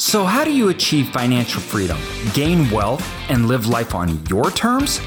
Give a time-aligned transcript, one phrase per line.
[0.00, 1.98] So, how do you achieve financial freedom,
[2.32, 4.98] gain wealth, and live life on your terms?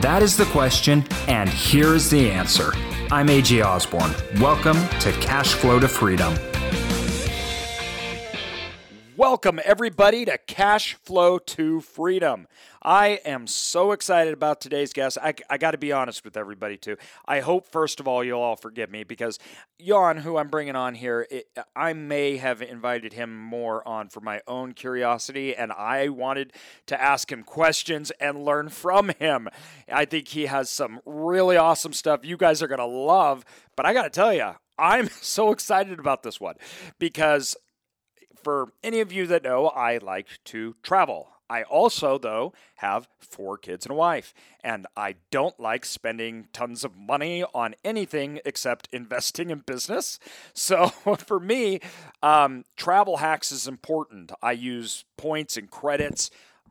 [0.00, 2.72] That is the question, and here is the answer.
[3.12, 4.12] I'm AJ Osborne.
[4.40, 6.34] Welcome to Cash Flow to Freedom.
[9.42, 12.46] Welcome, everybody, to Cash Flow to Freedom.
[12.82, 15.16] I am so excited about today's guest.
[15.16, 16.98] I, I got to be honest with everybody, too.
[17.24, 19.38] I hope, first of all, you'll all forgive me because
[19.82, 24.20] Jan, who I'm bringing on here, it, I may have invited him more on for
[24.20, 26.52] my own curiosity, and I wanted
[26.88, 29.48] to ask him questions and learn from him.
[29.90, 33.86] I think he has some really awesome stuff you guys are going to love, but
[33.86, 36.56] I got to tell you, I'm so excited about this one
[36.98, 37.56] because
[38.42, 41.28] for any of you that know, I like to travel.
[41.50, 44.32] I also, though, have four kids and a wife,
[44.62, 50.20] and I don't like spending tons of money on anything except investing in business.
[50.54, 50.86] So
[51.18, 51.80] for me,
[52.22, 54.30] um, travel hacks is important.
[54.40, 56.30] I use points and credits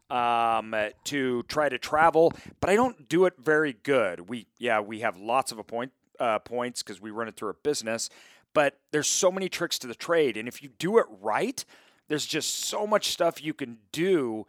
[0.09, 0.73] um,
[1.03, 4.29] to try to travel, but I don't do it very good.
[4.29, 7.53] We, yeah, we have lots of point, uh, points because we run it through a
[7.53, 8.09] business,
[8.53, 11.63] but there's so many tricks to the trade, and if you do it right,
[12.07, 14.45] there's just so much stuff you can do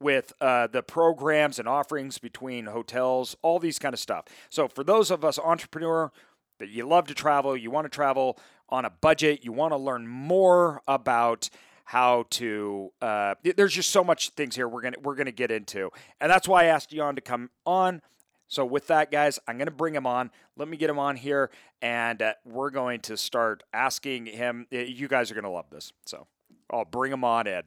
[0.00, 4.26] with uh, the programs and offerings between hotels, all these kind of stuff.
[4.50, 6.12] So for those of us entrepreneur
[6.58, 9.76] that you love to travel, you want to travel on a budget, you want to
[9.76, 11.48] learn more about
[11.86, 15.88] how to uh, there's just so much things here we're gonna we're gonna get into
[16.20, 18.02] and that's why i asked Jan to come on
[18.48, 21.50] so with that guys i'm gonna bring him on let me get him on here
[21.82, 26.26] and uh, we're going to start asking him you guys are gonna love this so
[26.70, 27.64] i'll bring him on ed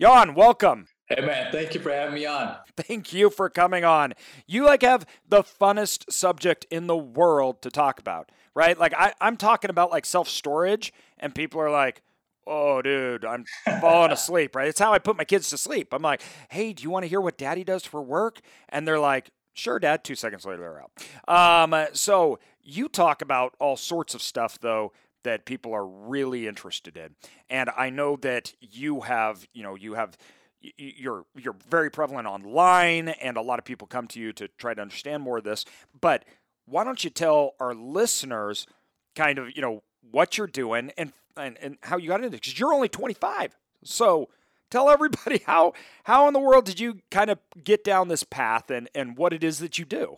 [0.00, 0.86] Jan, welcome.
[1.08, 2.54] Hey man, thank you for having me on.
[2.76, 4.12] Thank you for coming on.
[4.46, 8.78] You like have the funnest subject in the world to talk about, right?
[8.78, 12.02] Like I, I'm talking about like self storage, and people are like,
[12.46, 13.44] "Oh, dude, I'm
[13.80, 14.68] falling asleep." Right?
[14.68, 15.92] It's how I put my kids to sleep.
[15.92, 19.00] I'm like, "Hey, do you want to hear what Daddy does for work?" And they're
[19.00, 21.72] like, "Sure, Dad." Two seconds later, they're out.
[21.72, 24.92] Um, so you talk about all sorts of stuff, though
[25.24, 27.16] that people are really interested in,
[27.50, 30.16] and I know that you have, you know, you have
[30.60, 34.74] you're you're very prevalent online and a lot of people come to you to try
[34.74, 35.64] to understand more of this
[36.00, 36.24] but
[36.66, 38.66] why don't you tell our listeners
[39.14, 42.40] kind of you know what you're doing and and, and how you got into it
[42.40, 44.28] because you're only 25 so
[44.70, 45.72] tell everybody how
[46.04, 49.32] how in the world did you kind of get down this path and and what
[49.32, 50.16] it is that you do?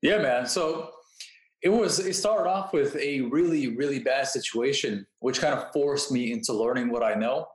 [0.00, 0.46] Yeah man.
[0.46, 0.90] So
[1.62, 6.10] it was it started off with a really really bad situation which kind of forced
[6.10, 7.46] me into learning what i know.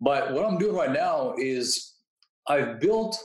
[0.00, 1.94] But what I'm doing right now is
[2.48, 3.22] I've built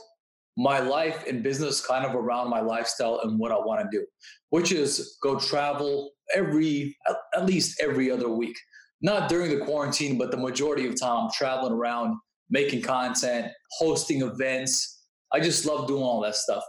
[0.56, 4.06] my life and business kind of around my lifestyle and what I want to do,
[4.50, 6.96] which is go travel every,
[7.34, 8.56] at least every other week.
[9.02, 12.16] Not during the quarantine, but the majority of time, I'm traveling around,
[12.50, 15.04] making content, hosting events.
[15.32, 16.62] I just love doing all that stuff.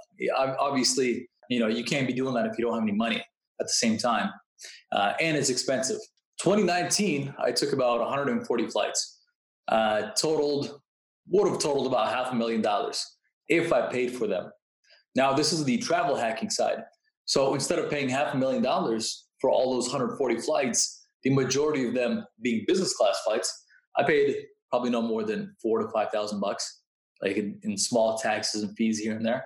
[0.60, 3.18] Obviously, you know, you can't be doing that if you don't have any money
[3.60, 4.30] at the same time.
[4.92, 6.00] Uh, and it's expensive.
[6.42, 9.20] 2019, I took about 140 flights
[9.68, 10.80] uh, totaled
[11.30, 13.06] would have totaled about half a million dollars
[13.50, 14.50] if I paid for them.
[15.16, 16.84] Now, this is the travel hacking side.
[17.26, 21.88] So instead of paying half a million dollars for all those 140 flights, the majority
[21.88, 23.66] of them being business class flights,
[23.98, 24.36] I paid
[24.70, 26.82] probably no more than four to five thousand bucks,
[27.22, 29.46] like in, in small taxes and fees here and there.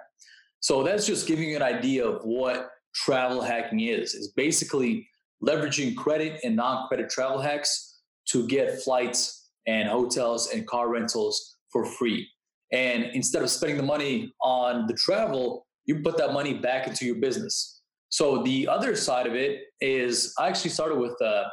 [0.59, 4.13] So that's just giving you an idea of what travel hacking is.
[4.13, 5.07] Is basically
[5.43, 7.99] leveraging credit and non-credit travel hacks
[8.29, 12.27] to get flights and hotels and car rentals for free.
[12.71, 17.05] And instead of spending the money on the travel, you put that money back into
[17.05, 17.81] your business.
[18.09, 21.45] So the other side of it is I actually started with uh,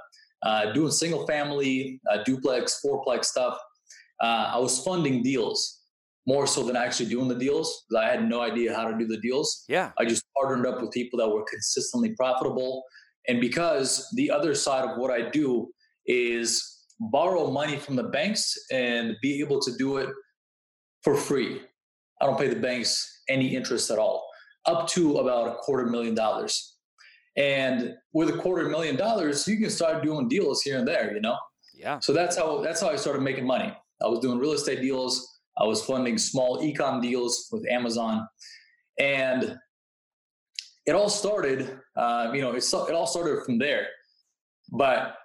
[0.42, 3.58] uh, doing single family, uh, duplex, fourplex stuff.
[4.22, 5.82] Uh, I was funding deals
[6.26, 9.06] more so than actually doing the deals because I had no idea how to do
[9.06, 9.64] the deals.
[9.68, 9.92] Yeah.
[9.98, 12.84] I just partnered up with people that were consistently profitable.
[13.28, 15.68] And because the other side of what I do
[16.06, 20.10] is borrow money from the banks and be able to do it
[21.02, 21.62] for free.
[22.20, 24.26] I don't pay the banks any interest at all,
[24.66, 26.76] up to about a quarter million dollars.
[27.38, 31.20] And with a quarter million dollars, you can start doing deals here and there, you
[31.20, 31.36] know?
[31.72, 32.00] Yeah.
[32.00, 33.72] So that's how that's how I started making money.
[34.02, 35.38] I was doing real estate deals.
[35.56, 38.26] I was funding small ecom deals with Amazon,
[38.98, 39.56] and
[40.86, 41.78] it all started.
[41.96, 43.86] Uh, you know, it, it all started from there.
[44.72, 45.16] But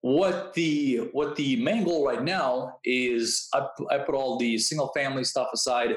[0.00, 4.92] what the what the main goal right now is I, I put all the single
[4.94, 5.96] family stuff aside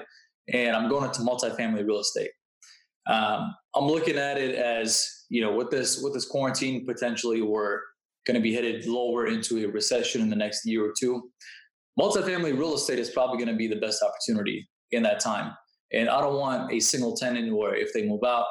[0.51, 2.31] and i'm going into multifamily real estate
[3.07, 7.79] um, i'm looking at it as you know with this with this quarantine potentially we're
[8.27, 11.23] going to be headed lower into a recession in the next year or two
[11.99, 15.53] multifamily real estate is probably going to be the best opportunity in that time.
[15.93, 18.45] And I don't want a single tenant where if they move out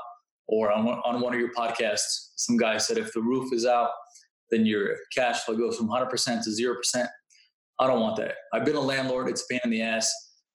[0.46, 3.64] or on one, on one of your podcasts, some guy said if the roof is
[3.64, 3.90] out,
[4.50, 6.10] then your cash flow goes from 100%
[6.44, 7.06] to 0%.
[7.78, 8.34] I don't want that.
[8.52, 10.12] I've been a landlord, it's a pain in the ass.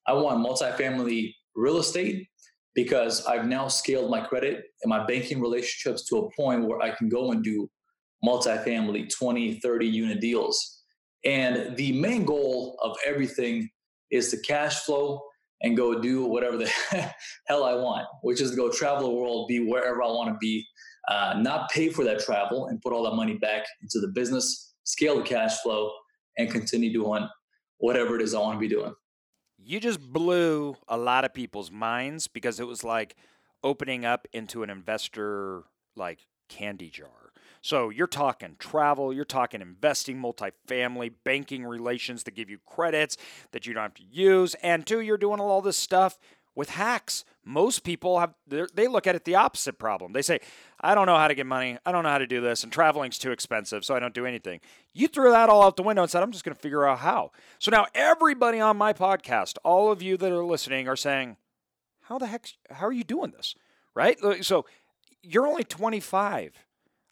[0.07, 2.27] I want multifamily real estate
[2.75, 6.91] because I've now scaled my credit and my banking relationships to a point where I
[6.91, 7.69] can go and do
[8.23, 10.83] multifamily 20, 30 unit deals.
[11.23, 13.69] And the main goal of everything
[14.11, 15.21] is to cash flow
[15.61, 16.71] and go do whatever the
[17.47, 20.37] hell I want, which is to go travel the world, be wherever I want to
[20.39, 20.65] be,
[21.07, 24.73] uh, not pay for that travel and put all that money back into the business,
[24.83, 25.91] scale the cash flow,
[26.37, 27.27] and continue doing
[27.77, 28.93] whatever it is I want to be doing.
[29.65, 33.15] You just blew a lot of people's minds because it was like
[33.63, 35.63] opening up into an investor
[35.95, 37.25] like candy jar
[37.65, 43.17] so you're talking travel, you're talking investing, multifamily, banking relations that give you credits
[43.53, 44.53] that you don't have to use.
[44.61, 46.19] And two, you're doing all this stuff
[46.55, 47.25] with hacks.
[47.43, 50.13] Most people have they look at it the opposite problem.
[50.13, 50.39] They say,
[50.81, 51.77] "I don't know how to get money.
[51.85, 54.25] I don't know how to do this, and traveling's too expensive, so I don't do
[54.25, 54.61] anything."
[54.93, 56.99] You threw that all out the window and said, "I'm just going to figure out
[56.99, 61.37] how." So now everybody on my podcast, all of you that are listening are saying,
[62.03, 63.55] "How the heck how are you doing this?"
[63.93, 64.17] Right?
[64.43, 64.65] So
[65.21, 66.65] you're only 25.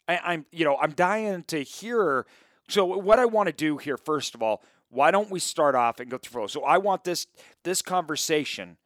[0.06, 2.26] I, am you know, I'm dying to hear.
[2.68, 6.00] So what I want to do here, first of all, why don't we start off
[6.00, 6.48] and go through?
[6.48, 7.26] So I want this
[7.62, 8.78] this conversation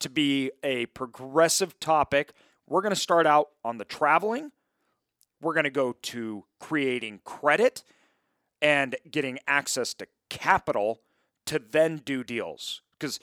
[0.00, 2.32] to be a progressive topic.
[2.66, 4.52] We're going to start out on the traveling.
[5.40, 7.82] We're going to go to creating credit
[8.60, 11.00] and getting access to capital
[11.46, 12.82] to then do deals.
[12.98, 13.20] Because,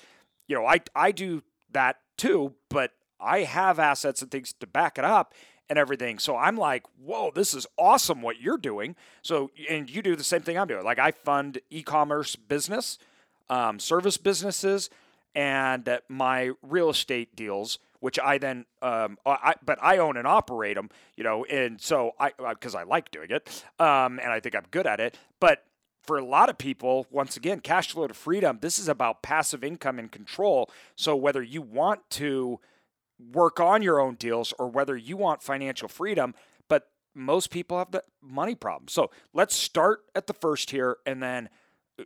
[0.47, 4.97] you know, I, I do that too, but I have assets and things to back
[4.97, 5.33] it up
[5.69, 6.19] and everything.
[6.19, 8.95] So I'm like, whoa, this is awesome what you're doing.
[9.21, 10.83] So, and you do the same thing I'm doing.
[10.83, 12.99] Like I fund e-commerce business,
[13.49, 14.89] um, service businesses,
[15.35, 20.75] and my real estate deals, which I then, um, I, but I own and operate
[20.75, 24.55] them, you know, and so I, because I like doing it, um, and I think
[24.55, 25.17] I'm good at it.
[25.39, 25.63] But
[26.03, 29.63] for a lot of people, once again, cash flow to freedom, this is about passive
[29.63, 30.69] income and control.
[30.95, 32.59] So whether you want to,
[33.31, 36.33] work on your own deals or whether you want financial freedom.
[36.67, 38.87] But most people have the money problem.
[38.87, 41.49] So let's start at the first here and then
[41.99, 42.03] uh,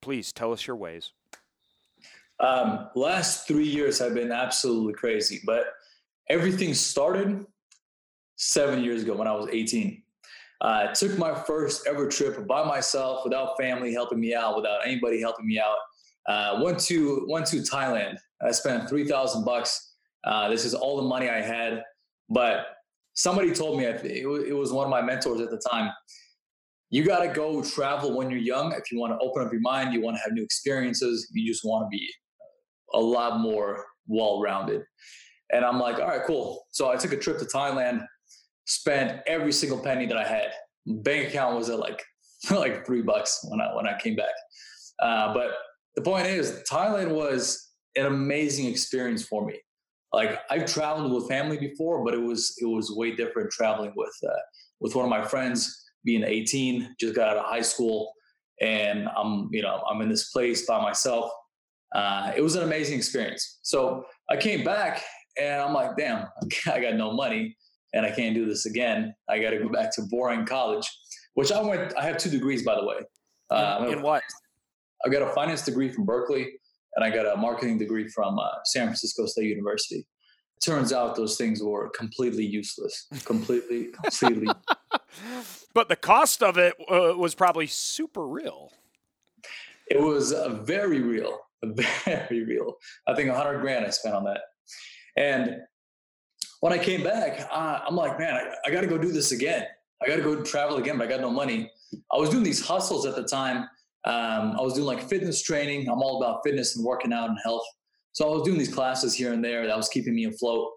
[0.00, 1.12] please tell us your ways.
[2.40, 5.66] Um, last three years have been absolutely crazy, but
[6.28, 7.46] everything started
[8.36, 10.02] seven years ago when I was 18.
[10.60, 14.80] Uh, I took my first ever trip by myself without family helping me out, without
[14.86, 15.76] anybody helping me out.
[16.28, 18.16] Uh, went to went to Thailand.
[18.42, 19.86] I spent three thousand bucks
[20.26, 21.82] uh, this is all the money I had.
[22.28, 22.66] But
[23.14, 25.90] somebody told me, it was one of my mentors at the time,
[26.90, 28.72] you got to go travel when you're young.
[28.72, 31.46] If you want to open up your mind, you want to have new experiences, you
[31.50, 32.08] just want to be
[32.96, 34.82] a lot more well rounded.
[35.52, 36.64] And I'm like, all right, cool.
[36.72, 38.04] So I took a trip to Thailand,
[38.64, 40.50] spent every single penny that I had.
[40.86, 42.02] Bank account was at like
[42.50, 44.34] like three bucks when I when I came back.
[45.00, 45.52] Uh, but
[45.94, 49.60] the point is, Thailand was an amazing experience for me
[50.16, 54.14] like I've traveled with family before, but it was it was way different traveling with
[54.26, 54.42] uh,
[54.80, 55.82] with one of my friends.
[56.04, 58.12] Being 18, just got out of high school,
[58.60, 61.30] and I'm you know I'm in this place by myself.
[61.94, 63.58] Uh, it was an amazing experience.
[63.62, 65.02] So I came back
[65.38, 66.26] and I'm like, damn,
[66.66, 67.56] I got no money
[67.94, 69.14] and I can't do this again.
[69.28, 70.86] I got to go back to boring college,
[71.34, 71.96] which I went.
[71.96, 72.96] I have two degrees, by the way.
[73.50, 74.22] Uh, in what?
[75.04, 76.48] I got a finance degree from Berkeley
[76.96, 80.06] and I got a marketing degree from uh, San Francisco State University.
[80.64, 84.48] Turns out those things were completely useless, completely, completely.
[85.74, 88.72] but the cost of it uh, was probably super real.
[89.90, 91.38] It was uh, very real,
[92.04, 92.74] very real.
[93.06, 94.40] I think a hundred grand I spent on that,
[95.16, 95.56] and
[96.60, 99.32] when I came back, uh, I'm like, man, I, I got to go do this
[99.32, 99.64] again.
[100.02, 101.70] I got to go travel again, but I got no money.
[102.12, 103.68] I was doing these hustles at the time
[104.06, 105.88] um, I was doing like fitness training.
[105.88, 107.64] I'm all about fitness and working out and health.
[108.12, 110.70] So I was doing these classes here and there that was keeping me afloat.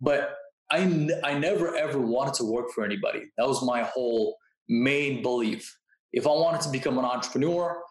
[0.00, 0.34] But
[0.70, 3.22] I, n- I never ever wanted to work for anybody.
[3.38, 4.36] That was my whole
[4.68, 5.74] main belief.
[6.12, 7.82] If I wanted to become an entrepreneur,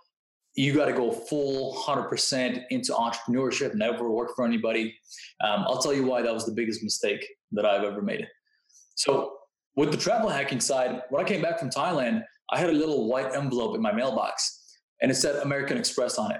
[0.56, 4.96] you got to go full 100% into entrepreneurship, never work for anybody.
[5.44, 8.28] Um, I'll tell you why that was the biggest mistake that I've ever made.
[8.96, 9.38] So,
[9.76, 13.08] with the travel hacking side, when I came back from Thailand, I had a little
[13.10, 16.40] white envelope in my mailbox and it said American Express on it.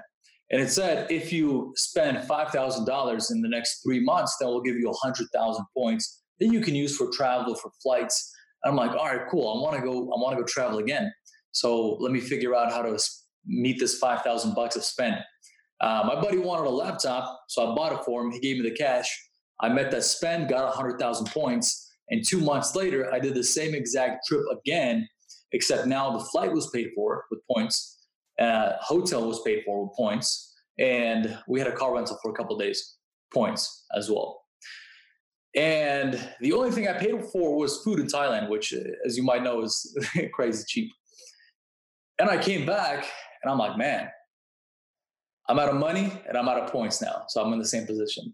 [0.50, 4.76] And it said if you spend $5,000 in the next three months, then we'll give
[4.76, 8.32] you 100,000 points that you can use for travel, for flights.
[8.62, 9.58] And I'm like, all right, cool.
[9.58, 10.04] I want to go.
[10.12, 11.12] I want to go travel again.
[11.52, 12.98] So let me figure out how to
[13.46, 15.16] meet this 5,000 bucks of spend.
[15.80, 18.30] Uh, my buddy wanted a laptop, so I bought it for him.
[18.30, 19.08] He gave me the cash.
[19.60, 21.92] I met that spend, got 100,000 points.
[22.10, 25.08] And two months later, I did the same exact trip again,
[25.52, 28.06] except now the flight was paid for with points,
[28.38, 32.34] uh, hotel was paid for with points, and we had a car rental for a
[32.34, 32.96] couple days,
[33.32, 34.42] points as well.
[35.56, 39.22] And the only thing I paid for was food in Thailand, which, uh, as you
[39.22, 39.96] might know, is
[40.32, 40.90] crazy cheap.
[42.18, 43.06] And I came back
[43.44, 44.08] and I'm like, man,
[45.48, 47.24] I'm out of money and I'm out of points now.
[47.28, 48.32] So I'm in the same position.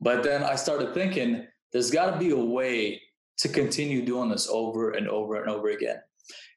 [0.00, 3.00] But then I started thinking, there's got to be a way
[3.38, 5.96] to continue doing this over and over and over again.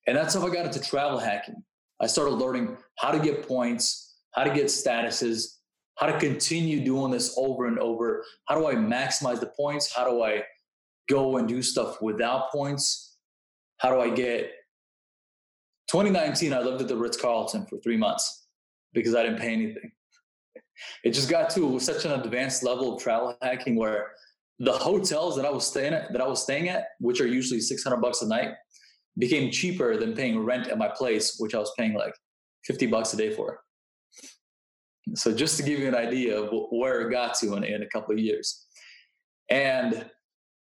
[0.06, 1.64] And that's how I got into travel hacking.
[2.02, 5.56] I started learning how to get points, how to get statuses,
[5.96, 8.24] how to continue doing this over and over.
[8.48, 9.94] How do I maximize the points?
[9.94, 10.44] How do I
[11.10, 13.16] go and do stuff without points?
[13.78, 14.52] How do I get
[15.88, 16.54] 2019?
[16.54, 18.48] I lived at the Ritz Carlton for three months
[18.94, 19.92] because I didn't pay anything.
[21.04, 24.12] It just got to such an advanced level of travel hacking where
[24.60, 27.60] the hotels that I was staying at, that I was staying at, which are usually
[27.60, 28.52] 600 bucks a night,
[29.18, 32.14] became cheaper than paying rent at my place, which I was paying like
[32.66, 33.60] 50 bucks a day for.
[35.16, 37.88] So just to give you an idea of where it got to in, in a
[37.88, 38.66] couple of years.
[39.50, 40.10] And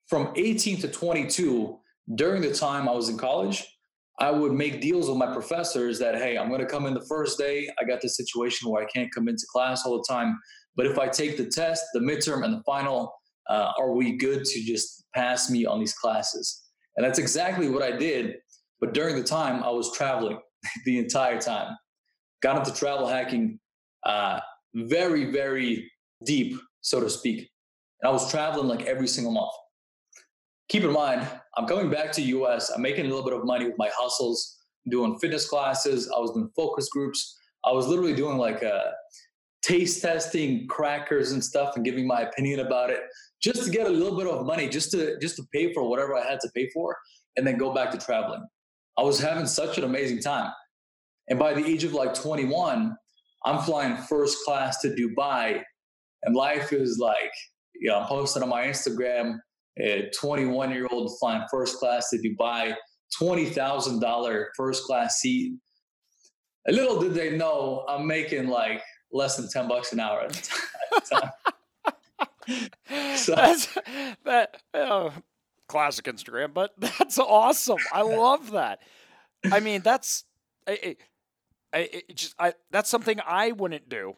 [0.07, 1.77] from 18 to 22,
[2.15, 3.65] during the time I was in college,
[4.21, 7.05] I would make deals with my professors that, hey, I'm going to come in the
[7.09, 7.67] first day.
[7.81, 10.37] I got this situation where I can't come into class all the time.
[10.75, 13.11] But if I take the test, the midterm, and the final,
[13.49, 16.61] uh, are we good to just pass me on these classes?
[16.95, 18.35] And that's exactly what I did.
[18.79, 20.37] But during the time, I was traveling
[20.85, 21.75] the entire time.
[22.43, 23.59] Got into travel hacking
[24.05, 24.39] uh,
[24.75, 25.91] very, very
[26.25, 27.49] deep, so to speak.
[28.01, 29.51] And I was traveling like every single month.
[30.71, 32.69] Keep in mind, I'm coming back to US.
[32.69, 34.57] I'm making a little bit of money with my hustles,
[34.89, 36.09] doing fitness classes.
[36.09, 37.37] I was doing focus groups.
[37.65, 38.91] I was literally doing like a uh,
[39.61, 43.01] taste testing crackers and stuff and giving my opinion about it
[43.43, 46.15] just to get a little bit of money just to just to pay for whatever
[46.15, 46.95] I had to pay for
[47.35, 48.47] and then go back to traveling.
[48.97, 50.53] I was having such an amazing time.
[51.27, 52.95] And by the age of like 21,
[53.43, 55.63] I'm flying first class to Dubai,
[56.23, 57.33] and life is like,
[57.75, 59.39] you know, I'm posting on my Instagram,
[59.79, 62.75] a 21 year old flying first class to Dubai,
[63.19, 65.53] $20,000 first class seat.
[66.67, 71.01] Little did they know I'm making like less than 10 bucks an hour at the
[71.11, 71.31] time.
[73.17, 73.77] so, that's,
[74.25, 75.09] that, uh,
[75.67, 77.79] classic Instagram, but that's awesome.
[77.91, 78.79] I love that.
[79.51, 80.25] I mean, that's,
[81.73, 84.15] I, just I that's something I wouldn't do,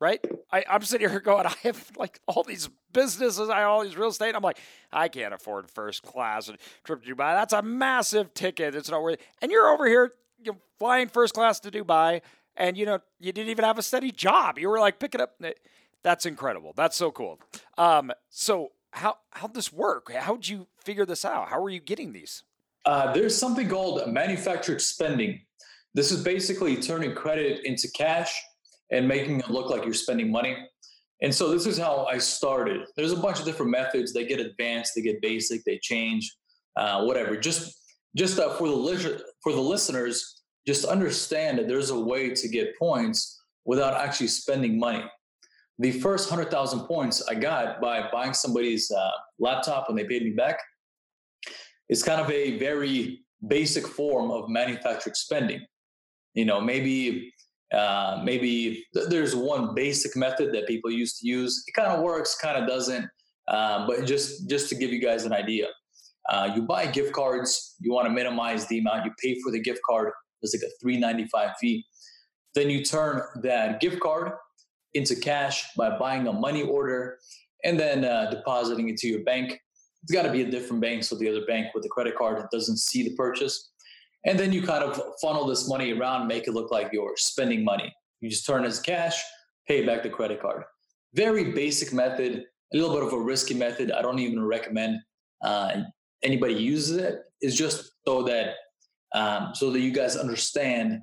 [0.00, 0.24] right?
[0.50, 4.08] I, I'm sitting here going, I have like all these businesses, I all these real
[4.08, 4.34] estate.
[4.34, 4.58] I'm like,
[4.92, 7.34] I can't afford first class and trip to Dubai.
[7.34, 8.74] That's a massive ticket.
[8.74, 9.14] It's not worth.
[9.14, 9.20] It.
[9.42, 12.22] And you're over here, you know, flying first class to Dubai,
[12.56, 14.58] and you know you didn't even have a steady job.
[14.58, 15.40] You were like picking up.
[16.02, 16.72] That's incredible.
[16.74, 17.38] That's so cool.
[17.76, 20.10] Um, so how how'd this work?
[20.12, 21.48] How'd you figure this out?
[21.48, 22.42] How are you getting these?
[22.86, 25.42] Uh, there's something called manufactured spending.
[25.92, 28.40] This is basically turning credit into cash
[28.92, 30.56] and making it look like you're spending money.
[31.22, 32.82] And so this is how I started.
[32.96, 34.12] There's a bunch of different methods.
[34.12, 36.34] They get advanced, they get basic, they change,
[36.76, 37.36] uh, whatever.
[37.36, 37.76] Just
[38.16, 42.76] just uh, for the for the listeners, just understand that there's a way to get
[42.78, 45.04] points without actually spending money.
[45.78, 50.24] The first hundred thousand points I got by buying somebody's uh, laptop when they paid
[50.24, 50.58] me back.
[51.88, 55.66] It's kind of a very basic form of manufactured spending
[56.34, 57.32] you know maybe
[57.72, 61.62] uh, maybe th- there's one basic method that people used to use.
[61.66, 63.06] It kind of works kind of doesn't
[63.48, 65.66] uh, but just just to give you guys an idea
[66.28, 69.60] uh, you buy gift cards you want to minimize the amount you pay for the
[69.60, 71.84] gift card there's like a 395 fee.
[72.54, 74.32] Then you turn that gift card
[74.94, 77.18] into cash by buying a money order
[77.64, 79.60] and then uh, depositing it to your bank.
[80.02, 82.42] It's got to be a different bank so the other bank with the credit card
[82.50, 83.69] doesn't see the purchase
[84.26, 87.64] and then you kind of funnel this money around, make it look like you're spending
[87.64, 87.92] money.
[88.20, 89.20] You just turn it as cash,
[89.66, 90.64] pay back the credit card.
[91.14, 93.90] Very basic method, a little bit of a risky method.
[93.90, 94.98] I don't even recommend
[95.42, 95.82] uh,
[96.22, 97.20] anybody uses it.
[97.40, 98.54] It's just so that
[99.12, 101.00] um, so that you guys understand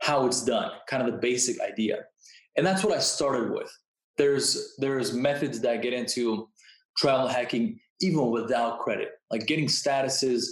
[0.00, 1.98] how it's done, kind of the basic idea.
[2.56, 3.70] And that's what I started with.
[4.16, 6.48] There's there's methods that get into
[6.96, 10.44] travel hacking even without credit, like getting statuses,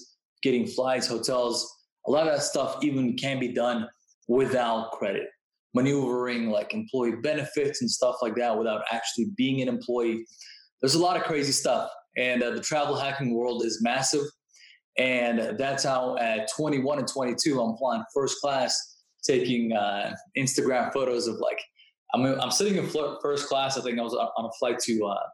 [0.43, 3.89] getting flights, hotels a lot of that stuff even can be done
[4.29, 5.27] without credit
[5.75, 10.25] maneuvering like employee benefits and stuff like that without actually being an employee
[10.81, 14.25] there's a lot of crazy stuff and uh, the travel hacking world is massive
[14.99, 18.91] and that's how at 21 and 22 i'm flying first class
[19.23, 21.59] taking uh, Instagram photos of like
[22.15, 23.79] I'm I'm sitting in first class.
[23.79, 25.27] I think I was on a flight to uh,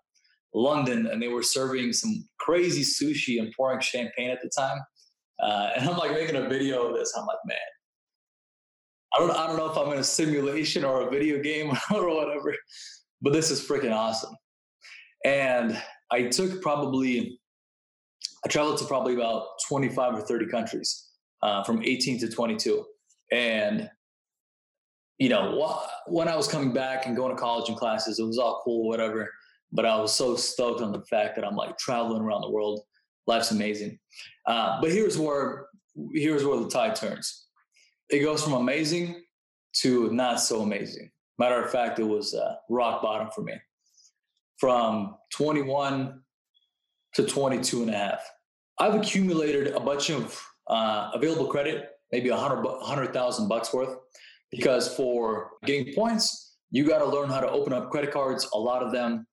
[0.54, 4.78] London, and they were serving some crazy sushi and pouring champagne at the time.
[5.40, 7.12] Uh, and I'm like making a video of this.
[7.16, 7.56] I'm like, man,
[9.14, 12.08] I don't I don't know if I'm in a simulation or a video game or
[12.14, 12.54] whatever,
[13.22, 14.34] but this is freaking awesome.
[15.24, 17.38] And I took probably
[18.44, 21.10] I traveled to probably about 25 or 30 countries
[21.42, 22.84] uh, from 18 to 22.
[23.32, 23.90] And,
[25.18, 25.76] you know,
[26.06, 28.86] when I was coming back and going to college and classes, it was all cool,
[28.86, 29.32] whatever.
[29.72, 32.82] But I was so stoked on the fact that I'm like traveling around the world.
[33.26, 33.98] Life's amazing.
[34.46, 35.66] Uh, but here's where
[36.12, 37.46] here's where the tide turns.
[38.10, 39.22] It goes from amazing
[39.80, 41.10] to not so amazing.
[41.38, 43.54] Matter of fact, it was uh, rock bottom for me.
[44.58, 46.20] From 21
[47.14, 48.30] to 22 and a half.
[48.78, 53.96] I've accumulated a bunch of uh, available credit, maybe a hundred hundred thousand bucks worth,
[54.50, 58.58] because for getting points, you got to learn how to open up credit cards, a
[58.58, 59.26] lot of them,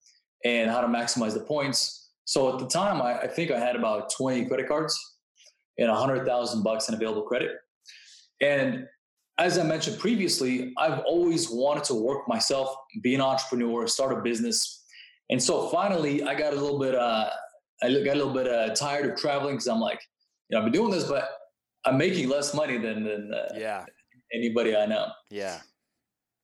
[0.46, 2.03] and how to maximize the points.
[2.26, 4.98] So at the time, I, I think I had about 20 credit cards
[5.78, 7.52] and a hundred thousand bucks in available credit.
[8.42, 8.86] And
[9.40, 14.22] as I mentioned previously, I've always wanted to work myself, be an entrepreneur, start a
[14.22, 14.84] business.
[15.30, 17.30] And so finally, I got a little bit uh,
[17.82, 20.00] I got a little bit uh, tired of traveling because I'm like,
[20.50, 21.30] you know, I've been doing this, but
[21.86, 23.86] I'm making less money than than uh, yeah
[24.34, 25.08] anybody I know.
[25.30, 25.60] Yeah.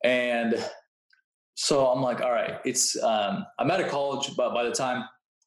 [0.04, 0.64] And
[1.56, 5.04] so I'm like, all right, it's um, I'm out of college, but by the time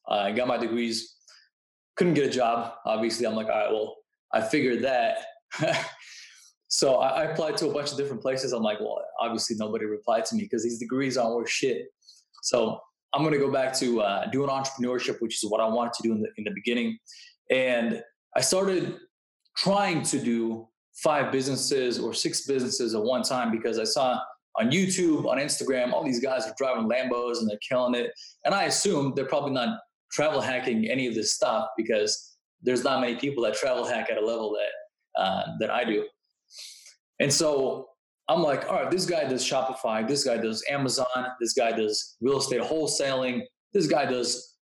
[0.08, 1.16] I got my degrees,
[1.96, 2.74] couldn't get a job.
[2.84, 3.96] Obviously, I'm like, all right, well,
[4.32, 5.18] I figured that.
[6.68, 8.52] so I, I applied to a bunch of different places.
[8.52, 11.86] I'm like, well, obviously nobody replied to me because these degrees aren't worth shit.
[12.42, 12.80] So
[13.14, 16.02] I'm going to go back to uh, doing entrepreneurship, which is what I wanted to
[16.02, 16.98] do in the in the beginning.
[17.50, 18.02] And
[18.34, 18.96] I started
[19.56, 24.18] trying to do five businesses or six businesses at one time because I saw
[24.58, 28.12] on YouTube, on Instagram, all these guys are driving Lambos and they're killing it.
[28.44, 29.78] And I assume they're probably not
[30.12, 34.18] travel hacking any of this stuff because there's not many people that travel hack at
[34.18, 36.06] a level that uh, that I do.
[37.20, 37.88] And so
[38.28, 41.06] I'm like, all right, this guy does Shopify, this guy does Amazon,
[41.40, 44.56] this guy does real estate wholesaling, this guy does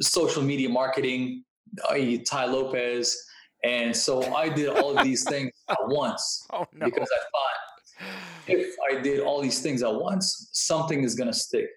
[0.00, 1.44] social media marketing,
[1.88, 3.16] Tai Lopez.
[3.62, 6.86] And so I did all of these things at once oh, no.
[6.86, 7.70] because I thought
[8.46, 11.68] if I did all these things at once, something is going to stick.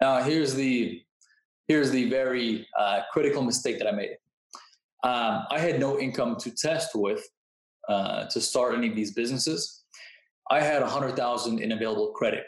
[0.00, 1.00] Now, here's the
[1.68, 4.16] here's the very uh, critical mistake that I made.
[5.02, 7.24] Um, I had no income to test with
[7.88, 9.84] uh, to start any of these businesses.
[10.50, 12.44] I had a hundred thousand in available credit,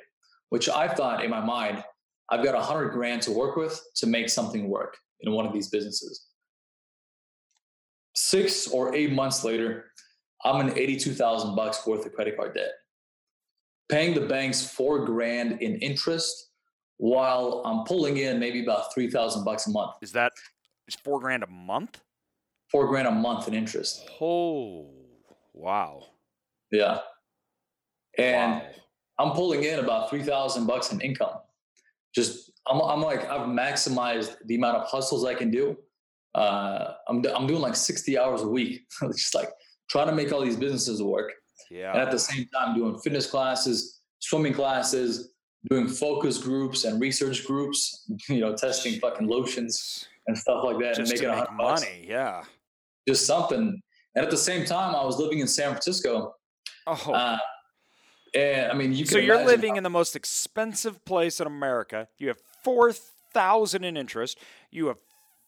[0.50, 1.82] which I thought in my mind,
[2.30, 5.52] I've got a hundred grand to work with to make something work in one of
[5.52, 6.26] these businesses.
[8.14, 9.86] Six or eight months later,
[10.44, 12.72] I'm in 82,000 bucks worth of credit card debt,
[13.88, 16.47] paying the banks four grand in interest
[16.98, 19.96] while I'm pulling in maybe about 3,000 bucks a month.
[20.02, 20.32] Is that
[20.86, 22.00] is four grand a month?
[22.70, 24.08] Four grand a month in interest.
[24.20, 24.90] Oh,
[25.54, 26.04] wow.
[26.70, 26.98] Yeah
[28.18, 28.62] and wow.
[29.18, 31.38] I'm pulling in about three thousand bucks in income.
[32.14, 35.76] Just I'm I'm like I've maximized the amount of hustles I can do.
[36.34, 38.82] Uh, I'm I'm doing like 60 hours a week,
[39.12, 39.48] just like
[39.88, 41.32] trying to make all these businesses work.
[41.70, 41.92] Yeah.
[41.92, 45.30] And at the same time, doing fitness classes, swimming classes,
[45.70, 48.04] doing focus groups and research groups.
[48.28, 52.04] You know, testing fucking lotions and stuff like that, just and making a make money.
[52.06, 52.42] Yeah.
[53.08, 53.80] Just something.
[54.14, 56.34] And at the same time, I was living in San Francisco.
[56.86, 57.12] Oh.
[57.12, 57.38] Uh,
[58.34, 59.06] and I mean, you.
[59.06, 62.08] so you're living how- in the most expensive place in America.
[62.18, 64.38] You have four thousand in interest.
[64.70, 64.98] You have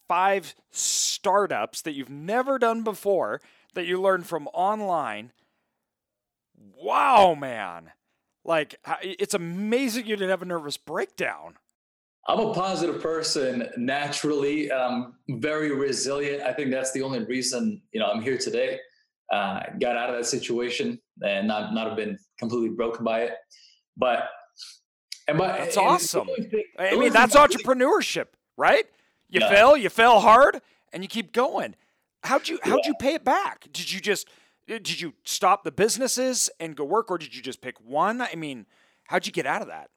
[0.09, 3.41] five startups that you've never done before
[3.75, 5.33] that you learned from online.
[6.57, 7.93] Wow, man!
[8.45, 11.59] Like it's amazing you didn't have a nervous breakdown.
[12.29, 14.73] I'm a positive person naturally.
[14.73, 16.43] I'm very resilient.
[16.43, 18.79] I think that's the only reason you know I'm here today.
[19.33, 23.35] Uh, got out of that situation and not not have been completely broken by it.
[23.97, 24.29] But
[25.29, 26.27] and by, that's and awesome.
[26.27, 28.27] Thing, I mean, that's entrepreneurship,
[28.57, 28.87] right?
[29.29, 29.49] You yeah.
[29.49, 30.61] fail, you fail hard,
[30.93, 31.77] and you keep going.
[32.23, 32.89] How'd you how'd yeah.
[32.89, 33.67] you pay it back?
[33.73, 34.29] Did you just
[34.79, 38.21] did you stop the businesses and go work, or did you just pick one?
[38.21, 38.67] I mean,
[39.05, 39.91] how'd you get out of that?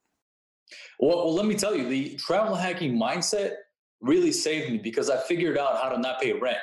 [0.98, 3.52] Well, well, let me tell you, the travel hacking mindset
[4.00, 6.58] really saved me because I figured out how to not pay rent.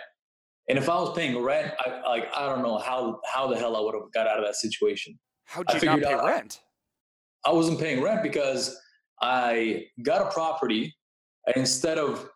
[0.70, 3.76] And if I was paying rent, I like I don't know how how the hell
[3.76, 5.18] I would have got out of that situation.
[5.46, 6.62] How'd you not pay rent?
[7.46, 8.80] I wasn't paying rent because
[9.22, 10.96] I got a property,
[11.48, 12.30] and instead of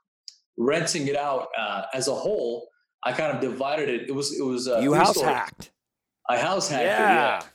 [0.58, 2.68] renting it out uh, as a whole,
[3.06, 4.10] I kind of divided it.
[4.10, 5.32] It was it was uh, you house story.
[5.32, 5.72] hacked.
[6.28, 7.38] I house hacked yeah.
[7.38, 7.44] it.
[7.44, 7.48] Yeah.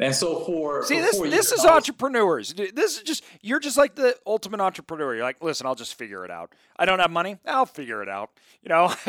[0.00, 2.54] And so for see for this this years, is was- entrepreneurs.
[2.54, 5.16] This is just you're just like the ultimate entrepreneur.
[5.16, 6.52] You're like, listen, I'll just figure it out.
[6.78, 8.30] I don't have money, I'll figure it out.
[8.62, 8.94] You know,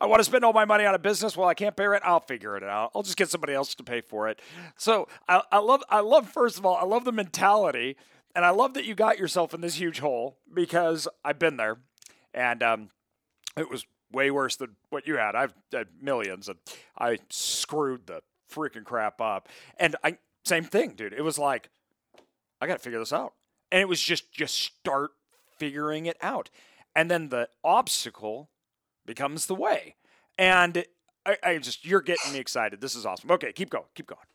[0.00, 1.36] I want to spend all my money on a business.
[1.36, 2.04] Well, I can't pay rent.
[2.06, 2.92] I'll figure it out.
[2.94, 4.40] I'll just get somebody else to pay for it.
[4.78, 7.98] So I, I love I love first of all I love the mentality,
[8.34, 11.76] and I love that you got yourself in this huge hole because I've been there,
[12.32, 12.88] and um,
[13.58, 15.34] it was way worse than what you had.
[15.34, 16.58] I've had millions, and
[16.98, 19.48] I screwed the freaking crap up.
[19.78, 21.12] And I same thing, dude.
[21.12, 21.68] It was like
[22.60, 23.34] I got to figure this out,
[23.70, 25.12] and it was just just start
[25.58, 26.50] figuring it out,
[26.94, 28.50] and then the obstacle
[29.06, 29.96] becomes the way.
[30.38, 30.84] And
[31.26, 32.80] I, I just you're getting me excited.
[32.80, 33.30] This is awesome.
[33.30, 34.26] Okay, keep going, keep going.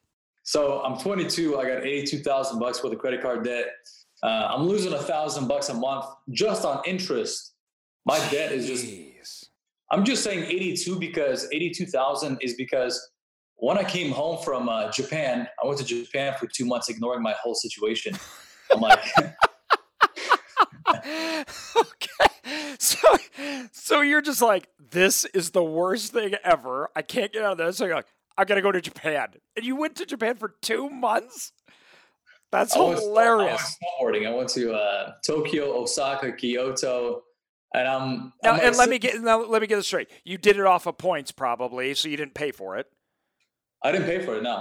[0.44, 1.60] So I'm 22.
[1.60, 3.68] I got 82,000 bucks worth of credit card debt.
[4.24, 7.54] Uh, I'm losing a thousand bucks a month just on interest.
[8.06, 8.86] My debt is just.
[9.91, 13.10] I'm just saying 82 because 82,000 is because
[13.56, 17.21] when I came home from uh, Japan, I went to Japan for two months, ignoring
[17.21, 18.15] my whole situation.
[18.71, 18.99] I'm like,
[21.75, 22.65] okay.
[22.78, 22.97] So
[23.71, 26.89] so you're just like, this is the worst thing ever.
[26.95, 27.78] I can't get out of this.
[27.78, 29.30] So you're like, I gotta go to Japan.
[29.56, 31.52] And you went to Japan for two months?
[32.52, 33.78] That's I I hilarious.
[34.02, 34.28] went snowboarding.
[34.28, 37.23] I went to uh, Tokyo, Osaka, Kyoto,
[37.74, 40.10] and I'm Now, and let me get now let me get this straight.
[40.24, 42.88] You did it off of points probably, so you didn't pay for it.
[43.84, 44.44] I didn't pay for it.
[44.44, 44.60] No,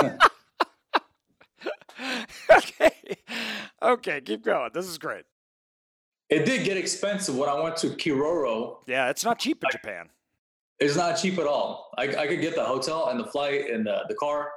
[2.50, 2.90] okay.
[3.82, 4.70] Okay, keep going.
[4.74, 5.24] This is great.
[6.30, 8.78] it did get expensive when I went to Kiroro.
[8.86, 10.08] Yeah, it's not cheap in Japan.
[10.80, 11.90] It's not cheap at all.
[11.98, 14.50] I, I could get the hotel and the flight and the, the car,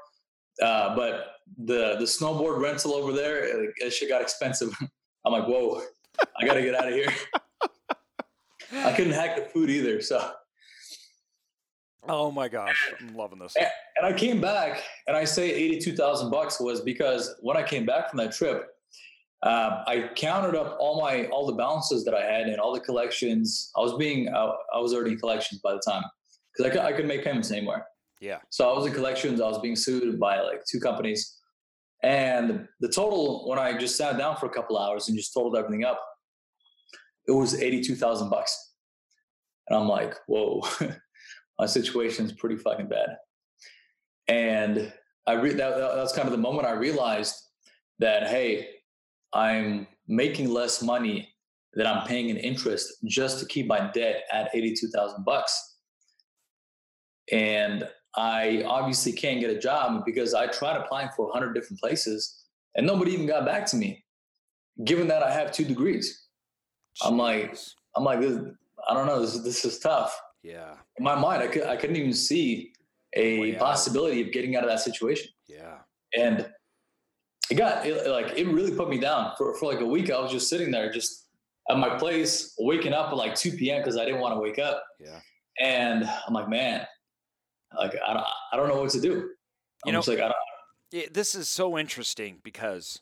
[0.62, 1.34] uh, but
[1.66, 4.76] the the snowboard rental over there, it, it shit got expensive.
[5.26, 5.82] I'm like, whoa,
[6.20, 7.12] I got to get out of here.
[8.74, 10.32] I couldn't hack the food either, so.
[12.08, 13.56] Oh my gosh, I'm loving this.
[13.56, 17.86] And I came back, and I say eighty-two thousand bucks was because when I came
[17.86, 18.70] back from that trip,
[19.44, 22.80] uh, I counted up all my all the balances that I had and all the
[22.80, 23.72] collections.
[23.78, 26.04] I was being uh, I was already in collections by the time
[26.52, 27.86] because I could I could make payments anywhere.
[28.20, 28.40] Yeah.
[28.50, 29.40] So I was in collections.
[29.40, 31.40] I was being sued by like two companies,
[32.04, 35.56] and the total when I just sat down for a couple hours and just totaled
[35.56, 36.02] everything up,
[37.28, 38.74] it was eighty-two thousand bucks,
[39.68, 40.62] and I'm like, whoa,
[41.60, 43.10] my situation's pretty fucking bad.
[44.28, 44.92] And
[45.28, 47.36] I re- that, that that's kind of the moment I realized
[48.00, 48.70] that hey,
[49.34, 51.30] I'm making less money
[51.76, 55.78] that I'm paying in interest just to keep my debt at eighty-two thousand bucks.
[57.32, 62.44] And I obviously can't get a job because I tried applying for 100 different places
[62.76, 64.04] and nobody even got back to me,
[64.86, 66.28] given that I have two degrees.
[67.04, 67.58] I'm like-
[67.96, 68.38] I'm like, this,
[68.90, 70.18] I don't know, this, this is tough.
[70.44, 72.72] yeah, In my mind, I, could, I couldn't even see
[73.18, 73.60] a out.
[73.60, 75.30] possibility of getting out of that situation.
[75.48, 75.80] yeah.
[76.18, 76.50] And
[77.50, 80.10] it got it, like, it really put me down for, for like a week.
[80.10, 81.28] I was just sitting there, just
[81.70, 83.82] at my place, waking up at like 2 p.m.
[83.82, 84.82] because I didn't want to wake up.
[85.00, 85.20] Yeah.
[85.60, 86.86] And I'm like, man,
[87.78, 89.10] like, I don't, I don't know what to do.
[89.10, 89.36] You
[89.88, 90.36] I'm know- just like, I don't,
[90.92, 93.02] Yeah, this is so interesting because,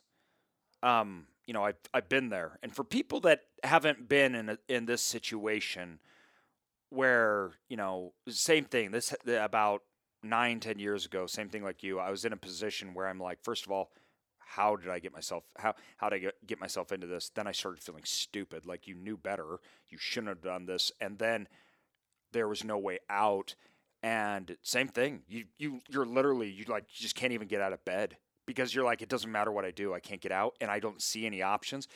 [0.82, 4.58] um, you know, I've I've been there, and for people that haven't been in a,
[4.68, 5.98] in this situation,
[6.90, 8.90] where you know, same thing.
[8.92, 9.82] This about
[10.22, 11.98] nine, ten years ago, same thing like you.
[11.98, 13.90] I was in a position where I'm like, first of all,
[14.38, 17.30] how did I get myself how how did I get, get myself into this?
[17.34, 21.18] Then I started feeling stupid, like you knew better, you shouldn't have done this, and
[21.18, 21.48] then
[22.32, 23.54] there was no way out.
[24.02, 27.72] And same thing, you you you're literally you like you just can't even get out
[27.72, 30.56] of bed because you're like it doesn't matter what I do, I can't get out,
[30.60, 31.86] and I don't see any options.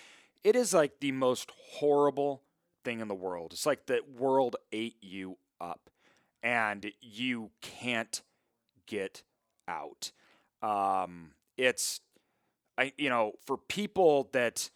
[0.43, 2.43] It is like the most horrible
[2.85, 3.53] thing in the world.
[3.53, 5.89] It's like the world ate you up,
[6.43, 8.21] and you can't
[8.87, 9.23] get
[9.67, 10.13] out.
[10.63, 12.01] Um, it's
[12.77, 14.69] I you know for people that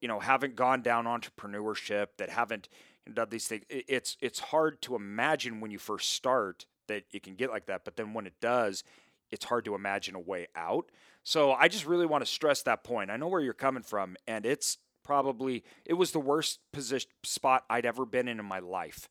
[0.00, 2.68] you know haven't gone down entrepreneurship that haven't
[3.12, 3.64] done these things.
[3.68, 7.84] It's it's hard to imagine when you first start that it can get like that
[7.84, 8.84] but then when it does
[9.30, 10.90] it's hard to imagine a way out.
[11.22, 13.10] So i just really want to stress that point.
[13.10, 17.64] I know where you're coming from and it's probably it was the worst position spot
[17.70, 19.08] i'd ever been in in my life.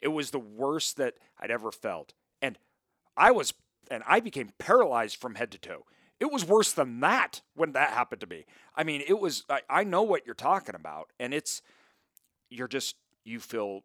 [0.00, 2.58] It was the worst that i'd ever felt and
[3.16, 3.54] i was
[3.90, 5.84] and i became paralyzed from head to toe.
[6.20, 8.44] It was worse than that when that happened to me.
[8.74, 11.62] I mean it was i, I know what you're talking about and it's
[12.50, 13.82] you're just you feel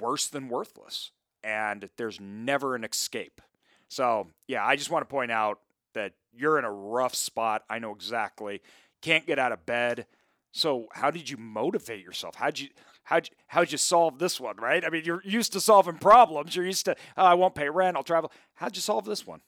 [0.00, 1.12] worse than worthless
[1.44, 3.40] and there's never an escape.
[3.88, 5.60] So yeah i just want to point out
[5.94, 7.62] that you're in a rough spot.
[7.70, 8.60] I know exactly.
[9.00, 10.06] Can't get out of bed.
[10.52, 12.34] So how did you motivate yourself?
[12.36, 12.68] How'd you
[13.04, 14.84] how'd you, how'd you solve this one right?
[14.84, 16.56] I mean you're used to solving problems.
[16.56, 17.96] You're used to oh, i won't pay rent.
[17.96, 18.32] I'll travel.
[18.54, 19.40] How'd you solve this one?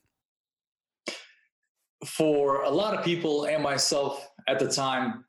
[2.04, 5.24] For a lot of people and myself at the time,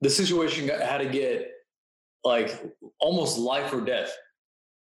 [0.00, 1.52] the situation had to get
[2.24, 2.62] like
[3.00, 4.12] almost life or death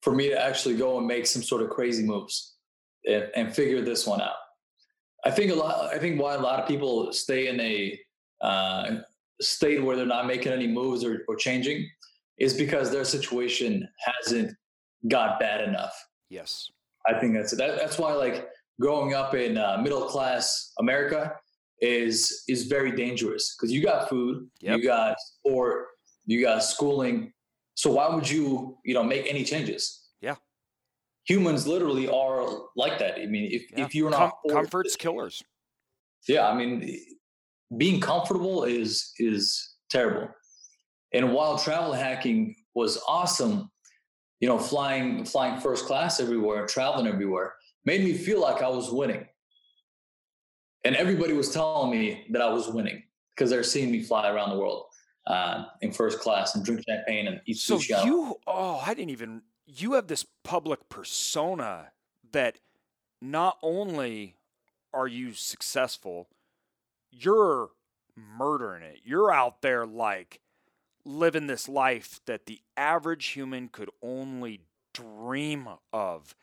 [0.01, 2.55] for me to actually go and make some sort of crazy moves
[3.05, 4.35] and, and figure this one out.
[5.25, 5.93] I think a lot.
[5.93, 7.99] I think why a lot of people stay in a
[8.41, 8.97] uh,
[9.41, 11.89] state where they're not making any moves or, or changing
[12.37, 14.55] is because their situation hasn't
[15.07, 15.93] got bad enough.
[16.29, 16.69] Yes,
[17.07, 18.47] I think that's that, that's why like
[18.79, 21.33] growing up in uh, middle class America
[21.81, 24.77] is is very dangerous because you got food, yep.
[24.77, 25.87] you got sport,
[26.27, 27.33] you got schooling.
[27.73, 30.09] So why would you you know make any changes?
[30.21, 30.35] Yeah,
[31.25, 33.19] humans literally are like that.
[33.19, 33.85] I mean, if yeah.
[33.85, 35.41] if you're not Com- comfort's killers.
[36.27, 36.99] Yeah, I mean,
[37.77, 40.29] being comfortable is is terrible.
[41.13, 43.71] And while travel hacking was awesome,
[44.41, 47.53] you know, flying flying first class everywhere, traveling everywhere,
[47.85, 49.25] made me feel like I was winning.
[50.83, 53.03] And everybody was telling me that I was winning
[53.35, 54.85] because they're seeing me fly around the world
[55.27, 57.89] uh, in first class and drink champagne and eat so sushi.
[57.89, 59.43] So you, oh, I didn't even.
[59.65, 61.91] You have this public persona
[62.31, 62.59] that
[63.21, 64.35] not only
[64.93, 66.29] are you successful,
[67.11, 67.69] you're
[68.15, 69.01] murdering it.
[69.03, 70.39] You're out there like
[71.03, 74.61] living this life that the average human could only
[74.93, 76.35] dream of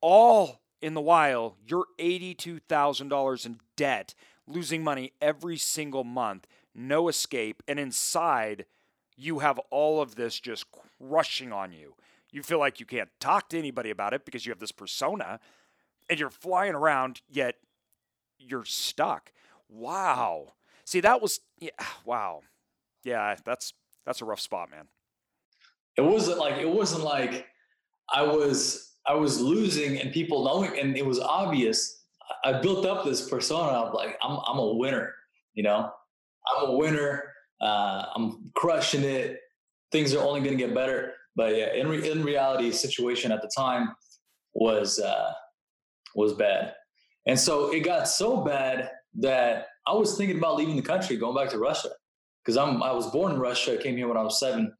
[0.00, 4.14] all in the while, you're $82,000 in debt,
[4.46, 8.66] losing money every single month, no escape, and inside,
[9.16, 10.66] you have all of this just
[10.98, 11.94] crushing on you.
[12.30, 15.38] You feel like you can't talk to anybody about it because you have this persona
[16.10, 17.56] and you're flying around, yet
[18.38, 19.32] you're stuck.
[19.68, 20.54] Wow.
[20.84, 21.70] See, that was, yeah,
[22.04, 22.42] wow.
[23.04, 23.74] Yeah, that's
[24.06, 24.88] that's a rough spot, man.
[25.96, 27.46] It wasn't like it wasn't like
[28.12, 32.02] I was I was losing and people knowing, and it was obvious.
[32.44, 35.14] I built up this persona of like, I'm, I'm a winner,
[35.52, 35.90] you know,
[36.48, 37.24] I'm a winner.
[37.60, 39.40] Uh, I'm crushing it.
[39.92, 41.12] Things are only going to get better.
[41.36, 43.94] But yeah, in, re- in reality, situation at the time
[44.52, 45.32] was, uh,
[46.14, 46.74] was bad.
[47.26, 51.34] And so it got so bad that I was thinking about leaving the country, going
[51.36, 51.90] back to Russia.
[52.42, 54.70] Because I'm I was born in Russia, I came here when I was seven,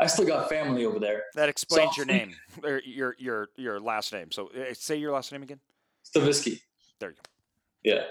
[0.00, 1.24] I still got family over there.
[1.34, 4.30] That explains so, your name, or your your your last name.
[4.30, 5.58] So uh, say your last name again.
[6.04, 6.60] Stavisky.
[7.00, 7.22] There you go.
[7.82, 8.04] Yeah.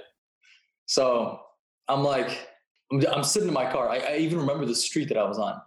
[0.85, 1.39] So
[1.87, 2.49] I'm like,
[2.91, 3.89] I'm, I'm sitting in my car.
[3.89, 5.60] I, I, even remember the street that I was on.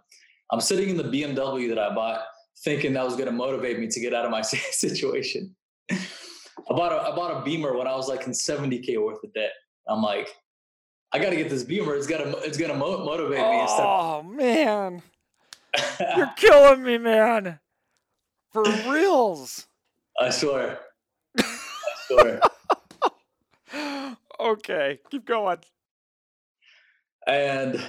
[0.51, 2.21] I'm sitting in the BMW that I bought,
[2.63, 5.55] thinking that was going to motivate me to get out of my situation.
[5.91, 9.33] I bought a I bought a Beamer when I was like in 70k worth of
[9.33, 9.51] debt.
[9.87, 10.29] I'm like,
[11.11, 11.95] I got to get this Beamer.
[11.95, 13.65] It's gonna it's gonna mo- motivate me.
[13.67, 15.01] Oh man.
[16.17, 17.59] You're killing me, man.
[18.51, 19.67] For reals.
[20.19, 20.79] I swear.
[21.37, 21.57] I
[22.07, 22.41] swear.
[24.39, 25.57] okay, keep going.
[27.27, 27.81] And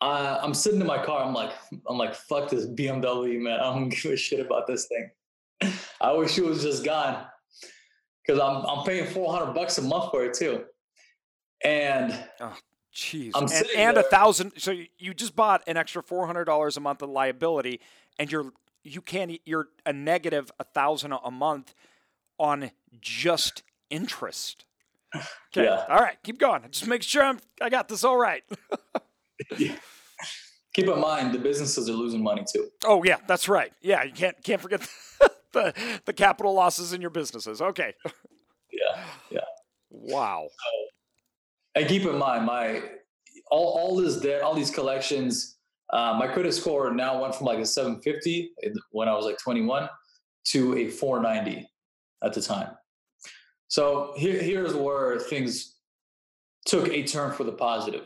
[0.00, 1.22] uh, I'm sitting in my car.
[1.22, 1.52] I'm like,
[1.88, 3.60] I'm like, fuck this BMW, man.
[3.60, 5.72] I don't give a shit about this thing.
[6.00, 7.24] I wish it was just gone
[8.24, 10.64] because I'm I'm paying 400 bucks a month for it too.
[11.62, 12.56] And oh,
[12.94, 14.52] Jeez, and, and a thousand.
[14.58, 17.80] So you just bought an extra four hundred dollars a month of liability,
[18.18, 21.74] and you're you can't you're a negative a thousand a month
[22.38, 24.64] on just interest.
[25.14, 25.84] Okay, yeah.
[25.88, 26.62] all right, keep going.
[26.70, 28.42] Just make sure I'm I got this all right.
[29.58, 29.74] yeah.
[30.72, 32.68] Keep in mind the businesses are losing money too.
[32.84, 33.72] Oh yeah, that's right.
[33.80, 34.88] Yeah, you can't can't forget
[35.52, 37.60] the the capital losses in your businesses.
[37.60, 37.94] Okay.
[38.72, 39.40] Yeah, yeah.
[39.90, 40.46] Wow.
[40.48, 42.82] So, and keep in mind, my
[43.50, 45.58] all all this debt, all these collections,
[45.92, 48.52] uh, my credit score now went from like a 750
[48.92, 49.88] when I was like 21
[50.44, 51.68] to a 490
[52.22, 52.68] at the time.
[53.70, 55.76] So here, here's where things
[56.66, 58.04] took a turn for the positive.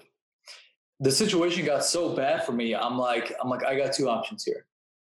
[1.01, 2.75] The situation got so bad for me.
[2.75, 4.67] I'm like, I'm like, I got two options here.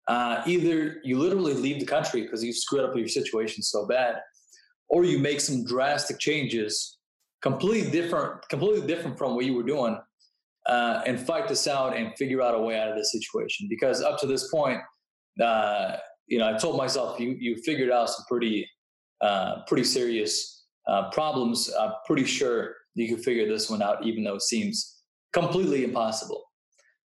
[0.07, 4.15] Uh, either you literally leave the country because you screwed up your situation so bad,
[4.89, 6.97] or you make some drastic changes
[7.43, 9.99] completely different, completely different from what you were doing,
[10.65, 13.67] uh, and fight this out and figure out a way out of this situation.
[13.69, 14.79] Because up to this point,
[15.39, 18.67] uh, you know, I told myself you you figured out some pretty
[19.21, 21.69] uh, pretty serious uh, problems.
[21.79, 25.01] I'm pretty sure you can figure this one out, even though it seems
[25.33, 26.43] completely impossible.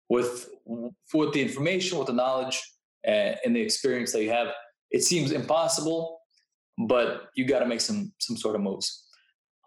[0.10, 0.50] With
[1.14, 2.62] with the information, with the knowledge,
[3.04, 4.48] and, and the experience that you have,
[4.92, 6.20] it seems impossible.
[6.88, 9.08] But you got to make some some sort of moves.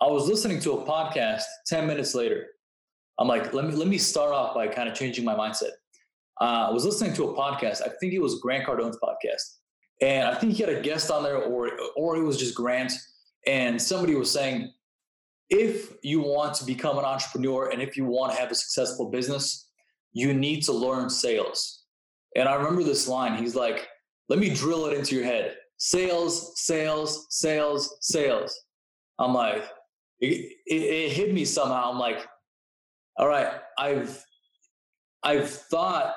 [0.00, 2.46] I was listening to a podcast 10 minutes later.
[3.18, 5.70] I'm like, let me let me start off by kind of changing my mindset.
[6.40, 7.80] Uh, I was listening to a podcast.
[7.80, 9.59] I think it was Grant Cardone's podcast,
[10.00, 12.92] and I think he had a guest on there, or or it was just Grant.
[13.46, 14.72] And somebody was saying,
[15.50, 19.11] if you want to become an entrepreneur and if you want to have a successful
[19.11, 19.68] business,
[20.12, 21.85] you need to learn sales.
[22.37, 23.37] And I remember this line.
[23.37, 23.87] He's like,
[24.28, 25.57] let me drill it into your head.
[25.76, 28.59] Sales, sales, sales, sales.
[29.18, 29.64] I'm like,
[30.20, 31.90] it, it, it hit me somehow.
[31.90, 32.26] I'm like,
[33.18, 34.24] all right, I've
[35.22, 36.14] I've thought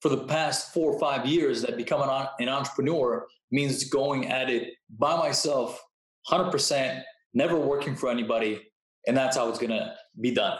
[0.00, 2.08] for the past four or five years that becoming
[2.38, 5.82] an entrepreneur means going at it by myself,
[6.30, 7.02] 100%,
[7.34, 8.60] never working for anybody,
[9.06, 10.58] and that's how it's going to be done.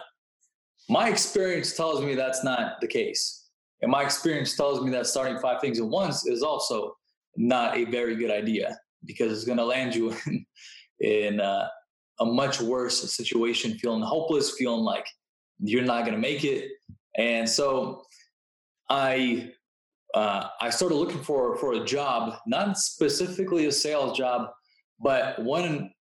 [0.88, 3.48] My experience tells me that's not the case.
[3.82, 6.94] And my experience tells me that starting five things at once is also
[7.36, 10.46] not a very good idea because it's going to land you in,
[11.00, 11.68] in uh,
[12.20, 15.06] a much worse situation, feeling hopeless, feeling like
[15.60, 16.70] you're not going to make it.
[17.16, 18.02] And so
[18.90, 19.52] I
[20.14, 24.50] uh, I started looking for for a job, not specifically a sales job,
[24.98, 25.92] but when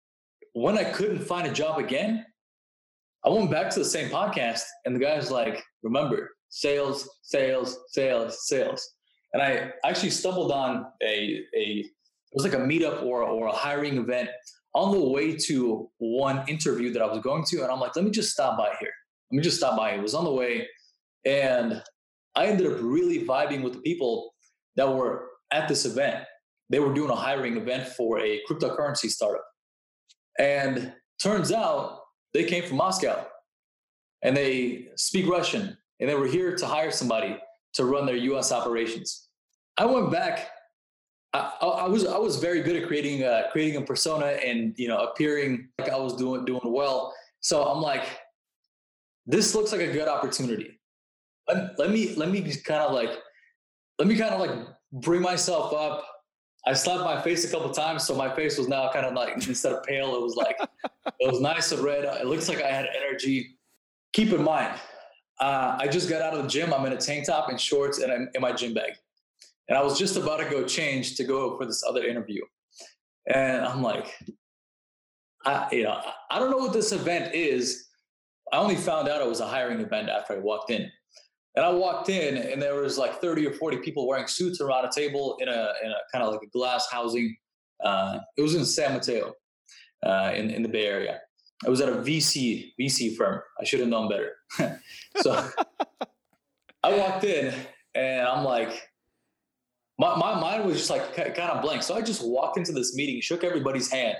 [0.52, 2.26] when I couldn't find a job again,
[3.24, 8.48] I went back to the same podcast, and the guy's like, "Remember, sales, sales, sales,
[8.48, 8.94] sales."
[9.32, 13.52] And I actually stumbled on a a it was like a meetup or or a
[13.52, 14.28] hiring event
[14.74, 18.04] on the way to one interview that I was going to, and I'm like, "Let
[18.04, 18.92] me just stop by here.
[19.30, 20.66] Let me just stop by." It was on the way,
[21.24, 21.80] and
[22.34, 24.34] I ended up really vibing with the people
[24.76, 26.24] that were at this event.
[26.68, 29.44] They were doing a hiring event for a cryptocurrency startup.
[30.38, 32.00] And turns out
[32.32, 33.26] they came from Moscow
[34.22, 37.36] and they speak Russian and they were here to hire somebody
[37.74, 39.28] to run their US operations.
[39.76, 40.50] I went back.
[41.32, 44.88] I, I was I was very good at creating uh, creating a persona and you
[44.88, 47.14] know appearing like I was doing doing well.
[47.40, 48.04] So I'm like,
[49.26, 50.79] this looks like a good opportunity
[51.52, 53.10] let, let me let me kind of like
[53.98, 56.06] let me kind of like bring myself up.
[56.66, 59.34] I slapped my face a couple times, so my face was now kind of like
[59.48, 60.56] instead of pale, it was like
[61.18, 62.04] it was nice and red.
[62.04, 63.56] It looks like I had energy.
[64.12, 64.74] Keep in mind,
[65.40, 66.74] uh, I just got out of the gym.
[66.74, 68.92] I'm in a tank top and shorts, and I'm in my gym bag.
[69.68, 72.42] And I was just about to go change to go for this other interview,
[73.32, 74.08] and I'm like,
[75.44, 77.86] I, you know, I don't know what this event is.
[78.52, 80.90] I only found out it was a hiring event after I walked in.
[81.56, 84.84] And I walked in, and there was like 30 or 40 people wearing suits around
[84.84, 87.36] a table in a, in a kind of like a glass housing.
[87.84, 89.34] Uh, it was in San Mateo,
[90.04, 91.20] uh, in in the Bay Area.
[91.66, 93.40] I was at a VC VC firm.
[93.60, 94.36] I should have known better.
[95.16, 95.48] so
[96.82, 97.52] I walked in,
[97.94, 98.88] and I'm like,
[99.98, 101.82] my my mind was just like kind of blank.
[101.82, 104.16] So I just walked into this meeting, shook everybody's hand.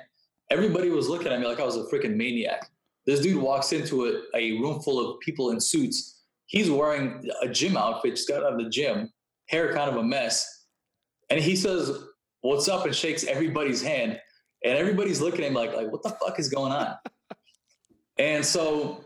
[0.50, 2.68] Everybody was looking at me like I was a freaking maniac.
[3.06, 6.19] This dude walks into a, a room full of people in suits
[6.50, 9.08] he's wearing a gym outfit, just got out of the gym,
[9.48, 10.66] hair kind of a mess.
[11.30, 11.90] And he says,
[12.42, 12.84] What's up?
[12.84, 14.18] and shakes everybody's hand.
[14.64, 16.94] And everybody's looking at him like, like, what the fuck is going on?
[18.18, 19.04] and so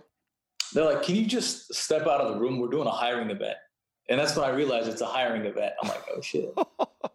[0.72, 2.58] they're like, Can you just step out of the room?
[2.58, 3.56] We're doing a hiring event.
[4.08, 5.72] And that's when I realized it's a hiring event.
[5.82, 6.52] I'm like, oh shit.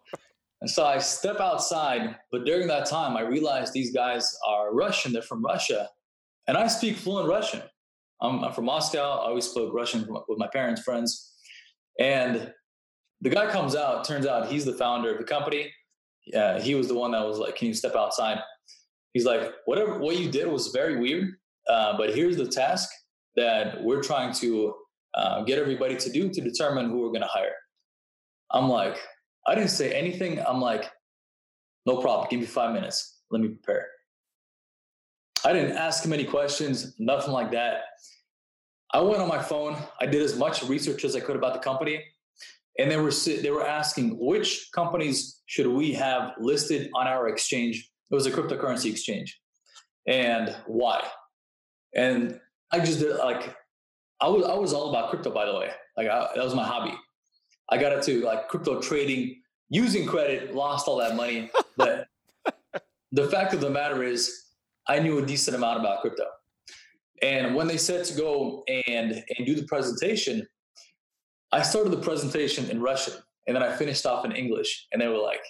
[0.60, 5.12] and so I step outside, but during that time, I realized these guys are Russian.
[5.12, 5.88] They're from Russia.
[6.48, 7.62] And I speak fluent Russian.
[8.22, 9.00] I'm, I'm from Moscow.
[9.00, 11.34] I always spoke Russian with my parents' friends.
[11.98, 12.52] And
[13.20, 15.72] the guy comes out, turns out he's the founder of the company.
[16.34, 18.38] Uh, he was the one that was like, Can you step outside?
[19.12, 21.34] He's like, Whatever, what you did was very weird,
[21.68, 22.88] uh, but here's the task
[23.36, 24.74] that we're trying to
[25.14, 27.54] uh, get everybody to do to determine who we're going to hire.
[28.52, 28.96] I'm like,
[29.46, 30.40] I didn't say anything.
[30.40, 30.90] I'm like,
[31.86, 32.28] No problem.
[32.30, 33.22] Give me five minutes.
[33.30, 33.86] Let me prepare.
[35.44, 37.82] I didn't ask him any questions, nothing like that.
[38.92, 39.76] I went on my phone.
[40.00, 42.02] I did as much research as I could about the company,
[42.78, 47.88] and they were they were asking which companies should we have listed on our exchange.
[48.10, 49.40] It was a cryptocurrency exchange,
[50.06, 51.04] and why.
[51.94, 52.40] And
[52.72, 53.54] I just did like
[54.20, 55.70] I was I was all about crypto by the way.
[55.96, 56.94] Like I, that was my hobby.
[57.68, 62.08] I got into like crypto trading using credit, lost all that money, but
[63.12, 64.49] the fact of the matter is
[64.90, 66.24] I knew a decent amount about crypto.
[67.22, 70.44] And when they said to go and and do the presentation,
[71.52, 73.14] I started the presentation in Russian
[73.46, 74.88] and then I finished off in English.
[74.90, 75.44] And they were like,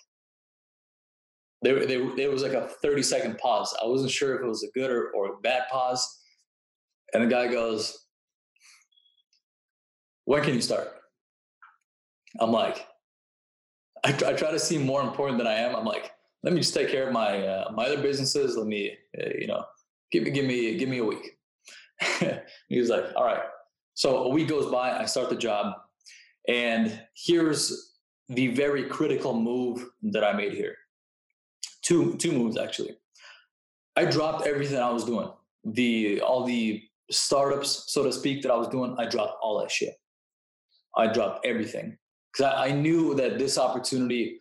[1.62, 3.74] there, there, there was like a 30 second pause.
[3.82, 6.07] I wasn't sure if it was a good or, or a bad pause.
[7.14, 8.07] And the guy goes,
[10.26, 10.88] When can you start?
[12.38, 12.86] I'm like,
[14.05, 15.74] I, I try to seem more important than I am.
[15.74, 16.12] I'm like,
[16.43, 18.57] let me just take care of my uh, my other businesses.
[18.57, 19.64] Let me, uh, you know,
[20.11, 21.38] give me give me give me a week.
[22.68, 23.43] he was like, all right.
[23.95, 24.97] So a week goes by.
[24.99, 25.74] I start the job,
[26.49, 27.95] and here's
[28.28, 30.76] the very critical move that I made here.
[31.82, 32.97] Two two moves actually.
[33.97, 35.30] I dropped everything I was doing.
[35.64, 39.70] the all the startups, so to speak, that I was doing, I dropped all that
[39.70, 39.95] shit.
[40.97, 41.99] I dropped everything
[42.32, 44.38] because I, I knew that this opportunity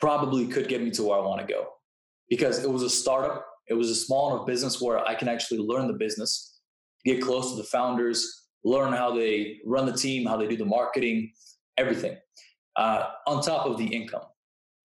[0.00, 1.68] probably could get me to where I want to go
[2.28, 3.46] because it was a startup.
[3.68, 6.60] It was a small enough business where I can actually learn the business,
[7.04, 10.64] get close to the founders, learn how they run the team, how they do the
[10.64, 11.32] marketing,
[11.76, 12.16] everything
[12.76, 14.22] uh, on top of the income.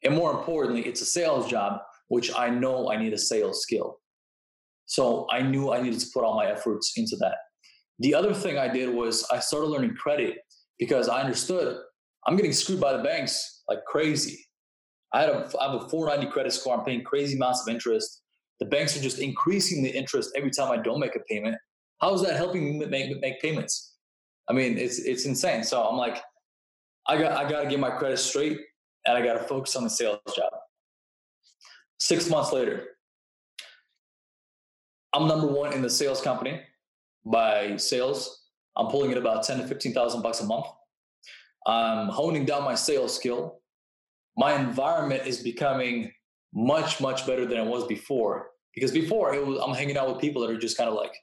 [0.03, 3.97] And more importantly, it's a sales job, which I know I need a sales skill.
[4.85, 7.35] So I knew I needed to put all my efforts into that.
[7.99, 10.37] The other thing I did was I started learning credit
[10.79, 11.77] because I understood
[12.27, 14.45] I'm getting screwed by the banks like crazy.
[15.13, 16.77] I, had a, I have a 490 credit score.
[16.77, 18.21] I'm paying crazy amounts of interest.
[18.59, 21.55] The banks are just increasing the interest every time I don't make a payment.
[21.99, 23.95] How is that helping me make, make payments?
[24.49, 25.63] I mean, it's it's insane.
[25.63, 26.21] So I'm like,
[27.07, 28.59] I got I got to get my credit straight,
[29.05, 30.51] and I got to focus on the sales job.
[31.99, 32.87] Six months later,
[35.13, 36.61] I'm number one in the sales company
[37.25, 38.45] by sales.
[38.75, 40.65] I'm pulling in about ten to fifteen thousand bucks a month.
[41.65, 43.60] I'm honing down my sales skill.
[44.37, 46.11] My environment is becoming
[46.53, 50.41] much much better than it was before because before was I'm hanging out with people
[50.41, 51.13] that are just kind of like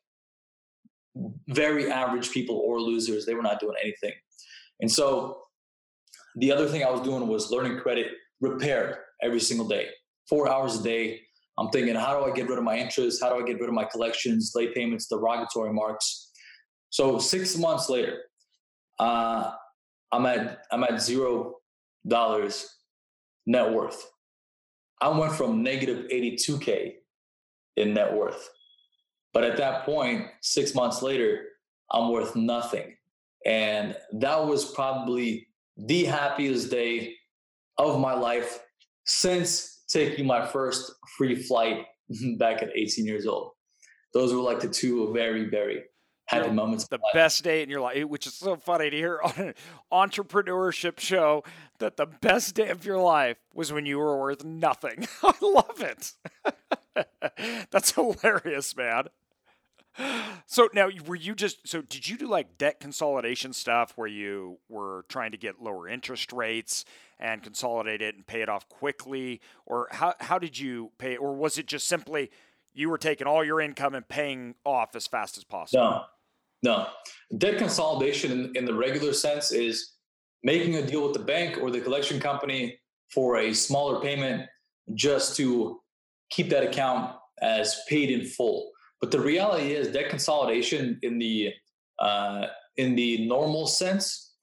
[1.48, 3.26] very average people or losers.
[3.26, 4.12] They were not doing anything.
[4.80, 5.42] And so
[6.36, 8.08] the other thing I was doing was learning credit
[8.40, 9.88] repair every single day,
[10.28, 11.20] four hours a day.
[11.58, 13.20] I'm thinking, how do I get rid of my interest?
[13.20, 16.30] How do I get rid of my collections, late payments, derogatory marks?
[16.90, 18.20] So six months later,
[19.00, 19.52] uh,
[20.12, 21.56] I'm at I'm at zero
[22.06, 22.77] dollars
[23.48, 24.08] net worth.
[25.00, 26.92] I went from negative 82k
[27.76, 28.48] in net worth
[29.32, 31.44] but at that point, six months later,
[31.90, 32.96] I'm worth nothing.
[33.46, 35.46] And that was probably
[35.76, 37.14] the happiest day
[37.78, 38.58] of my life
[39.06, 41.84] since taking my first free flight
[42.38, 43.52] back at 18 years old.
[44.12, 45.84] Those were like the two very, very
[46.32, 46.88] you moments.
[46.88, 49.54] The best day in your life, which is so funny to hear on an
[49.92, 51.44] entrepreneurship show
[51.78, 55.06] that the best day of your life was when you were worth nothing.
[55.22, 56.12] I love it.
[57.70, 59.08] That's hilarious, man.
[60.46, 61.82] So now, were you just so?
[61.82, 66.32] Did you do like debt consolidation stuff where you were trying to get lower interest
[66.32, 66.84] rates
[67.18, 71.16] and consolidate it and pay it off quickly, or how how did you pay?
[71.16, 72.30] Or was it just simply
[72.72, 75.82] you were taking all your income and paying off as fast as possible?
[75.82, 76.04] No,
[76.62, 76.86] no.
[77.36, 79.94] Debt consolidation in, in the regular sense is
[80.42, 82.78] making a deal with the bank or the collection company
[83.12, 84.46] for a smaller payment
[84.94, 85.80] just to
[86.30, 88.70] keep that account as paid in full.
[89.00, 91.52] But the reality is debt consolidation in the
[92.00, 92.46] uh,
[92.76, 94.34] in the normal sense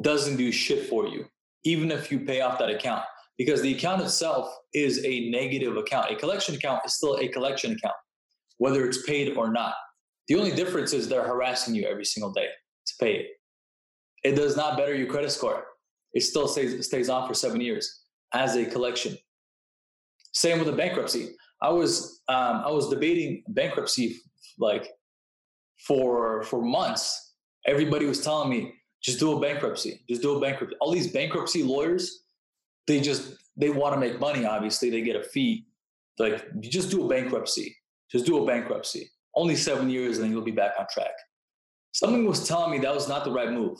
[0.00, 1.26] doesn't do shit for you,
[1.64, 3.02] even if you pay off that account,
[3.38, 6.10] because the account itself is a negative account.
[6.10, 7.94] A collection account is still a collection account,
[8.58, 9.74] whether it's paid or not.
[10.28, 12.48] The only difference is they're harassing you every single day
[12.86, 13.26] to pay it.
[14.24, 15.64] It does not better your credit score.
[16.12, 18.02] It still stays stays on for seven years
[18.32, 19.16] as a collection.
[20.32, 21.28] Same with a bankruptcy.
[21.62, 24.16] I was um, I was debating bankruptcy
[24.58, 24.88] like
[25.86, 27.34] for for months.
[27.66, 28.72] Everybody was telling me
[29.02, 30.76] just do a bankruptcy, just do a bankruptcy.
[30.80, 32.24] All these bankruptcy lawyers,
[32.86, 34.44] they just they want to make money.
[34.44, 35.66] Obviously, they get a fee.
[36.18, 37.76] Like just do a bankruptcy,
[38.10, 39.10] just do a bankruptcy.
[39.36, 41.12] Only seven years, and then you'll be back on track.
[41.92, 43.78] Something was telling me that was not the right move.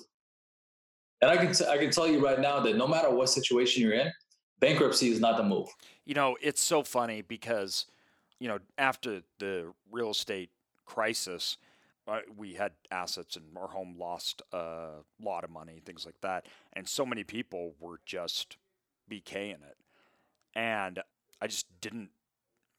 [1.23, 3.83] And I can t- I can tell you right now that no matter what situation
[3.83, 4.13] you're in,
[4.61, 5.69] bankruptcy is not the move.
[6.05, 7.87] You know, it's so funny because,
[8.39, 10.51] you know, after the real estate
[10.85, 11.57] crisis,
[12.07, 14.89] uh, we had assets and our home lost a
[15.21, 16.47] lot of money, things like that.
[16.75, 18.57] And so many people were just
[19.11, 19.77] BKing it.
[20.55, 21.03] And
[21.41, 22.11] I just didn't,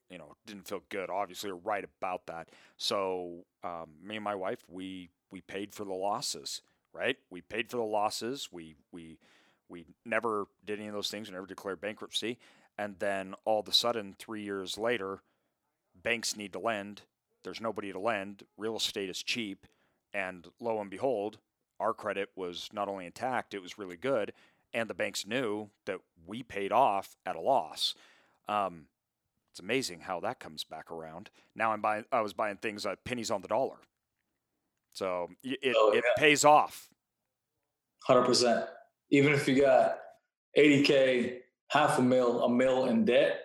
[0.10, 2.50] you know, didn't feel good, obviously, or right about that.
[2.78, 6.62] So um, me and my wife, we, we paid for the losses,
[6.94, 7.18] right?
[7.30, 8.50] We paid for the losses.
[8.52, 9.18] We, we,
[9.70, 11.28] we never did any of those things.
[11.28, 12.38] We never declared bankruptcy.
[12.78, 15.22] And then all of a sudden, three years later,
[16.02, 17.02] banks need to lend.
[17.44, 18.44] There's nobody to lend.
[18.58, 19.66] Real estate is cheap.
[20.14, 21.40] And lo and behold,
[21.80, 24.32] our credit was not only intact, it was really good.
[24.74, 27.96] And the banks knew that we paid off at a loss.
[28.48, 28.86] Um,
[29.58, 31.32] it's amazing how that comes back around.
[31.56, 33.78] Now I'm buying, I was buying things at pennies on the dollar.
[34.94, 36.00] So it, oh, yeah.
[36.00, 36.90] it pays off.
[38.08, 38.68] 100%
[39.10, 39.98] even if you got
[40.56, 41.40] 80K,
[41.72, 43.40] half a mil, a mil in debt,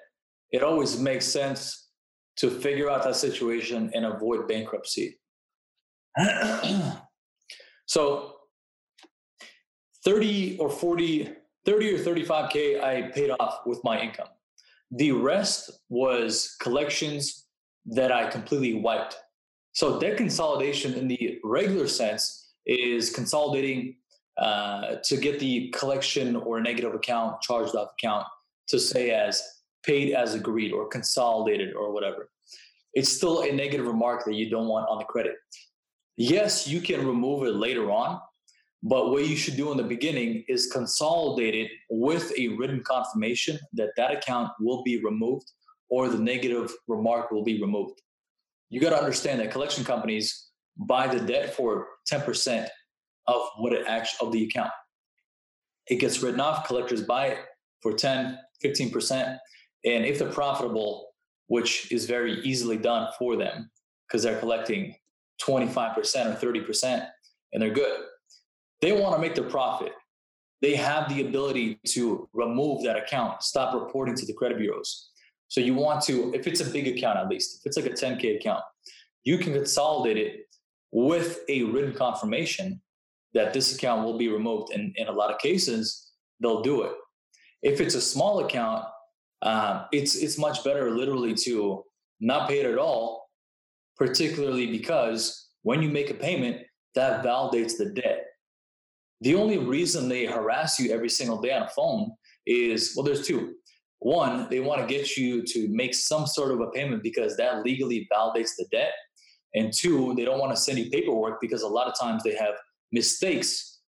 [0.50, 1.88] it always makes sense
[2.36, 5.18] to figure out that situation and avoid bankruptcy.
[7.86, 8.34] so
[10.04, 11.32] 30 or 40,
[11.64, 14.28] 30 or 35K I paid off with my income.
[14.92, 17.46] The rest was collections
[17.86, 19.16] that I completely wiped
[19.72, 23.96] So debt consolidation in the regular sense is consolidating
[24.36, 28.26] uh, to get the collection or negative account, charged off account
[28.68, 29.42] to say as
[29.84, 32.30] paid as agreed or consolidated or whatever.
[32.94, 35.36] It's still a negative remark that you don't want on the credit.
[36.16, 38.20] Yes, you can remove it later on,
[38.82, 43.58] but what you should do in the beginning is consolidate it with a written confirmation
[43.74, 45.52] that that account will be removed
[45.88, 48.00] or the negative remark will be removed.
[48.70, 52.66] You got to understand that collection companies buy the debt for 10%
[53.28, 54.70] of what it actually of the account.
[55.86, 57.38] It gets written off, collectors buy it
[57.82, 59.38] for 10, 15%.
[59.84, 61.08] And if they're profitable,
[61.46, 63.70] which is very easily done for them
[64.08, 64.94] because they're collecting
[65.46, 67.06] 25% or 30%
[67.52, 68.00] and they're good,
[68.82, 69.92] they want to make their profit.
[70.60, 75.10] They have the ability to remove that account, stop reporting to the credit bureaus.
[75.48, 77.90] So you want to, if it's a big account at least, if it's like a
[77.90, 78.62] 10K account,
[79.24, 80.46] you can consolidate it
[80.90, 82.80] with a written confirmation
[83.34, 84.72] that this account will be removed.
[84.72, 86.10] And in a lot of cases,
[86.40, 86.92] they'll do it.
[87.62, 88.84] If it's a small account,
[89.42, 91.84] um, it's it's much better literally to
[92.20, 93.28] not pay it at all,
[93.96, 96.58] particularly because when you make a payment,
[96.94, 98.26] that validates the debt.
[99.22, 102.10] The only reason they harass you every single day on a phone
[102.46, 103.54] is well, there's two.
[104.00, 107.62] One, they want to get you to make some sort of a payment because that
[107.64, 108.92] legally validates the debt.
[109.54, 112.34] And two, they don't want to send you paperwork because a lot of times they
[112.34, 112.54] have
[112.90, 113.80] mistakes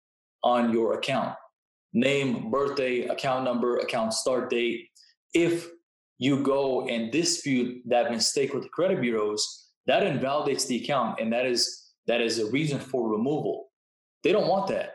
[0.44, 1.34] on your account
[1.94, 4.88] name, birthday, account number, account start date.
[5.32, 5.68] If
[6.18, 11.32] you go and dispute that mistake with the credit bureaus, that invalidates the account and
[11.32, 13.70] that is that is a reason for removal.
[14.22, 14.92] They don't want that.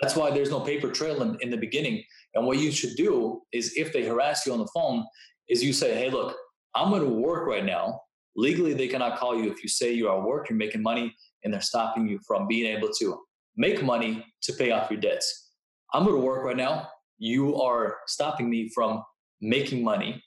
[0.00, 2.02] That's why there's no paper trail in, in the beginning.
[2.34, 5.04] And what you should do is if they harass you on the phone,
[5.48, 6.36] is you say, hey, look,
[6.74, 8.00] I'm going to work right now.
[8.36, 11.14] Legally, they cannot call you if you say you are at work, you're making money,
[11.42, 13.18] and they're stopping you from being able to
[13.56, 15.50] make money to pay off your debts.
[15.92, 16.88] I'm going to work right now.
[17.18, 19.02] You are stopping me from
[19.40, 20.22] making money.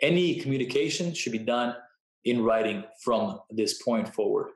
[0.00, 1.74] Any communication should be done
[2.24, 4.50] in writing from this point forward.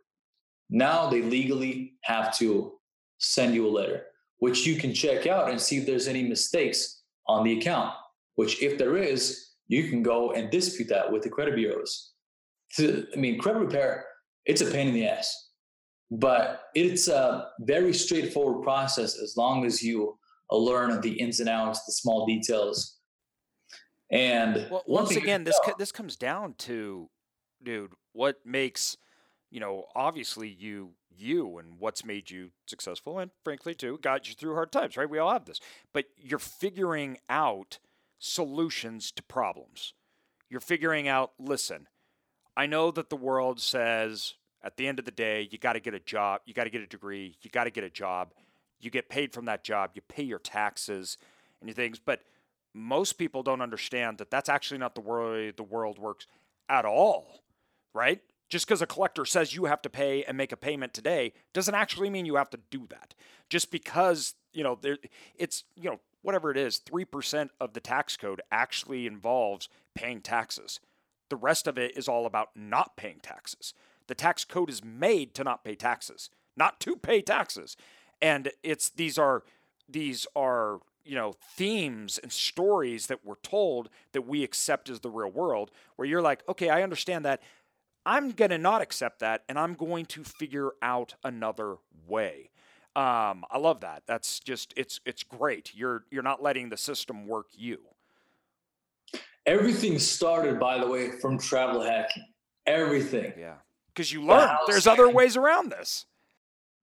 [0.70, 2.74] Now they legally have to
[3.18, 4.04] send you a letter,
[4.38, 7.92] which you can check out and see if there's any mistakes on the account,
[8.36, 12.12] which if there is, you can go and dispute that with the credit bureaus.
[12.78, 14.06] I mean, credit repair,
[14.44, 15.48] it's a pain in the ass
[16.10, 20.18] but it's a very straightforward process as long as you
[20.50, 22.96] learn of the ins and outs, the small details.
[24.10, 27.10] And well, once again, this uh, co- this comes down to,
[27.62, 28.96] dude, what makes
[29.50, 34.34] you know obviously you you and what's made you successful, and frankly too got you
[34.34, 35.08] through hard times, right?
[35.08, 35.60] We all have this,
[35.92, 37.78] but you're figuring out
[38.18, 39.94] solutions to problems.
[40.50, 41.32] You're figuring out.
[41.38, 41.86] Listen,
[42.56, 45.80] I know that the world says at the end of the day, you got to
[45.80, 48.32] get a job, you got to get a degree, you got to get a job.
[48.80, 51.18] You get paid from that job, you pay your taxes
[51.60, 52.22] and things, but
[52.74, 56.26] most people don't understand that that's actually not the way the world works
[56.68, 57.42] at all,
[57.92, 58.20] right?
[58.48, 61.74] Just because a collector says you have to pay and make a payment today doesn't
[61.74, 63.14] actually mean you have to do that.
[63.50, 64.98] Just because, you know, there
[65.34, 70.80] it's, you know, whatever it is, 3% of the tax code actually involves paying taxes.
[71.28, 73.74] The rest of it is all about not paying taxes.
[74.06, 77.76] The tax code is made to not pay taxes, not to pay taxes.
[78.22, 79.44] And it's these are
[79.88, 85.10] these are you know themes and stories that we're told that we accept as the
[85.10, 87.40] real world where you're like okay i understand that
[88.08, 91.76] i'm going to not accept that and i'm going to figure out another
[92.08, 92.50] way.
[92.96, 94.02] Um, i love that.
[94.06, 95.72] That's just it's it's great.
[95.74, 97.78] You're you're not letting the system work you.
[99.46, 102.24] Everything started by the way from travel hacking.
[102.66, 103.32] Everything.
[103.38, 103.54] Yeah.
[103.88, 104.48] Because you learn.
[104.66, 106.06] the there's other ways around this.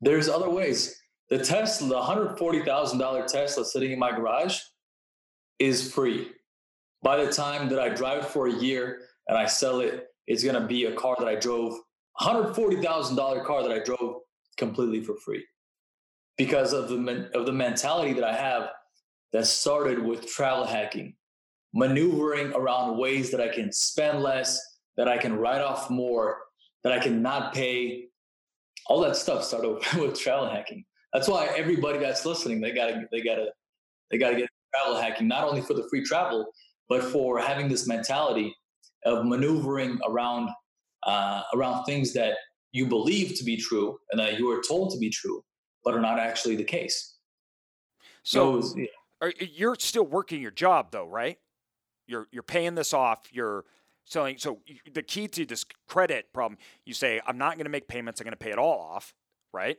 [0.01, 1.01] There's other ways.
[1.29, 4.59] The Tesla, the $140,000 Tesla sitting in my garage
[5.59, 6.29] is free.
[7.01, 10.43] By the time that I drive it for a year and I sell it, it's
[10.43, 11.73] going to be a car that I drove,
[12.21, 14.21] $140,000 car that I drove
[14.57, 15.45] completely for free
[16.37, 18.69] because of the, of the mentality that I have
[19.33, 21.15] that started with travel hacking,
[21.73, 24.59] maneuvering around ways that I can spend less,
[24.97, 26.39] that I can write off more,
[26.83, 28.05] that I cannot pay.
[28.87, 30.85] All that stuff started with travel hacking.
[31.13, 33.47] That's why everybody that's listening, they gotta, they gotta,
[34.11, 36.45] they gotta get travel hacking, not only for the free travel,
[36.87, 38.55] but for having this mentality
[39.05, 40.49] of maneuvering around,
[41.03, 42.35] uh, around things that
[42.71, 45.43] you believe to be true and that you are told to be true,
[45.83, 47.15] but are not actually the case.
[48.23, 48.85] So, so yeah.
[49.21, 51.37] are, you're still working your job though, right?
[52.07, 53.19] You're you're paying this off.
[53.31, 53.65] You're
[54.05, 54.37] selling.
[54.37, 54.59] So
[54.91, 58.19] the key to this credit problem, you say, I'm not going to make payments.
[58.19, 59.13] I'm going to pay it all off,
[59.53, 59.77] right?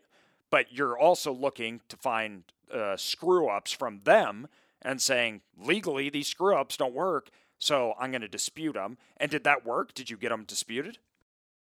[0.50, 4.48] But you're also looking to find uh, screw ups from them
[4.82, 7.30] and saying legally these screw ups don't work.
[7.58, 8.98] So I'm going to dispute them.
[9.16, 9.94] And did that work?
[9.94, 10.98] Did you get them disputed?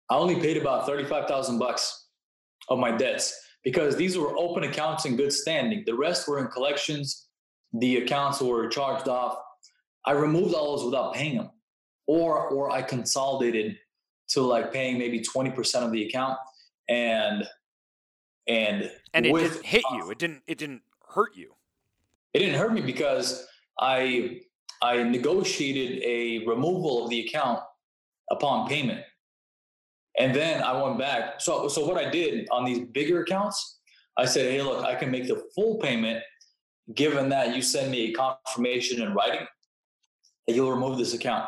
[0.09, 2.07] I only paid about 35,000 bucks
[2.69, 5.84] of my debts because these were open accounts in good standing.
[5.86, 7.28] The rest were in collections.
[7.73, 9.38] The accounts were charged off.
[10.05, 11.49] I removed all those without paying them,
[12.05, 13.78] or or I consolidated
[14.30, 16.38] to like paying maybe 20% of the account
[16.88, 17.45] and
[18.47, 20.09] and and it didn't hit you.
[20.09, 21.53] It didn't it didn't hurt you.
[22.34, 23.45] It didn't hurt me because
[23.80, 24.41] I
[24.82, 27.59] I negotiated a removal of the account
[28.32, 29.01] upon payment.
[30.19, 31.41] And then I went back.
[31.41, 33.80] So, so what I did on these bigger accounts,
[34.17, 36.23] I said, hey, look, I can make the full payment
[36.95, 39.45] given that you send me a confirmation in writing
[40.47, 41.47] that you'll remove this account.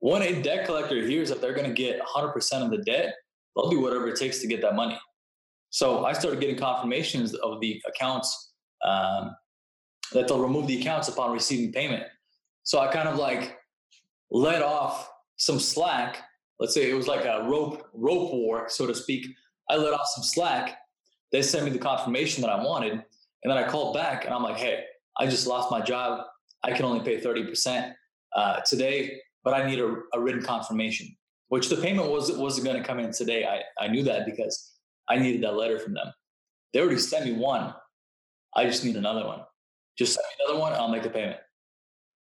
[0.00, 3.14] When a debt collector hears that they're going to get 100% of the debt,
[3.56, 4.98] they'll do whatever it takes to get that money.
[5.70, 8.52] So I started getting confirmations of the accounts
[8.84, 9.34] um,
[10.12, 12.04] that they'll remove the accounts upon receiving payment.
[12.68, 13.56] So I kind of like
[14.30, 16.18] let off some slack.
[16.60, 19.26] Let's say it was like a rope rope war, so to speak.
[19.70, 20.76] I let off some slack.
[21.32, 24.42] They sent me the confirmation that I wanted, and then I called back and I'm
[24.42, 24.84] like, "Hey,
[25.18, 26.26] I just lost my job.
[26.62, 27.96] I can only pay thirty percent
[28.36, 31.16] uh, today, but I need a, a, written confirmation."
[31.48, 33.46] Which the payment was wasn't going to come in today.
[33.46, 34.74] I I knew that because
[35.08, 36.12] I needed that letter from them.
[36.74, 37.72] They already sent me one.
[38.54, 39.40] I just need another one.
[39.96, 40.74] Just send me another one.
[40.74, 41.38] I'll make the payment.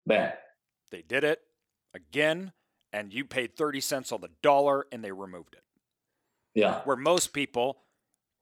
[0.06, 0.32] Bam.
[0.90, 1.40] They did it
[1.94, 2.52] again,
[2.92, 5.62] and you paid 30 cents on the dollar and they removed it.
[6.54, 6.80] Yeah.
[6.84, 7.78] Where most people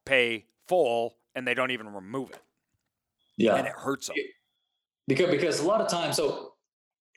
[0.05, 2.43] pay full and they don't even remove it.
[3.37, 3.57] Yeah.
[3.57, 4.17] And it hurts them.
[5.09, 6.53] Because, because a lot of times, so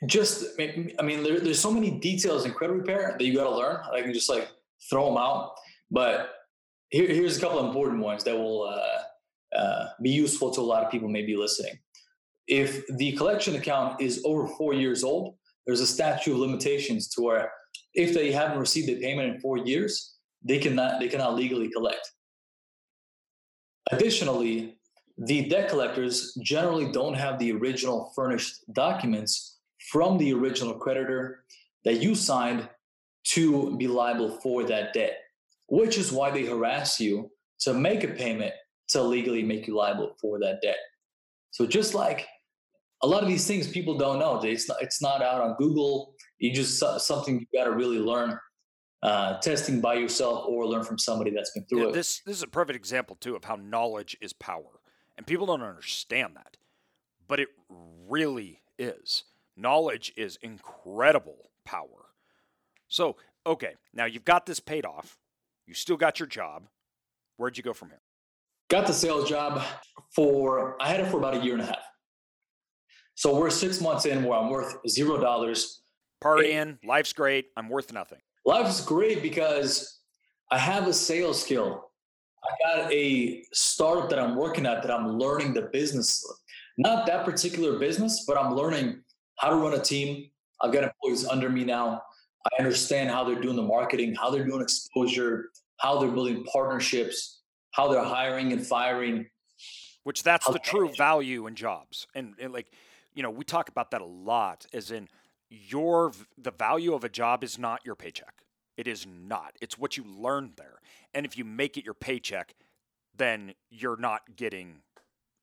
[0.06, 3.56] just, I mean, there, there's so many details in credit repair that you got to
[3.56, 3.82] learn.
[3.94, 4.50] I can just like
[4.90, 5.56] throw them out.
[5.92, 6.32] But
[6.90, 10.64] here, here's a couple of important ones that will uh, uh, be useful to a
[10.64, 11.80] lot of people maybe listening.
[12.48, 15.36] If the collection account is over four years old,
[15.66, 17.52] there's a statute of limitations to where
[17.94, 22.10] if they haven't received a payment in four years, they cannot they cannot legally collect.
[23.92, 24.78] Additionally,
[25.18, 29.58] the debt collectors generally don't have the original furnished documents
[29.92, 31.44] from the original creditor
[31.86, 32.68] that you signed
[33.24, 35.18] to be liable for that debt,
[35.68, 37.30] which is why they harass you
[37.60, 38.54] to make a payment
[38.90, 40.78] to legally make you liable for that debt.
[41.52, 42.28] So just like
[43.02, 44.40] a lot of these things people don't know.
[44.42, 46.14] It's not, it's not out on Google.
[46.40, 48.38] You just something you got to really learn
[49.04, 51.94] uh, testing by yourself or learn from somebody that's been through yeah, it.
[51.94, 54.82] This this is a perfect example too of how knowledge is power,
[55.18, 56.58] and people don't understand that,
[57.28, 57.50] but it
[58.08, 59.24] really is.
[59.56, 62.12] Knowledge is incredible power.
[62.88, 65.18] So okay, now you've got this paid off.
[65.66, 66.68] You still got your job.
[67.38, 68.02] Where'd you go from here?
[68.70, 69.64] Got the sales job
[70.16, 71.87] for I had it for about a year and a half.
[73.18, 75.82] So we're six months in where I'm worth zero dollars.
[76.24, 77.48] Partying, life's great.
[77.58, 78.20] I'm worth nothing.
[78.46, 80.02] Life's great because
[80.52, 81.90] I have a sales skill.
[82.44, 86.24] I got a startup that I'm working at that I'm learning the business.
[86.78, 89.02] Not that particular business, but I'm learning
[89.40, 90.30] how to run a team.
[90.62, 92.04] I've got employees under me now.
[92.46, 95.50] I understand how they're doing the marketing, how they're doing exposure,
[95.80, 97.42] how they're building partnerships,
[97.72, 99.26] how they're hiring and firing.
[100.04, 102.06] Which that's the true value in jobs.
[102.14, 102.68] And, and like
[103.18, 105.10] you know, we talk about that a lot as in
[105.50, 108.44] your the value of a job is not your paycheck.
[108.78, 109.56] It is not.
[109.60, 110.76] It's what you learned there.
[111.16, 112.54] And if you make it your paycheck,
[113.16, 114.82] then you're not getting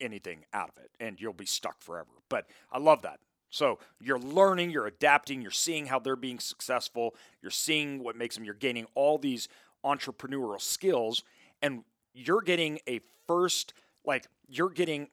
[0.00, 2.10] anything out of it and you'll be stuck forever.
[2.28, 3.18] But I love that.
[3.50, 8.36] So you're learning, you're adapting, you're seeing how they're being successful, you're seeing what makes
[8.36, 9.48] them, you're gaining all these
[9.84, 11.24] entrepreneurial skills,
[11.60, 15.08] and you're getting a first, like, you're getting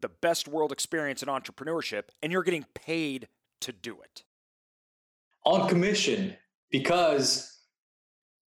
[0.00, 3.28] the best world experience in entrepreneurship and you're getting paid
[3.60, 4.24] to do it
[5.44, 6.36] on commission
[6.70, 7.58] because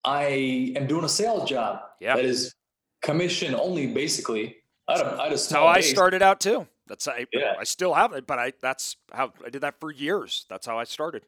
[0.05, 2.17] I am doing a sales job yeah.
[2.17, 2.55] that is
[3.03, 4.57] commission only basically.
[4.89, 5.67] I had a, I had a how.
[5.67, 6.67] I started out too.
[6.87, 7.55] That's I, yeah.
[7.59, 10.47] I still have it, but I that's how I did that for years.
[10.49, 11.25] That's how I started.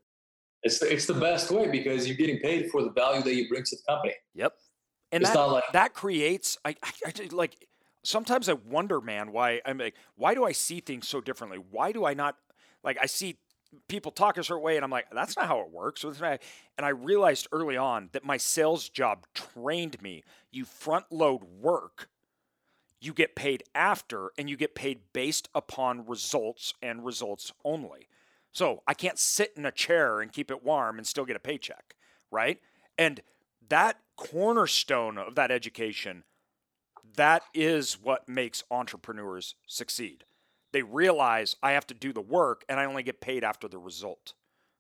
[0.62, 3.48] It's the, it's the best way because you're getting paid for the value that you
[3.48, 4.14] bring to the company.
[4.34, 4.54] Yep.
[5.12, 7.66] And it's that, like, that creates I, I, I like
[8.02, 11.58] sometimes I wonder, man, why I'm like, why do I see things so differently?
[11.58, 12.36] Why do I not
[12.82, 13.38] like I see
[13.88, 16.04] people talk a certain way and I'm like, that's not how it works.
[16.04, 16.40] And
[16.78, 20.24] I realized early on that my sales job trained me.
[20.50, 22.08] You front load work,
[23.00, 28.08] you get paid after, and you get paid based upon results and results only.
[28.52, 31.40] So I can't sit in a chair and keep it warm and still get a
[31.40, 31.94] paycheck,
[32.30, 32.60] right?
[32.98, 33.20] And
[33.68, 36.24] that cornerstone of that education,
[37.20, 40.24] that is what makes entrepreneurs succeed.
[40.72, 43.76] They realize I have to do the work and I only get paid after the
[43.76, 44.32] result.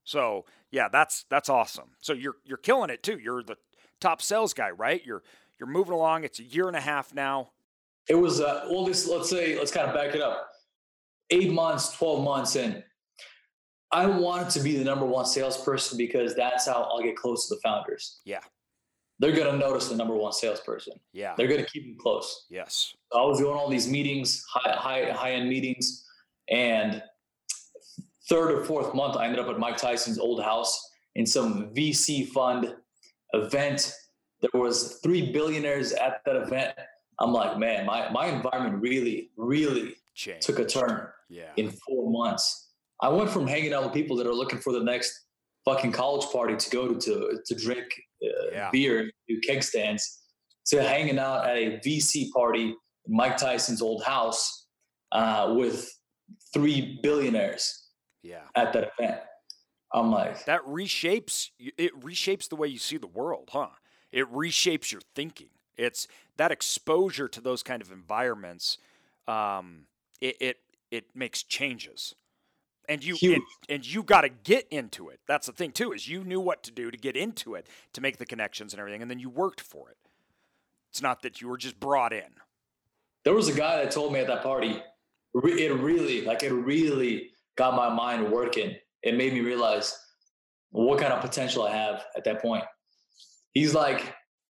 [0.04, 1.90] So yeah, that's that's awesome.
[2.00, 3.18] So you're you're killing it too.
[3.18, 3.56] You're the
[4.00, 5.04] top sales guy, right?
[5.04, 5.22] You're
[5.58, 6.24] you're moving along.
[6.24, 7.50] It's a year and a half now.
[8.08, 10.48] It was uh, well, this let's say let's kind of back it up.
[11.28, 12.82] Eight months, twelve months in,
[13.92, 17.56] I wanted to be the number one salesperson because that's how I'll get close to
[17.56, 18.20] the founders.
[18.24, 18.40] Yeah.
[19.20, 20.94] They're gonna notice the number one salesperson.
[21.12, 21.34] Yeah.
[21.36, 22.46] They're gonna keep them close.
[22.50, 22.94] Yes.
[23.14, 26.04] I was doing all these meetings, high high high end meetings,
[26.50, 27.02] and
[28.28, 32.28] third or fourth month, I ended up at Mike Tyson's old house in some VC
[32.28, 32.74] fund
[33.34, 33.92] event.
[34.40, 36.74] There was three billionaires at that event.
[37.18, 40.46] I'm like, man, my my environment really, really Changed.
[40.46, 41.52] took a turn Yeah.
[41.58, 42.68] in four months.
[43.02, 45.26] I went from hanging out with people that are looking for the next
[45.66, 47.86] fucking college party to go to to, to drink
[48.24, 48.70] uh, Yeah.
[48.72, 50.22] beer, do keg stands,
[50.66, 52.76] to hanging out at a VC party in
[53.16, 54.66] Mike Tyson's old house
[55.12, 55.88] uh, with
[56.52, 57.90] three billionaires
[58.22, 58.48] Yeah.
[58.54, 59.20] at that event.
[59.92, 63.70] I'm like, That reshapes it reshapes the way you see the world, huh?
[64.12, 65.50] It reshapes your thinking.
[65.76, 66.06] It's
[66.36, 68.78] that exposure to those kind of environments.
[69.26, 69.86] Um,
[70.20, 70.60] it it
[70.90, 72.14] it makes changes,
[72.90, 75.20] and you and, and you got to get into it.
[75.26, 78.00] That's the thing too is you knew what to do to get into it to
[78.00, 79.96] make the connections and everything, and then you worked for it.
[80.90, 82.32] It's not that you were just brought in.
[83.24, 84.82] there was a guy that told me at that party,
[85.34, 88.74] it really, like, it really got my mind working.
[89.02, 89.98] It made me realize
[90.70, 92.64] what kind of potential I have at that point.
[93.52, 94.14] He's like,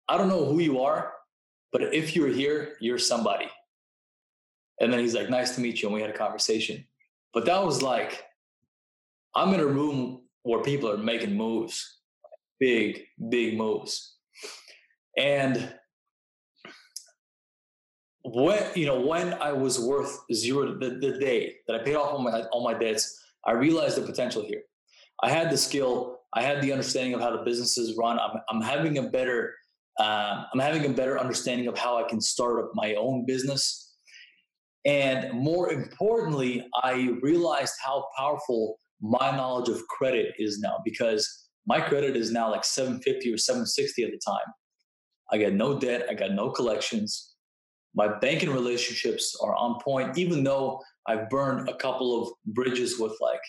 [0.09, 1.13] I don't know who you are,
[1.73, 3.49] but if you're here, you're somebody.
[4.81, 5.89] And then he's like, nice to meet you.
[5.89, 6.85] And we had a conversation.
[7.35, 8.25] But that was like,
[9.35, 12.01] I'm in a room where people are making moves,
[12.61, 14.17] big, big moves.
[15.19, 15.75] And
[18.25, 22.13] when you know when I was worth zero the, the day that I paid off
[22.13, 24.63] all my all my debts, I realized the potential here.
[25.23, 28.19] I had the skill, I had the understanding of how the businesses run.
[28.19, 29.55] I'm I'm having a better
[30.01, 33.94] um, I'm having a better understanding of how I can start up my own business.
[34.85, 41.81] And more importantly, I realized how powerful my knowledge of credit is now because my
[41.81, 44.47] credit is now like 750 or 760 at the time.
[45.33, 47.35] I got no debt, I got no collections.
[47.95, 53.17] My banking relationships are on point even though i've burned a couple of bridges with
[53.21, 53.41] like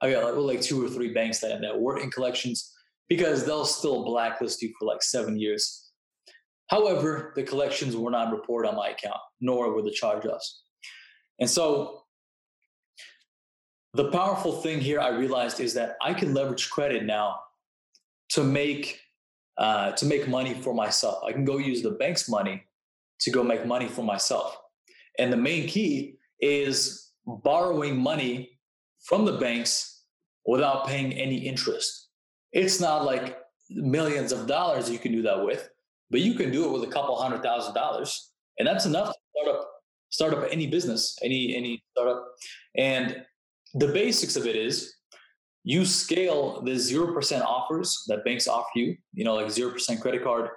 [0.00, 2.72] i got like, well, like two or three banks that, that were in collections
[3.08, 5.90] because they'll still blacklist you for like seven years.
[6.68, 10.62] However the collections were not reported on my account nor were the charge-offs
[11.42, 12.04] and so
[14.00, 17.28] the powerful thing here i realized is that i can leverage credit now
[18.30, 19.00] to make
[19.58, 22.56] uh, to make money for myself i can go use the bank's money
[23.22, 24.56] to go make money for myself.
[25.18, 28.58] And the main key is borrowing money
[29.04, 30.02] from the banks
[30.44, 32.08] without paying any interest.
[32.52, 33.38] It's not like
[33.70, 35.68] millions of dollars you can do that with,
[36.10, 38.32] but you can do it with a couple hundred thousand dollars.
[38.58, 39.71] And that's enough to start up
[40.12, 42.24] start up any business, any any startup.
[42.76, 43.24] And
[43.74, 44.94] the basics of it is
[45.64, 50.50] you scale the 0% offers that banks offer you, you know, like 0% credit card,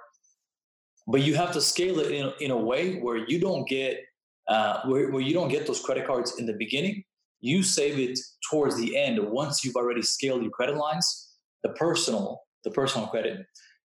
[1.06, 4.00] but you have to scale it in, in a way where you don't get
[4.48, 7.02] uh, where, where you don't get those credit cards in the beginning.
[7.40, 8.18] You save it
[8.50, 9.18] towards the end.
[9.20, 11.26] Once you've already scaled your credit lines
[11.66, 13.44] the personal the personal credit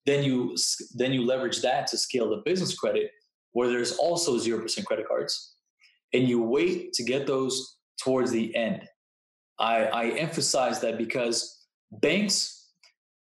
[0.05, 0.55] then you
[0.93, 3.11] then you leverage that to scale the business credit
[3.53, 5.54] where there's also 0% credit cards
[6.13, 8.81] and you wait to get those towards the end
[9.59, 12.55] i, I emphasize that because banks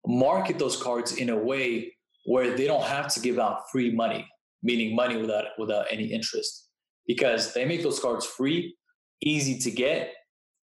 [0.06, 1.94] market those cards in a way
[2.24, 4.26] where they don't have to give out free money,
[4.62, 6.68] meaning money without without any interest,
[7.06, 8.74] because they make those cards free,
[9.22, 10.12] easy to get,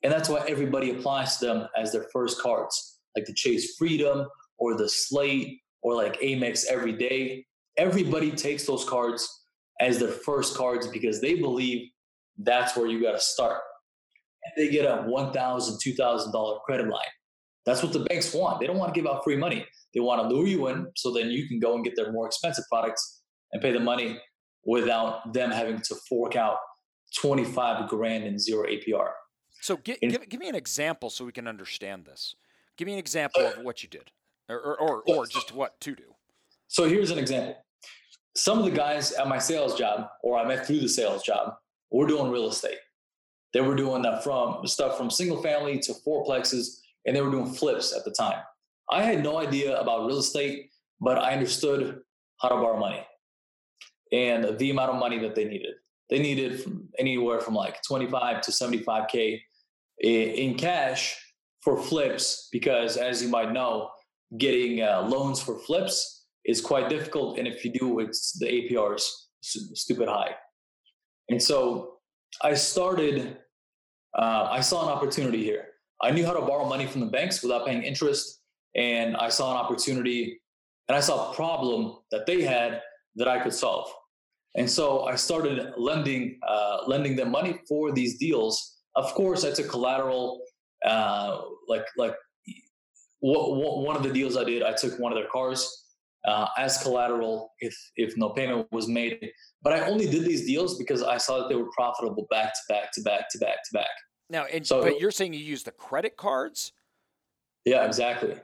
[0.03, 4.27] and that's why everybody applies to them as their first cards, like the Chase Freedom
[4.57, 7.45] or the Slate or like Amex Every Day.
[7.77, 9.27] Everybody takes those cards
[9.81, 11.89] as their first cards because they believe
[12.37, 13.61] that's where you got to start.
[14.43, 17.01] And they get a $1,000, $2,000 credit line.
[17.65, 18.59] That's what the banks want.
[18.59, 19.65] They don't want to give out free money.
[19.93, 22.27] They want to lure you in so then you can go and get their more
[22.27, 23.21] expensive products
[23.53, 24.19] and pay the money
[24.65, 26.57] without them having to fork out
[27.19, 29.09] 25 grand in zero APR.
[29.61, 32.35] So gi- In- give, give me an example so we can understand this.
[32.77, 34.11] Give me an example of what you did,
[34.49, 36.15] or, or, or, or just what to do.
[36.67, 37.55] So here's an example.
[38.35, 41.53] Some of the guys at my sales job, or I met through the sales job,
[41.95, 42.77] we're doing real estate.
[43.53, 47.53] They were doing that from stuff from single family to fourplexes, and they were doing
[47.53, 48.39] flips at the time.
[48.91, 52.01] I had no idea about real estate, but I understood
[52.41, 53.01] how to borrow money
[54.11, 55.75] and the amount of money that they needed.
[56.09, 59.39] They needed from anywhere from like 25 to 75K
[60.03, 61.17] in cash
[61.61, 63.89] for flips because, as you might know,
[64.37, 67.39] getting uh, loans for flips is quite difficult.
[67.39, 70.35] And if you do, it's the APR is stupid high.
[71.29, 71.97] And so
[72.41, 73.37] I started,
[74.17, 75.67] uh, I saw an opportunity here.
[76.01, 78.41] I knew how to borrow money from the banks without paying interest.
[78.75, 80.41] And I saw an opportunity
[80.87, 82.81] and I saw a problem that they had
[83.15, 83.91] that I could solve.
[84.55, 88.77] And so I started lending, uh, lending them money for these deals.
[88.95, 90.41] Of course, I took collateral,
[90.85, 92.15] uh, like like
[93.19, 95.84] one of the deals I did, I took one of their cars
[96.27, 99.31] uh, as collateral if if no payment was made.
[99.61, 102.59] But I only did these deals because I saw that they were profitable back to
[102.69, 103.89] back to back to back to back.
[104.29, 106.73] Now, and so, but you're saying you use the credit cards?
[107.63, 108.35] Yeah, exactly.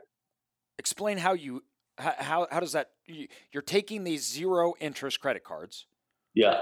[0.78, 1.64] Explain how you
[1.98, 2.92] how how does that
[3.52, 5.86] you're taking these zero interest credit cards.
[6.34, 6.62] Yeah.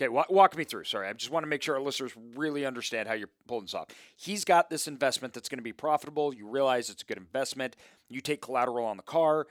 [0.00, 0.84] Okay, walk, walk, me through.
[0.84, 3.74] Sorry, I just want to make sure our listeners really understand how you're pulling this
[3.74, 3.88] off.
[4.14, 6.32] He's got this investment that's going to be profitable.
[6.32, 7.74] You realize it's a good investment.
[8.08, 9.48] You take collateral on the car.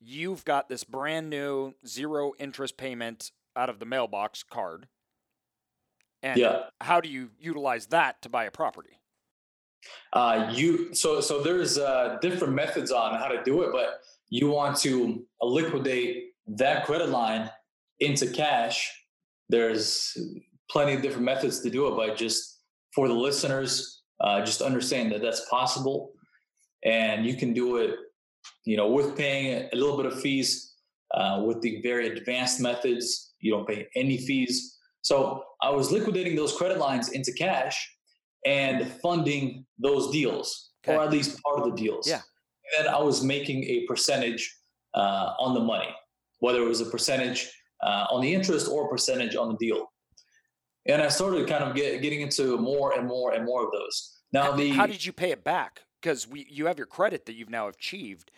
[0.00, 4.86] You've got this brand new zero interest payment out of the mailbox card.
[6.22, 6.64] And yeah.
[6.80, 9.00] how do you utilize that to buy a property?
[10.12, 14.48] Uh, you so so there's uh, different methods on how to do it, but you
[14.50, 17.50] want to liquidate that credit line
[18.00, 18.92] into cash.
[19.48, 20.16] There's
[20.70, 22.60] plenty of different methods to do it, but just
[22.94, 26.12] for the listeners, uh, just understand that that's possible,
[26.84, 27.96] and you can do it,
[28.64, 30.66] you know, with paying a little bit of fees.
[31.12, 34.78] Uh, with the very advanced methods, you don't pay any fees.
[35.02, 37.76] So I was liquidating those credit lines into cash
[38.46, 40.96] and funding those deals, okay.
[40.96, 42.06] or at least part of the deals.
[42.06, 42.20] Yeah.
[42.78, 44.56] And I was making a percentage
[44.94, 45.88] uh, on the money,
[46.38, 47.50] whether it was a percentage
[47.82, 49.90] uh, on the interest or a percentage on the deal.
[50.86, 54.20] And I started kind of get, getting into more and more and more of those.
[54.32, 55.82] Now, the how did you pay it back?
[56.00, 58.30] Because we you have your credit that you've now achieved,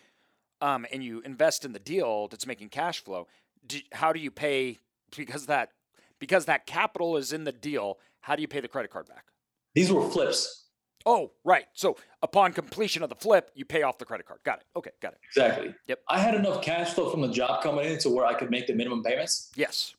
[0.63, 3.27] um, and you invest in the deal that's making cash flow.
[3.67, 4.79] Do, how do you pay
[5.15, 5.69] because that
[6.19, 9.25] because that capital is in the deal, how do you pay the credit card back?
[9.75, 10.61] These were flips.
[11.05, 11.65] Oh, right.
[11.73, 14.39] So upon completion of the flip, you pay off the credit card.
[14.45, 14.65] Got it.
[14.77, 15.19] Okay, got it.
[15.27, 15.75] Exactly.
[15.87, 15.99] Yep.
[16.07, 18.67] I had enough cash flow from the job coming in to where I could make
[18.67, 19.51] the minimum payments.
[19.57, 19.95] Yes.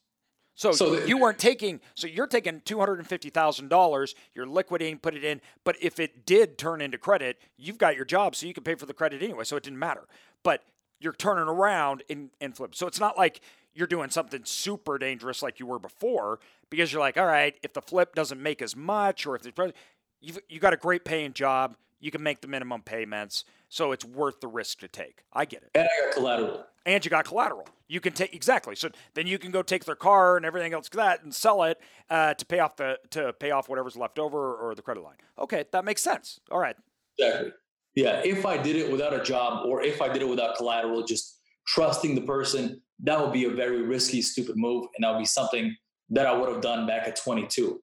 [0.55, 1.81] So, so you weren't taking.
[1.95, 4.15] So you're taking two hundred and fifty thousand dollars.
[4.35, 5.41] You're liquidating, put it in.
[5.65, 8.75] But if it did turn into credit, you've got your job, so you can pay
[8.77, 9.45] for the credit anyway.
[9.45, 10.05] So it didn't matter.
[10.43, 10.63] But
[11.01, 12.75] you're turning around and, and flip.
[12.75, 13.41] So it's not like
[13.75, 16.39] you're doing something super dangerous like you were before
[16.71, 19.73] because you're like, all right, if the flip doesn't make as much or if the
[20.21, 24.05] you've you got a great paying job, you can make the minimum payments, so it's
[24.05, 25.25] worth the risk to take.
[25.33, 25.71] I get it.
[25.75, 26.65] And I got collateral.
[26.87, 27.67] And you got collateral.
[27.89, 28.77] You can take exactly.
[28.77, 31.81] So then you can go take their car and everything else that and sell it
[32.11, 35.17] uh, to pay off the to pay off whatever's left over or the credit line.
[35.39, 36.41] Okay, that makes sense.
[36.51, 36.77] All right.
[37.19, 37.53] Exactly.
[37.95, 38.21] Yeah.
[38.25, 41.41] If I did it without a job or if I did it without collateral, just
[41.67, 45.25] trusting the person, that would be a very risky, stupid move, and that would be
[45.25, 45.75] something
[46.11, 47.81] that I would have done back at 22.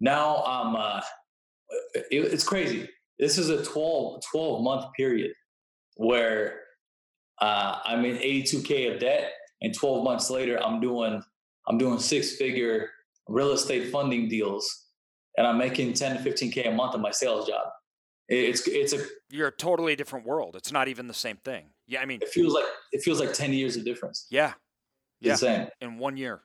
[0.00, 0.76] Now I'm.
[0.76, 1.00] Uh,
[1.94, 2.88] it, it's crazy.
[3.18, 5.32] This is a 12, 12 month period
[5.96, 6.60] where
[7.40, 11.22] uh, I'm in 82k of debt, and 12 months later, I'm doing
[11.66, 12.90] I'm doing six figure
[13.28, 14.86] real estate funding deals,
[15.36, 17.66] and I'm making 10 to 15k a month on my sales job.
[18.28, 20.56] It's it's a you're a totally different world.
[20.56, 21.70] It's not even the same thing.
[21.86, 24.26] Yeah, I mean, it feels like it feels like 10 years of difference.
[24.30, 24.54] Yeah,
[25.20, 26.42] yeah, insane in one year.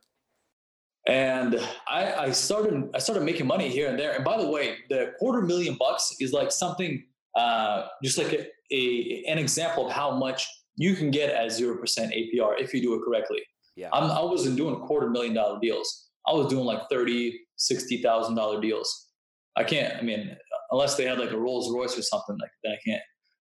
[1.08, 4.14] And I, I started I started making money here and there.
[4.14, 7.04] And by the way, the quarter million bucks is like something
[7.36, 11.78] uh, just like a, a, an example of how much you can get at zero
[11.78, 13.42] percent APR if you do it correctly.
[13.76, 16.10] Yeah, I'm, I wasn't doing quarter million dollar deals.
[16.28, 19.08] I was doing like thirty, sixty thousand dollar deals.
[19.56, 19.96] I can't.
[19.98, 20.36] I mean,
[20.72, 23.02] unless they had like a Rolls Royce or something like that, I can't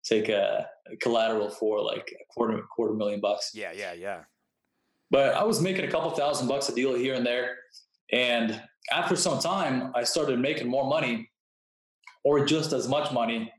[0.04, 3.52] take a, a collateral for like a quarter quarter million bucks.
[3.54, 4.24] Yeah, yeah, yeah.
[5.12, 7.58] But I was making a couple thousand bucks a deal here and there.
[8.12, 11.30] And after some time, I started making more money
[12.24, 13.52] or just as much money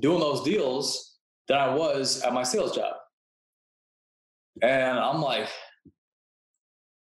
[0.00, 2.94] doing those deals than I was at my sales job.
[4.62, 5.48] And I'm like,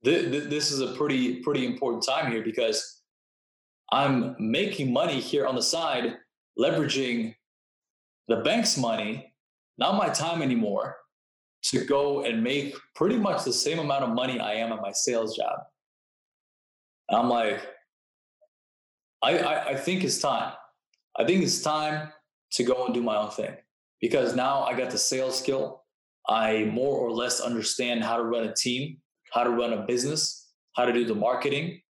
[0.04, 3.02] this is a pretty, pretty important time here because
[3.92, 6.16] I'm making money here on the side,
[6.58, 7.36] leveraging
[8.28, 9.34] the bank's money,
[9.78, 10.96] not my time anymore
[11.64, 14.92] to go and make pretty much the same amount of money I am at my
[14.92, 15.60] sales job.
[17.10, 17.62] And I'm like,
[19.22, 20.54] I, I, I think it's time.
[21.18, 22.10] I think it's time
[22.54, 23.56] to go and do my own thing
[24.00, 25.84] because now I got the sales skill.
[26.28, 28.98] I more or less understand how to run a team,
[29.34, 31.82] how to run a business, how to do the marketing.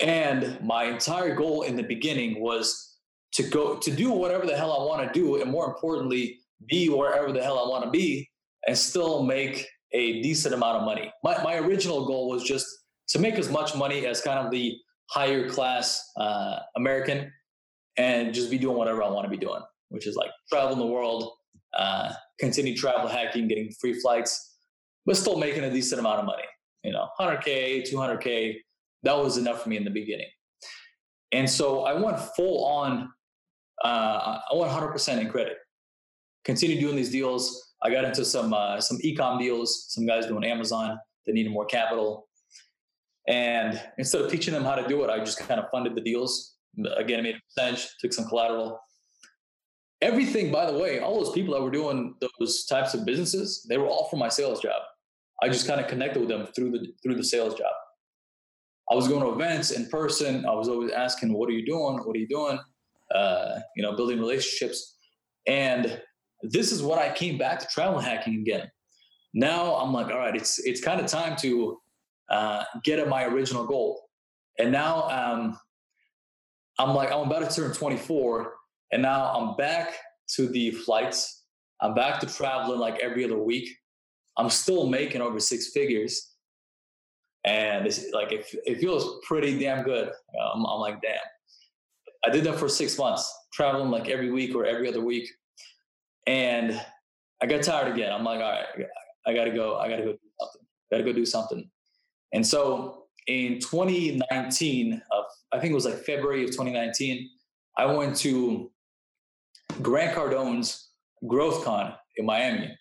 [0.00, 2.96] And my entire goal in the beginning was
[3.32, 6.88] to go to do whatever the hell I want to do, and more importantly, be
[6.88, 8.29] wherever the hell I want to be
[8.66, 11.12] and still make a decent amount of money.
[11.24, 12.66] My, my original goal was just
[13.08, 14.76] to make as much money as kind of the
[15.10, 17.32] higher class uh, American
[17.96, 20.86] and just be doing whatever I want to be doing, which is like traveling the
[20.86, 21.32] world,
[21.76, 24.58] uh, continue travel hacking, getting free flights,
[25.06, 26.44] but still making a decent amount of money.
[26.84, 28.56] You know, 100K, 200K,
[29.02, 30.28] that was enough for me in the beginning.
[31.32, 33.10] And so I went full on,
[33.84, 35.56] uh, I went 100% in credit.
[36.44, 37.69] Continue doing these deals.
[37.82, 39.86] I got into some uh, some ecom deals.
[39.88, 42.28] Some guys doing Amazon that needed more capital,
[43.28, 46.00] and instead of teaching them how to do it, I just kind of funded the
[46.00, 46.56] deals.
[46.96, 48.80] Again, I made a percentage, took some collateral.
[50.02, 53.76] Everything, by the way, all those people that were doing those types of businesses, they
[53.76, 54.80] were all from my sales job.
[55.42, 57.72] I just kind of connected with them through the through the sales job.
[58.90, 60.44] I was going to events in person.
[60.46, 61.98] I was always asking, "What are you doing?
[62.04, 62.58] What are you doing?"
[63.14, 64.96] Uh, you know, building relationships.
[65.46, 66.00] And
[66.42, 68.70] this is what I came back to travel hacking again.
[69.34, 71.78] Now I'm like, all right, it's it's kind of time to
[72.30, 74.02] uh, get at my original goal.
[74.58, 75.58] And now um,
[76.78, 78.52] I'm like, I'm about to turn 24,
[78.92, 79.94] and now I'm back
[80.34, 81.44] to the flights.
[81.80, 83.70] I'm back to traveling like every other week.
[84.36, 86.34] I'm still making over six figures,
[87.44, 90.08] and it's like it, it feels pretty damn good.
[90.08, 91.18] I'm, I'm like, damn.
[92.24, 95.30] I did that for six months, traveling like every week or every other week
[96.26, 96.80] and
[97.42, 98.12] I got tired again.
[98.12, 98.86] I'm like, all right,
[99.26, 99.78] I gotta go.
[99.78, 100.62] I gotta go do something.
[100.90, 101.70] Gotta go do something.
[102.32, 107.28] And so in 2019, of I think it was like February of 2019,
[107.76, 108.70] I went to
[109.82, 110.90] Grant Cardone's
[111.24, 112.76] GrowthCon in Miami,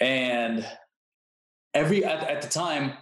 [0.00, 0.66] and
[1.74, 2.92] every at, at the time,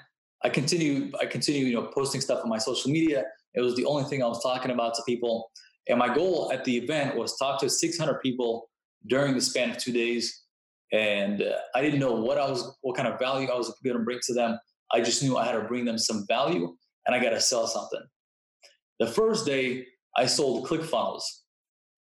[0.44, 3.24] I continue I continue you know posting stuff on my social media.
[3.54, 5.50] It was the only thing I was talking about to people.
[5.88, 8.68] And my goal at the event was talk to 600 people
[9.06, 10.42] during the span of two days.
[10.92, 13.96] And uh, I didn't know what I was, what kind of value I was going
[13.96, 14.58] to bring to them.
[14.92, 16.76] I just knew I had to bring them some value
[17.06, 18.02] and I got to sell something.
[19.00, 19.86] The first day
[20.16, 21.22] I sold ClickFunnels,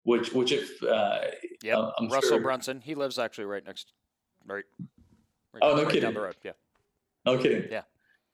[0.04, 1.20] which, which if, uh,
[1.64, 2.42] yeah, Russell sure.
[2.42, 3.94] Brunson, he lives actually right next,
[4.46, 4.64] right.
[5.54, 6.02] right oh, no right kidding.
[6.02, 6.36] Down the road.
[6.44, 6.52] Yeah.
[7.26, 7.72] No kidding.
[7.72, 7.84] Yeah.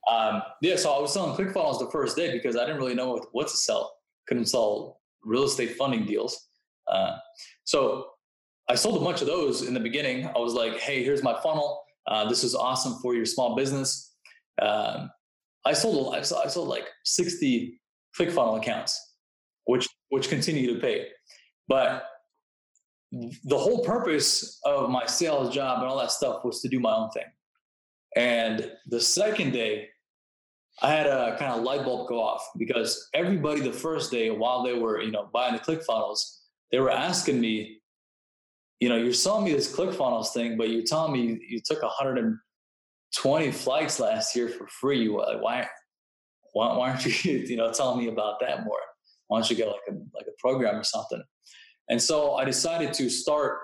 [0.09, 0.77] Um, yeah.
[0.77, 3.47] So I was selling ClickFunnels the first day because I didn't really know what, what
[3.49, 3.97] to sell.
[4.27, 6.47] Couldn't sell real estate funding deals.
[6.87, 7.17] Uh,
[7.65, 8.11] so
[8.69, 10.27] I sold a bunch of those in the beginning.
[10.27, 11.81] I was like, hey, here's my funnel.
[12.05, 14.15] Uh, this is awesome for your small business.
[14.61, 15.09] Um,
[15.65, 17.79] I sold I sold, I sold like 60
[18.17, 19.15] ClickFunnel accounts,
[19.65, 21.07] which which continue to pay.
[21.67, 22.05] But
[23.11, 26.93] the whole purpose of my sales job and all that stuff was to do my
[26.93, 27.25] own thing.
[28.15, 29.89] And the second day,
[30.81, 34.63] I had a kind of light bulb go off because everybody the first day while
[34.63, 36.39] they were, you know, buying the ClickFunnels,
[36.71, 37.76] they were asking me,
[38.79, 43.51] you know, you're selling me this ClickFunnels thing, but you're telling me you took 120
[43.51, 45.09] flights last year for free.
[45.09, 45.67] Why,
[46.53, 48.79] why, why aren't you, you know, telling me about that more?
[49.27, 51.21] Why don't you get like a, like a program or something?
[51.89, 53.59] And so I decided to start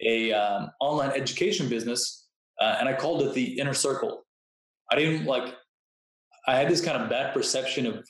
[0.00, 2.28] a um, online education business,
[2.60, 4.24] uh, and I called it the Inner Circle.
[4.90, 5.54] I didn't like.
[6.46, 8.08] I had this kind of bad perception of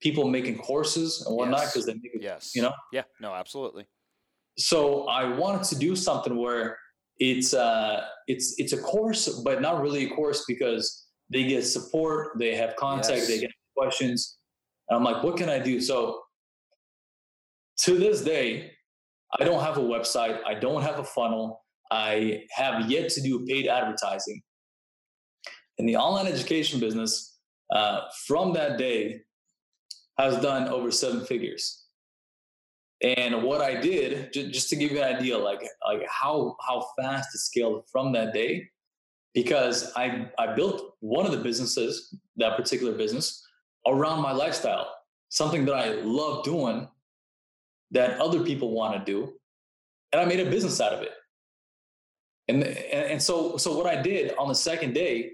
[0.00, 1.86] people making courses and whatnot because yes.
[1.86, 2.72] they make it, yes, you know.
[2.92, 3.86] Yeah, no, absolutely
[4.58, 6.78] so I wanted to do something where
[7.18, 12.38] it's uh it's it's a course, but not really a course because they get support,
[12.38, 13.28] they have contact, yes.
[13.28, 14.38] they get questions.
[14.88, 15.80] And I'm like, what can I do?
[15.80, 16.20] So
[17.82, 18.72] to this day,
[19.38, 23.44] I don't have a website, I don't have a funnel, I have yet to do
[23.46, 24.42] paid advertising.
[25.78, 27.38] In the online education business,
[27.72, 29.20] uh, from that day,
[30.18, 31.79] has done over seven figures.
[33.02, 37.34] And what I did, just to give you an idea, like like how how fast
[37.34, 38.68] it scaled from that day,
[39.32, 43.42] because I I built one of the businesses, that particular business,
[43.86, 44.94] around my lifestyle,
[45.30, 46.88] something that I love doing,
[47.92, 49.32] that other people want to do,
[50.12, 51.12] and I made a business out of it.
[52.48, 55.30] And and so so what I did on the second day,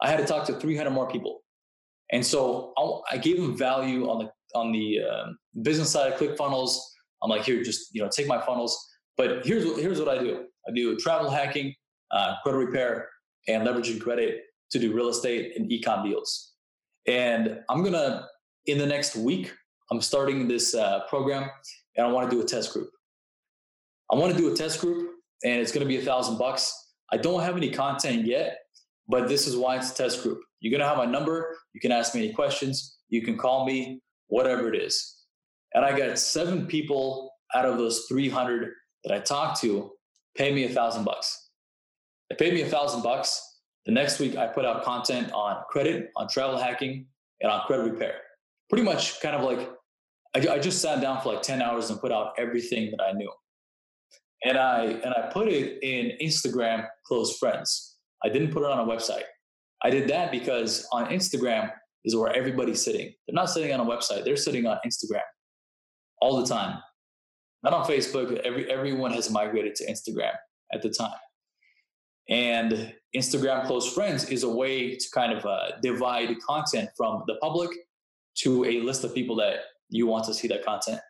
[0.00, 1.42] I had to talk to 300 more people,
[2.12, 6.20] and so I, I gave them value on the on the um, business side of
[6.20, 6.78] ClickFunnels
[7.22, 8.88] I'm like, here, just you know, take my funnels.
[9.16, 10.44] But here's what here's what I do.
[10.68, 11.74] I do travel hacking,
[12.10, 13.08] uh, credit repair,
[13.48, 16.52] and leveraging credit to do real estate and ecom deals.
[17.06, 18.26] And I'm gonna
[18.66, 19.52] in the next week,
[19.90, 21.48] I'm starting this uh, program
[21.96, 22.90] and I want to do a test group.
[24.12, 25.10] I want to do a test group
[25.44, 26.72] and it's to be a thousand bucks.
[27.12, 28.58] I don't have any content yet,
[29.08, 30.40] but this is why it's a test group.
[30.60, 31.56] You're to have my number.
[31.72, 32.98] You can ask me any questions.
[33.08, 35.19] You can call me, whatever it is.
[35.74, 38.72] And I got seven people out of those 300
[39.04, 39.90] that I talked to
[40.36, 41.50] pay me a thousand bucks.
[42.28, 43.40] They paid me a thousand bucks.
[43.86, 47.06] The next week, I put out content on credit, on travel hacking,
[47.40, 48.14] and on credit repair.
[48.68, 49.68] Pretty much kind of like
[50.36, 53.12] I, I just sat down for like 10 hours and put out everything that I
[53.12, 53.30] knew.
[54.44, 57.96] And I and I put it in Instagram close friends.
[58.24, 59.24] I didn't put it on a website.
[59.82, 61.70] I did that because on Instagram
[62.04, 63.12] is where everybody's sitting.
[63.26, 65.22] They're not sitting on a website, they're sitting on Instagram
[66.20, 66.78] all the time.
[67.62, 68.38] Not on Facebook.
[68.40, 70.32] Every everyone has migrated to Instagram
[70.72, 71.18] at the time.
[72.28, 77.34] And Instagram close friends is a way to kind of uh, divide content from the
[77.42, 77.70] public
[78.38, 79.56] to a list of people that
[79.88, 81.00] you want to see that content.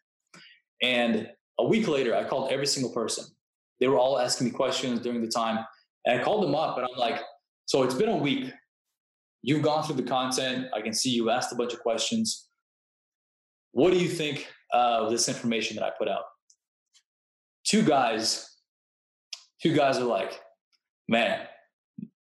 [0.82, 3.26] And a week later, I called every single person.
[3.78, 5.64] They were all asking me questions during the time.
[6.06, 7.20] And I called them up and I'm like,
[7.66, 8.50] so it's been a week.
[9.42, 10.66] You've gone through the content.
[10.74, 12.48] I can see you asked a bunch of questions.
[13.72, 16.25] What do you think of this information that I put out?
[17.64, 18.49] Two guys,
[19.62, 20.41] two guys are like,
[21.09, 21.47] man,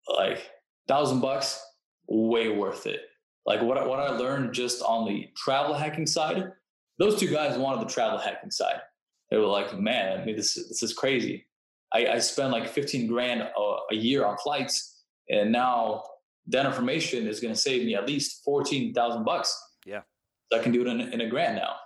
[0.08, 0.50] like
[0.88, 1.62] thousand bucks,
[2.08, 3.00] way worth it.
[3.46, 6.52] Like what, what I learned just on the travel hacking side,
[6.98, 8.80] those two guys wanted the travel hacking side.
[9.30, 11.46] They were like, man, I mean, this, this is crazy.
[11.92, 16.02] I, I spend like 15 grand a, a year on flights and now
[16.48, 19.56] that information is going to save me at least 14,000 bucks.
[19.86, 20.02] Yeah.
[20.52, 21.76] I can do it in, in a grand now.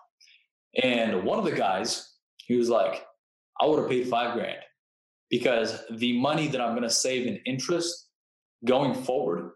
[0.82, 3.04] And one of the guys, he was like,
[3.60, 4.58] I would have paid five grand
[5.30, 8.08] because the money that I'm going to save in interest
[8.64, 9.52] going forward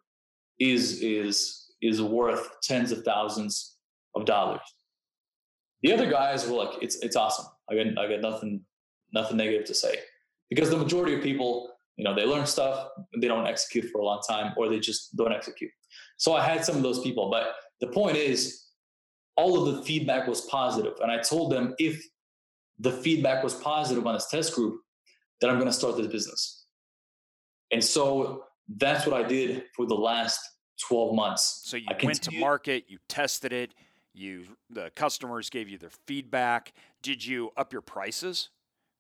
[0.58, 3.76] is is is worth tens of thousands
[4.14, 4.60] of dollars.
[5.82, 7.46] The other guys were like, it's it's awesome.
[7.70, 8.62] I got I got nothing
[9.12, 9.96] nothing negative to say
[10.50, 12.88] because the majority of people, you know, they learn stuff,
[13.20, 15.70] they don't execute for a long time, or they just don't execute.
[16.16, 18.67] So I had some of those people, but the point is,
[19.38, 22.04] all of the feedback was positive, and I told them if
[22.80, 24.80] the feedback was positive on this test group,
[25.40, 26.64] then I'm going to start this business.
[27.70, 28.44] And so
[28.76, 30.40] that's what I did for the last
[30.88, 31.62] 12 months.
[31.64, 33.74] So you went to market, you tested it,
[34.12, 36.72] you the customers gave you their feedback.
[37.02, 38.50] Did you up your prices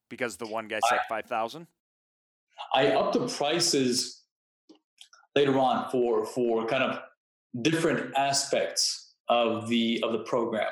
[0.08, 1.66] because the one guy said 5000?
[2.74, 4.22] I upped the prices
[5.34, 7.00] later on for for kind of
[7.62, 10.68] different aspects of the of the program.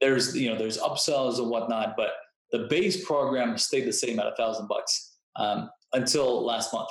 [0.00, 2.10] There's you know there's upsells and whatnot, but
[2.52, 6.88] the base program stayed the same at a thousand bucks um, until last month.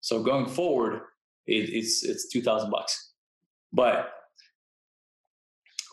[0.00, 1.02] So going forward,
[1.46, 3.12] it, it's it's two thousand bucks.
[3.72, 4.10] But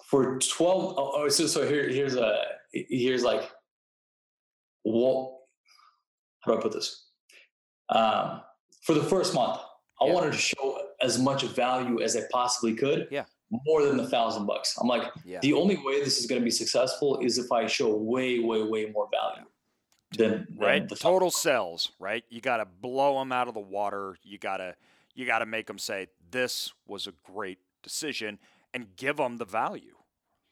[0.09, 2.41] for twelve, oh, oh so so here here's a
[2.71, 3.51] here's like
[4.83, 5.33] what
[6.41, 7.07] how do I put this?
[7.89, 8.41] Um,
[8.83, 9.59] for the first month,
[10.01, 10.13] I yeah.
[10.13, 13.07] wanted to show as much value as I possibly could.
[13.11, 13.25] Yeah.
[13.49, 14.77] More than a thousand bucks.
[14.79, 15.39] I'm like, yeah.
[15.41, 18.63] the only way this is going to be successful is if I show way, way,
[18.63, 19.47] way more value.
[20.17, 24.15] Than, right the total sales right you got to blow them out of the water
[24.23, 24.73] you got to
[25.13, 28.39] you got to make them say this was a great decision
[28.73, 29.95] and give them the value.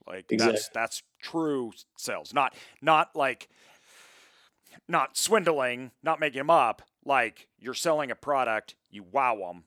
[0.08, 0.54] Like exactly.
[0.54, 3.50] that's that's true sales, not not like
[4.88, 6.82] not swindling, not making them up.
[7.04, 9.64] Like you're selling a product, you wow them,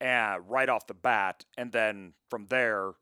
[0.00, 2.92] and right off the bat, and then from there,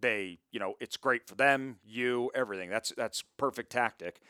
[0.00, 2.68] they you know it's great for them, you, everything.
[2.70, 4.20] That's that's perfect tactic.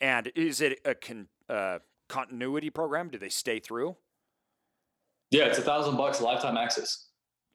[0.00, 1.78] And is it a con, uh,
[2.08, 3.08] continuity program?
[3.08, 3.96] Do they stay through?
[5.30, 7.06] Yeah, it's a thousand bucks lifetime access.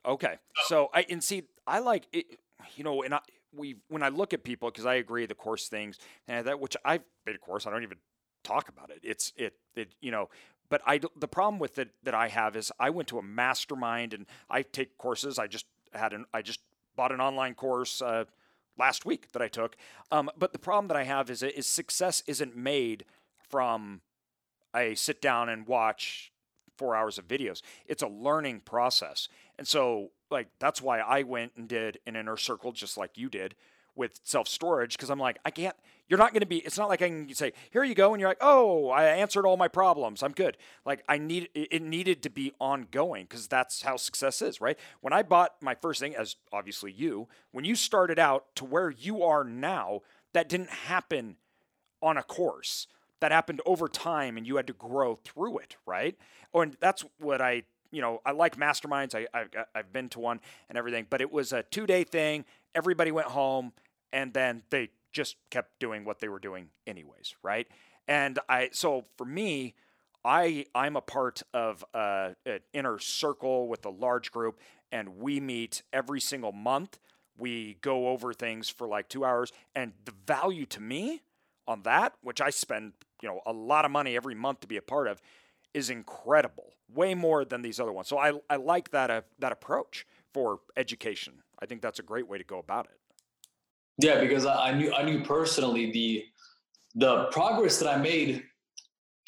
[0.04, 2.26] Okay, so I and see, I like it.
[2.74, 3.20] You know, and I
[3.56, 6.76] we when I look at people because I agree the course things and that which
[6.84, 7.66] I've made a course.
[7.66, 7.98] I don't even
[8.44, 9.00] talk about it.
[9.02, 10.28] It's it it you know.
[10.70, 14.14] But I the problem with it that I have is I went to a mastermind
[14.14, 15.38] and I take courses.
[15.38, 16.60] I just had an I just
[16.96, 18.02] bought an online course.
[18.02, 18.24] Uh,
[18.78, 19.76] last week that I took.
[20.12, 23.04] Um, but the problem that I have is is success isn't made
[23.48, 24.02] from
[24.72, 26.32] I sit down and watch
[26.76, 27.62] four hours of videos.
[27.86, 29.28] It's a learning process.
[29.58, 33.28] And so, like, that's why I went and did an inner circle just like you
[33.28, 33.56] did
[33.98, 35.76] with self storage because I'm like, I can't,
[36.08, 38.14] you're not going to be, it's not like I can say, here you go.
[38.14, 40.22] And you're like, oh, I answered all my problems.
[40.22, 40.56] I'm good.
[40.86, 44.78] Like, I need, it needed to be ongoing because that's how success is, right?
[45.02, 48.90] When I bought my first thing, as obviously you, when you started out to where
[48.90, 50.00] you are now,
[50.32, 51.36] that didn't happen
[52.00, 52.86] on a course
[53.20, 56.16] that happened over time and you had to grow through it, right?
[56.54, 59.14] Oh, and that's what I, you know, I like masterminds.
[59.14, 62.44] I, I've, I've been to one and everything, but it was a two day thing.
[62.74, 63.72] Everybody went home.
[64.12, 67.66] And then they just kept doing what they were doing anyways, right?
[68.06, 69.74] And I so for me,
[70.24, 74.58] I I'm a part of uh, an inner circle with a large group,
[74.90, 76.98] and we meet every single month.
[77.36, 81.22] We go over things for like two hours, and the value to me
[81.66, 84.76] on that, which I spend you know a lot of money every month to be
[84.76, 85.20] a part of,
[85.74, 86.74] is incredible.
[86.92, 88.08] Way more than these other ones.
[88.08, 91.42] So I I like that uh, that approach for education.
[91.60, 93.07] I think that's a great way to go about it.
[93.98, 96.24] Yeah, because I, knew I knew personally the
[96.94, 98.42] the progress that I made,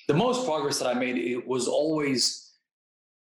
[0.09, 2.53] the most progress that I made, it was always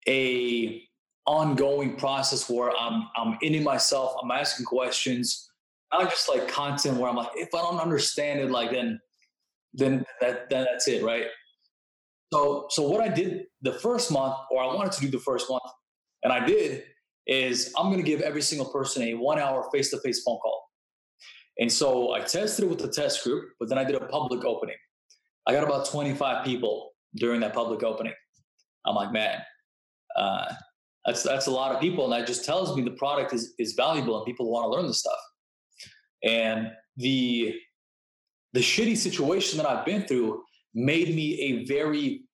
[0.08, 0.82] a
[1.26, 5.50] ongoing process where I'm I'm in myself, I'm asking questions,
[5.92, 9.00] not just like content where I'm like, if I don't understand it, like then
[9.74, 11.26] then that then that's it, right?
[12.32, 15.50] So so what I did the first month, or I wanted to do the first
[15.50, 15.62] month,
[16.22, 16.84] and I did,
[17.26, 20.61] is I'm gonna give every single person a one hour face-to-face phone call.
[21.58, 24.44] And so I tested it with the test group, but then I did a public
[24.44, 24.76] opening.
[25.46, 28.14] I got about 25 people during that public opening.
[28.86, 29.40] I'm like, man,
[30.16, 30.52] uh,
[31.04, 33.74] that's that's a lot of people, and that just tells me the product is is
[33.74, 35.18] valuable and people want to learn this stuff.
[36.24, 37.54] And the
[38.52, 40.42] the shitty situation that I've been through
[40.74, 42.24] made me a very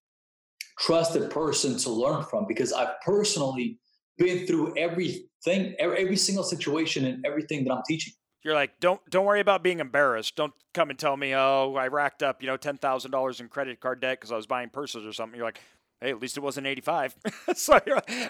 [0.78, 3.78] trusted person to learn from because I've personally
[4.16, 8.12] been through everything, every, every single situation and everything that I'm teaching.
[8.48, 10.34] You're like, don't don't worry about being embarrassed.
[10.34, 13.48] Don't come and tell me, oh, I racked up, you know, ten thousand dollars in
[13.48, 15.36] credit card debt because I was buying purses or something.
[15.36, 15.60] You're like,
[16.00, 17.14] hey, at least it wasn't 85.
[17.54, 17.78] so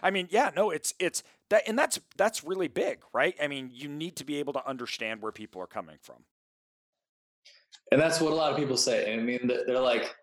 [0.02, 3.36] I mean, yeah, no, it's it's that, and that's that's really big, right?
[3.40, 6.24] I mean, you need to be able to understand where people are coming from.
[7.92, 9.14] And that's what a lot of people say.
[9.14, 10.16] I mean, they're like,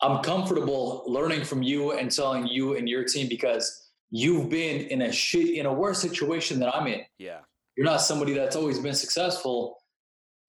[0.00, 5.02] I'm comfortable learning from you and telling you and your team because you've been in
[5.02, 7.02] a shit in a worse situation than I'm in.
[7.18, 7.40] Yeah.
[7.78, 9.76] You're not somebody that's always been successful.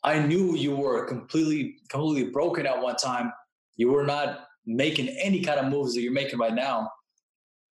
[0.03, 3.31] I knew you were completely completely broken at one time.
[3.77, 6.89] You were not making any kind of moves that you're making right now.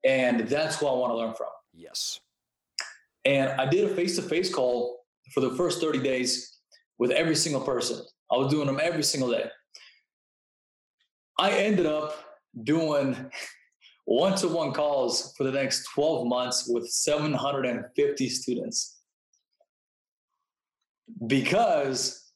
[0.05, 1.49] And that's what I want to learn from.
[1.75, 2.21] Yes.
[3.25, 5.01] And I did a face to face call
[5.35, 6.61] for the first 30 days
[7.01, 8.01] with every single person.
[8.31, 9.51] I was doing them every single day.
[11.37, 12.15] I ended up
[12.63, 13.17] doing
[14.05, 18.98] one to one calls for the next 12 months with 750 students
[21.27, 22.31] because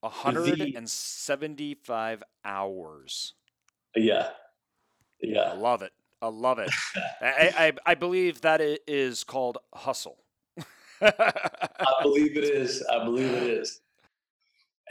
[0.00, 3.34] 175 the, hours.
[3.94, 4.30] Yeah.
[5.20, 5.40] Yeah.
[5.40, 5.92] I love it.
[6.20, 6.70] I love it.
[7.20, 10.18] I, I, I believe that it is called hustle.
[11.00, 11.62] I
[12.02, 12.84] believe it is.
[12.90, 13.80] I believe it is.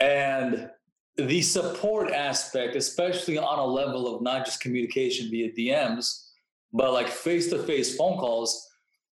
[0.00, 0.70] And
[1.16, 6.28] the support aspect, especially on a level of not just communication via DMs,
[6.72, 8.68] but like face to face phone calls.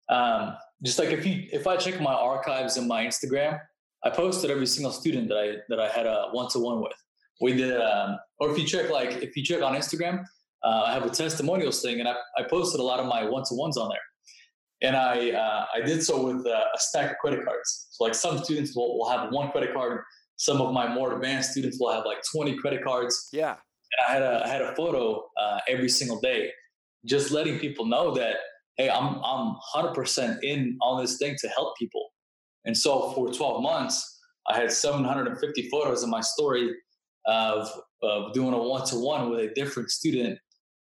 [0.10, 3.60] Um, just like if you if I check my archives in my Instagram,
[4.04, 6.94] I posted every single student that I that I had a one to one with.
[7.42, 10.24] We did, um, or if you check like if you check on Instagram,
[10.64, 13.44] uh, I have a testimonials thing, and I, I posted a lot of my one
[13.46, 14.90] to ones on there.
[14.90, 17.88] And I uh, I did so with uh, a stack of credit cards.
[17.92, 20.02] So like some students will, will have one credit card,
[20.36, 23.30] some of my more advanced students will have like 20 credit cards.
[23.32, 23.52] Yeah.
[23.52, 26.52] And I had a I had a photo uh, every single day,
[27.06, 28.36] just letting people know that
[28.78, 32.10] hey, I'm I'm 100% in on this thing to help people.
[32.66, 36.74] And so for 12 months, I had 750 photos in my story
[37.26, 37.70] of,
[38.02, 40.40] of doing a one to one with a different student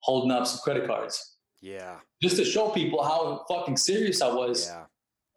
[0.00, 1.36] holding up some credit cards.
[1.60, 1.96] Yeah.
[2.22, 4.84] Just to show people how fucking serious I was yeah.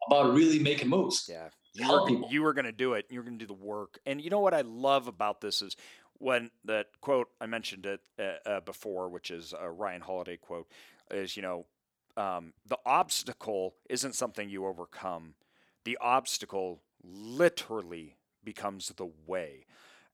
[0.08, 1.26] about really making moves.
[1.28, 1.48] Yeah.
[1.74, 3.06] You were, you were going to do it.
[3.10, 3.98] You were going to do the work.
[4.06, 5.76] And you know what I love about this is
[6.14, 10.70] when that quote I mentioned it uh, uh, before, which is a Ryan Holiday quote,
[11.10, 11.66] is you know
[12.16, 15.34] um, the obstacle isn't something you overcome
[15.86, 19.66] the obstacle literally becomes the way.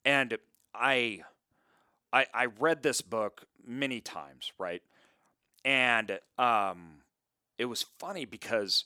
[0.04, 0.36] And
[0.74, 1.22] I,
[2.12, 4.82] I, I read this book many times, right?
[5.64, 6.98] And um,
[7.56, 8.84] it was funny because,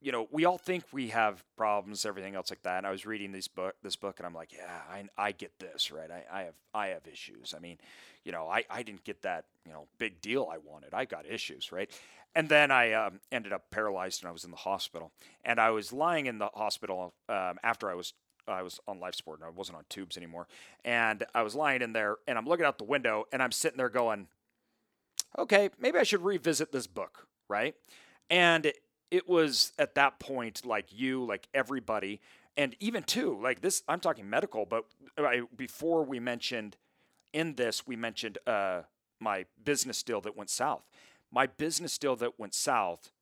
[0.00, 2.78] you know, we all think we have problems, everything else like that.
[2.78, 5.58] And I was reading this book, this book, and I'm like, yeah, I, I get
[5.58, 6.10] this, right?
[6.10, 7.54] I, I have, I have issues.
[7.54, 7.78] I mean,
[8.24, 10.94] you know, I, I didn't get that, you know, big deal I wanted.
[10.94, 11.90] I got issues, right?
[12.34, 15.12] And then I um, ended up paralyzed and I was in the hospital.
[15.44, 18.14] And I was lying in the hospital um, after I was
[18.48, 20.48] I was on life support and I wasn't on tubes anymore.
[20.84, 23.76] And I was lying in there and I'm looking out the window and I'm sitting
[23.76, 24.26] there going,
[25.38, 27.74] okay, maybe I should revisit this book, right?
[28.28, 28.80] And it
[29.28, 32.20] was at that point like you, like everybody,
[32.56, 34.84] and even too, like this, I'm talking medical, but
[35.18, 36.76] I, before we mentioned
[37.32, 38.82] in this, we mentioned uh,
[39.18, 40.82] my business deal that went south
[41.30, 43.12] my business deal that went south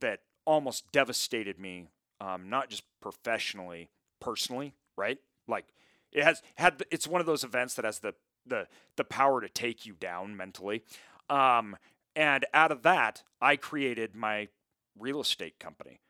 [0.00, 1.88] that almost devastated me
[2.20, 3.88] um, not just professionally,
[4.20, 5.18] personally, right?
[5.48, 5.66] Like
[6.12, 6.82] it has had.
[6.90, 8.14] It's one of those events that has the
[8.46, 8.66] the
[8.96, 10.82] the power to take you down mentally.
[11.30, 11.76] Um,
[12.16, 14.48] and out of that, I created my
[14.98, 16.00] real estate company,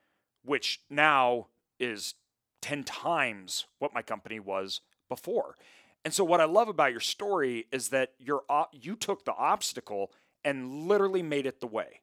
[0.45, 1.49] which now
[1.79, 2.15] is
[2.63, 5.57] 10 times what my company was before.
[6.05, 10.11] And so what I love about your story is that you're you took the obstacle
[10.45, 12.01] and literally made it the way.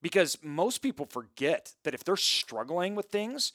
[0.00, 3.52] Because most people forget that if they're struggling with things,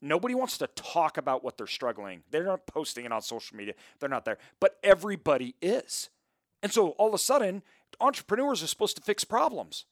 [0.00, 2.22] nobody wants to talk about what they're struggling.
[2.30, 3.74] They're not posting it on social media.
[3.98, 4.38] They're not there.
[4.60, 6.10] But everybody is.
[6.62, 7.62] And so all of a sudden,
[8.00, 9.84] entrepreneurs are supposed to fix problems.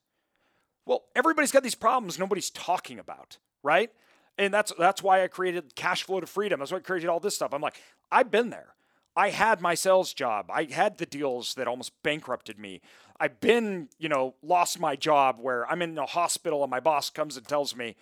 [0.87, 3.91] Well, everybody's got these problems nobody's talking about, right?
[4.39, 6.59] And that's that's why I created cash flow to freedom.
[6.59, 7.53] That's why I created all this stuff.
[7.53, 7.81] I'm like,
[8.11, 8.74] I've been there.
[9.15, 10.47] I had my sales job.
[10.51, 12.81] I had the deals that almost bankrupted me.
[13.20, 17.11] I've been, you know, lost my job where I'm in a hospital and my boss
[17.11, 17.95] comes and tells me,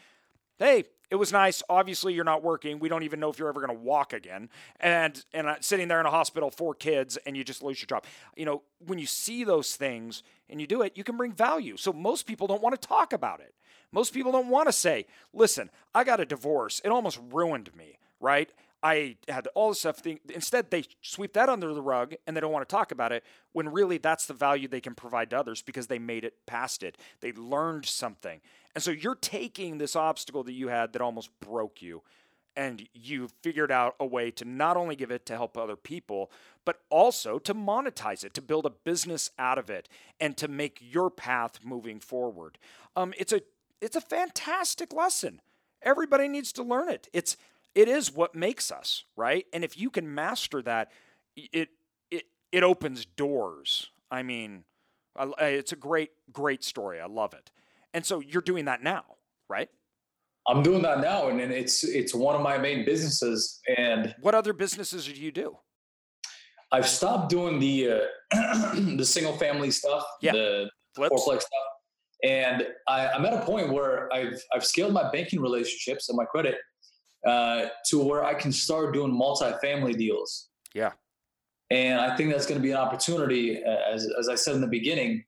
[0.58, 1.62] "Hey, it was nice.
[1.68, 2.78] Obviously, you're not working.
[2.78, 5.88] We don't even know if you're ever going to walk again." And and I'm sitting
[5.88, 8.04] there in a hospital, four kids, and you just lose your job.
[8.36, 11.76] You know, when you see those things and you do it, you can bring value.
[11.76, 13.54] So most people don't want to talk about it.
[13.92, 16.80] Most people don't want to say, "Listen, I got a divorce.
[16.84, 18.52] It almost ruined me." Right?
[18.82, 20.02] I had all this stuff.
[20.32, 23.24] Instead, they sweep that under the rug and they don't want to talk about it
[23.52, 26.82] when really that's the value they can provide to others because they made it past
[26.82, 26.96] it.
[27.20, 28.40] They learned something.
[28.74, 32.02] And so you're taking this obstacle that you had that almost broke you
[32.56, 36.30] and you figured out a way to not only give it to help other people,
[36.64, 39.88] but also to monetize it, to build a business out of it,
[40.20, 42.58] and to make your path moving forward.
[42.96, 43.42] Um, it's a
[43.80, 45.40] it's a fantastic lesson.
[45.82, 47.08] Everybody needs to learn it.
[47.14, 47.36] It's
[47.74, 49.46] it is what makes us, right?
[49.52, 50.90] And if you can master that,
[51.36, 51.68] it
[52.10, 53.90] it it opens doors.
[54.10, 54.64] I mean,
[55.38, 57.00] it's a great great story.
[57.00, 57.50] I love it.
[57.92, 59.04] And so you're doing that now,
[59.48, 59.68] right?
[60.48, 63.60] I'm doing that now, and it's it's one of my main businesses.
[63.76, 65.56] And what other businesses do you do?
[66.72, 67.92] I've stopped doing the
[68.32, 70.32] uh, the single family stuff, yeah.
[70.32, 71.14] the Flips.
[71.14, 71.66] fourplex stuff,
[72.24, 76.24] and I, I'm at a point where I've I've scaled my banking relationships and my
[76.24, 76.56] credit
[77.26, 80.48] uh, to where I can start doing multi-family deals.
[80.74, 80.92] Yeah.
[81.70, 84.60] And I think that's going to be an opportunity, uh, as, as I said in
[84.60, 85.24] the beginning,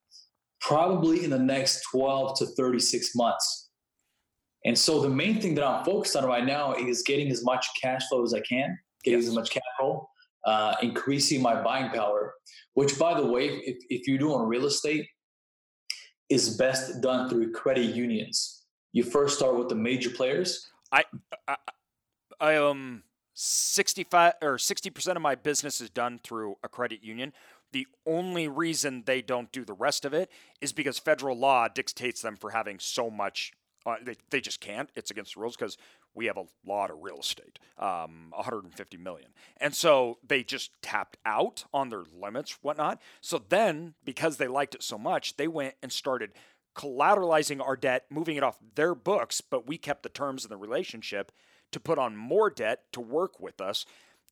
[0.61, 3.71] probably in the next 12 to 36 months.
[4.65, 7.67] And so the main thing that I'm focused on right now is getting as much
[7.81, 9.29] cash flow as I can, getting yes.
[9.29, 10.09] as much capital,
[10.47, 12.35] uh, increasing my buying power,
[12.75, 15.07] which, by the way, if, if you're doing real estate,
[16.29, 18.65] is best done through credit unions.
[18.93, 20.69] You first start with the major players.
[20.93, 21.05] I,
[21.49, 21.57] I
[22.43, 23.05] I am
[23.35, 27.33] 65 or 60% of my business is done through a credit union.
[27.71, 30.29] The only reason they don't do the rest of it
[30.61, 33.53] is because federal law dictates them for having so much.
[33.87, 34.91] Uh, they, they just can't.
[34.97, 35.79] It's against the rules because
[36.15, 39.31] we have a lot of real estate, um, 150 million.
[39.59, 43.01] And so they just tapped out on their limits, whatnot.
[43.21, 46.33] So then, because they liked it so much, they went and started
[46.75, 50.57] collateralizing our debt, moving it off their books, but we kept the terms of the
[50.57, 51.31] relationship
[51.73, 53.85] to put on more debt to work with us.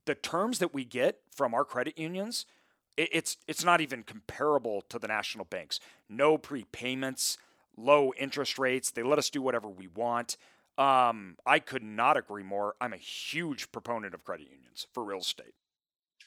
[0.06, 2.46] The terms that we get from our credit unions,
[2.96, 5.80] it's it's not even comparable to the national banks.
[6.08, 7.36] No prepayments,
[7.76, 8.90] low interest rates.
[8.90, 10.36] They let us do whatever we want.
[10.78, 12.74] Um, I could not agree more.
[12.80, 15.54] I'm a huge proponent of credit unions for real estate.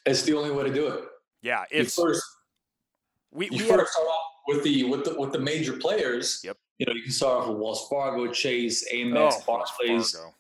[0.06, 1.06] It's the only way to do it.
[1.42, 2.24] Yeah, it's you first.
[3.32, 6.42] We, you we first start off with the with the with the major players.
[6.44, 6.58] Yep.
[6.78, 10.12] You know, you can start off with Wells Fargo, Chase, Amex, oh, Barclays.
[10.12, 10.34] Fargo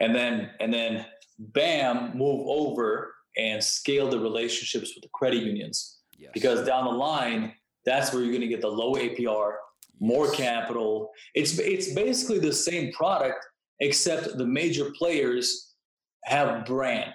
[0.00, 1.06] and then and then
[1.38, 5.98] bam move over and scale the relationships with the credit unions.
[6.18, 6.30] Yes.
[6.32, 7.52] because down the line
[7.84, 9.56] that's where you're going to get the low apr
[10.00, 11.10] more capital.
[11.34, 13.46] It's it's basically the same product
[13.80, 15.74] except the major players
[16.24, 17.12] have brand.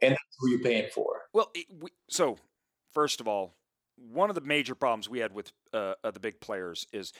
[0.00, 1.22] And that's who you're paying for.
[1.32, 2.36] Well it, we, so
[2.92, 3.54] first of all
[3.96, 7.12] one of the major problems we had with uh, the big players is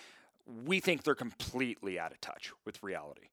[0.64, 3.28] we think they're completely out of touch with reality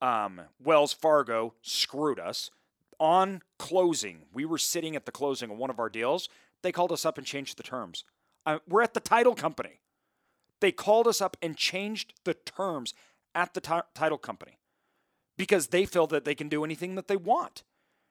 [0.00, 2.50] um, Wells Fargo screwed us.
[2.98, 6.28] On closing, we were sitting at the closing of one of our deals.
[6.62, 8.04] They called us up and changed the terms.
[8.46, 9.80] Uh, we're at the title company.
[10.60, 12.94] They called us up and changed the terms
[13.34, 14.58] at the t- title company
[15.36, 17.62] because they feel that they can do anything that they want.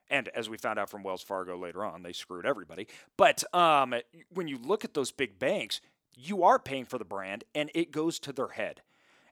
[0.08, 2.86] And as we found out from Wells Fargo later on, they screwed everybody.
[3.16, 3.94] But um,
[4.32, 5.80] when you look at those big banks,
[6.14, 8.82] you are paying for the brand and it goes to their head.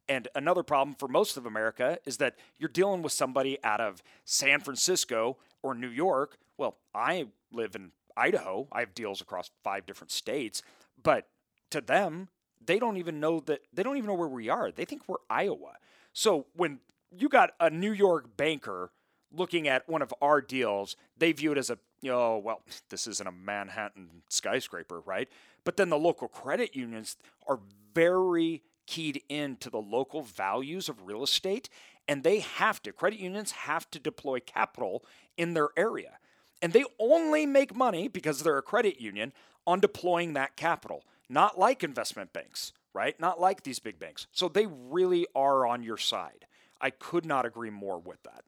[0.09, 4.03] And another problem for most of America is that you're dealing with somebody out of
[4.25, 6.37] San Francisco or New York.
[6.59, 8.69] Well, I live in Idaho.
[8.71, 10.63] I have deals across five different states,
[11.03, 11.29] but
[11.71, 12.29] to them,
[12.65, 14.71] they don't even know that they don't even know where we are.
[14.71, 15.75] They think we're Iowa.
[16.13, 18.93] So when you got a New York banker
[19.33, 21.79] looking at one of our deals, they view it as a,
[22.09, 25.29] oh, well, this isn't a Manhattan skyscraper, right?
[25.65, 27.17] But then the local credit unions
[27.49, 27.59] are
[27.95, 31.69] very keyed in to the local values of real estate,
[32.07, 35.05] and they have to, credit unions have to deploy capital
[35.37, 36.19] in their area.
[36.63, 39.33] And they only make money because they're a credit union
[39.67, 43.19] on deploying that capital, not like investment banks, right?
[43.19, 44.27] Not like these big banks.
[44.33, 46.47] So they really are on your side.
[46.81, 48.45] I could not agree more with that.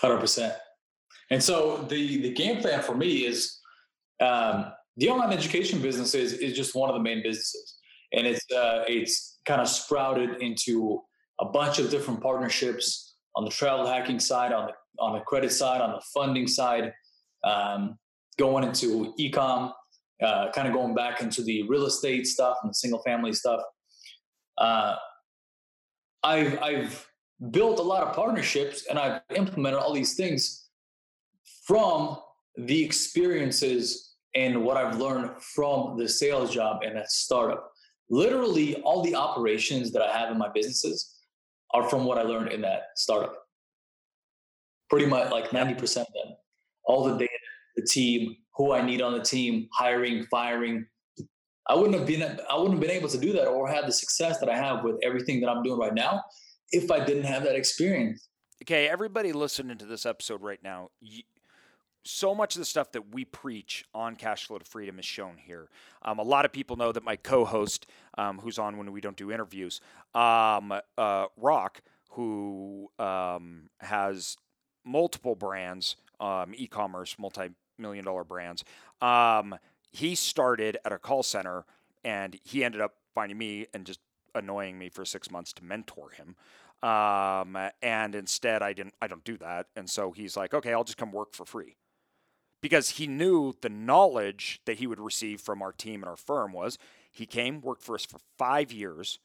[0.00, 0.54] Hundred percent.
[1.30, 3.58] And so the the game plan for me is
[4.20, 7.75] um, the online education business is is just one of the main businesses,
[8.12, 11.00] and it's uh, it's kind of sprouted into
[11.40, 15.52] a bunch of different partnerships on the travel hacking side, on the on the credit
[15.52, 16.92] side, on the funding side,
[17.44, 17.98] um,
[18.38, 19.72] going into ecom,
[20.22, 23.60] uh, kind of going back into the real estate stuff and the single family stuff.
[24.58, 24.96] Uh,
[26.22, 27.06] I've I've
[27.50, 30.68] built a lot of partnerships and I've implemented all these things
[31.66, 32.18] from
[32.56, 37.70] the experiences and what I've learned from the sales job and that startup.
[38.08, 41.16] Literally, all the operations that I have in my businesses
[41.74, 43.34] are from what I learned in that startup.
[44.88, 46.36] Pretty much like 90% of them.
[46.84, 47.32] All the data,
[47.74, 50.86] the team, who I need on the team, hiring, firing.
[51.68, 53.92] I wouldn't have been I wouldn't have been able to do that or have the
[53.92, 56.22] success that I have with everything that I'm doing right now
[56.70, 58.28] if I didn't have that experience.
[58.62, 61.22] Okay, everybody listening to this episode right now, you,
[62.06, 65.36] so much of the stuff that we preach on Cash Flow to Freedom is shown
[65.36, 65.68] here.
[66.02, 69.16] Um, a lot of people know that my co-host, um, who's on when we don't
[69.16, 69.80] do interviews,
[70.14, 74.36] um, uh, Rock, who um, has
[74.84, 78.64] multiple brands, um, e-commerce, multi-million dollar brands.
[79.02, 79.56] Um,
[79.92, 81.64] he started at a call center,
[82.04, 84.00] and he ended up finding me and just
[84.34, 86.36] annoying me for six months to mentor him.
[86.88, 88.94] Um, and instead, I didn't.
[89.00, 89.66] I don't do that.
[89.74, 91.76] And so he's like, okay, I'll just come work for free,
[92.66, 96.52] because he knew the knowledge that he would receive from our team and our firm
[96.52, 96.78] was.
[97.12, 99.20] He came, worked for us for five years,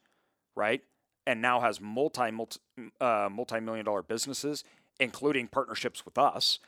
[0.56, 0.84] right,
[1.26, 2.60] and now has multi multi
[3.00, 4.64] uh, multi million dollar businesses,
[5.00, 6.60] including partnerships with us.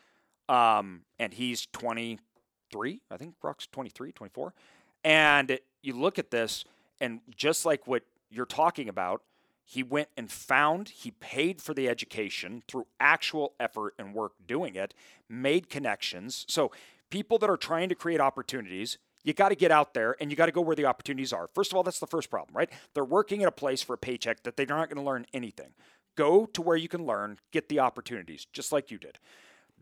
[0.49, 4.55] Um, and he's 23, I think Rock's 23, 24.
[5.03, 6.65] And you look at this,
[6.99, 8.01] and just like what
[8.31, 9.21] you're talking about,
[9.63, 14.75] he went and found, he paid for the education through actual effort and work doing
[14.75, 14.93] it,
[15.29, 16.45] made connections.
[16.47, 16.71] So,
[17.09, 20.35] people that are trying to create opportunities, you got to get out there and you
[20.35, 21.47] got to go where the opportunities are.
[21.53, 22.69] First of all, that's the first problem, right?
[22.93, 25.73] They're working at a place for a paycheck that they're not going to learn anything.
[26.15, 29.19] Go to where you can learn, get the opportunities, just like you did.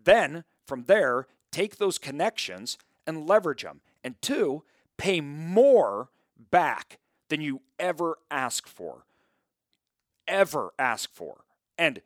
[0.03, 2.77] Then, from there, take those connections
[3.07, 3.81] and leverage them.
[4.03, 4.63] And two,
[4.97, 6.09] pay more
[6.51, 6.99] back
[7.29, 9.05] than you ever ask for.
[10.31, 11.43] Ever ask for.
[11.77, 12.01] And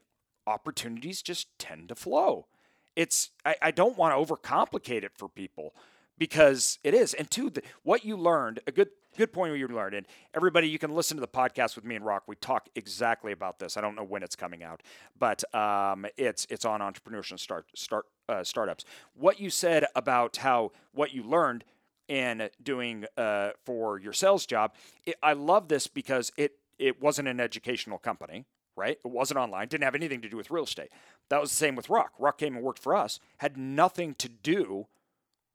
[0.48, 2.48] opportunities just tend to flow.
[2.96, 5.76] It's I, I don't want to overcomplicate it for people
[6.18, 7.14] because it is.
[7.14, 9.96] And two, the, what you learned, a good good point you learned.
[9.96, 12.24] And everybody, you can listen to the podcast with me and Rock.
[12.28, 13.78] We talk exactly about this.
[13.78, 14.82] I don't know when it's coming out,
[15.20, 18.86] but um, it's it's on entrepreneurship start start uh, startups.
[19.14, 21.64] What you said about how what you learned
[22.08, 24.74] in doing uh, for your sales job.
[25.06, 28.46] It, I love this because it it wasn't an educational company,
[28.76, 28.98] right?
[29.04, 30.90] It wasn't online, didn't have anything to do with real estate.
[31.30, 32.14] That was the same with Rock.
[32.20, 34.88] Rock came and worked for us, had nothing to do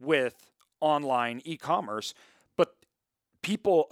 [0.01, 2.14] with online e-commerce,
[2.56, 2.74] but
[3.42, 3.88] people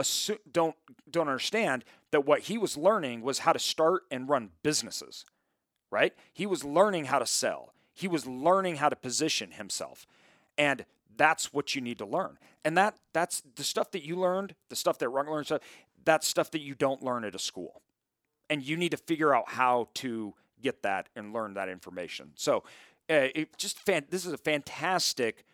[0.50, 0.74] don't
[1.10, 5.24] don't understand that what he was learning was how to start and run businesses,
[5.90, 6.14] right?
[6.32, 7.74] He was learning how to sell.
[7.94, 10.06] He was learning how to position himself.
[10.56, 10.86] And
[11.16, 12.38] that's what you need to learn.
[12.64, 15.60] And that that's the stuff that you learned, the stuff that Rock learned,
[16.08, 17.82] that's stuff that you don't learn at a school.
[18.50, 22.32] And you need to figure out how to get that and learn that information.
[22.34, 22.64] So,
[23.10, 25.44] uh, it just fan- this is a fantastic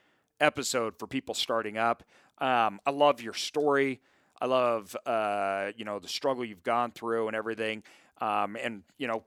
[0.41, 2.05] episode for people starting up.
[2.39, 4.01] Um, I love your story.
[4.41, 7.83] I love uh, you know the struggle you've gone through and everything.
[8.21, 9.25] Um, and you know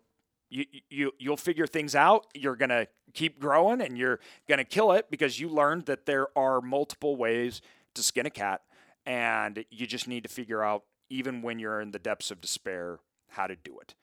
[0.49, 2.27] you, you you'll figure things out.
[2.33, 6.61] You're gonna keep growing, and you're gonna kill it because you learned that there are
[6.61, 7.61] multiple ways
[7.95, 8.61] to skin a cat,
[9.05, 12.99] and you just need to figure out, even when you're in the depths of despair,
[13.29, 13.95] how to do it.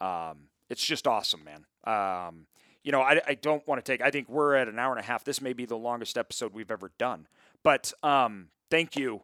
[0.00, 1.66] Um, it's just awesome, man.
[1.84, 2.46] Um,
[2.82, 4.02] you know, I, I don't want to take.
[4.02, 5.24] I think we're at an hour and a half.
[5.24, 7.26] This may be the longest episode we've ever done,
[7.62, 9.22] but um, thank you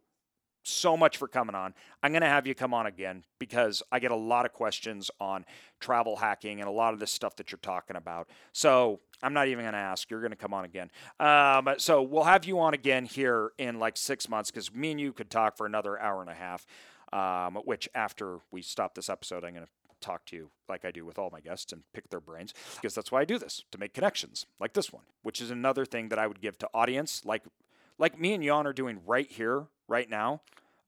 [0.63, 1.75] so much for coming on.
[2.03, 5.11] I'm going to have you come on again because I get a lot of questions
[5.21, 5.45] on
[5.81, 8.29] travel hacking and a lot of this stuff that you're talking about.
[8.53, 10.11] So I'm not even going to ask.
[10.11, 10.91] You're going to come on again.
[11.19, 15.01] Um, so we'll have you on again here in like six months because me and
[15.01, 16.67] you could talk for another hour and a half.
[17.13, 19.71] Um, which after we stop this episode, I'm going to
[20.01, 22.95] talk to you like I do with all my guests and pick their brains because
[22.95, 26.09] that's why I do this to make connections like this one, which is another thing
[26.09, 27.43] that I would give to audience like
[27.99, 30.41] like me and Jan are doing right here, right now.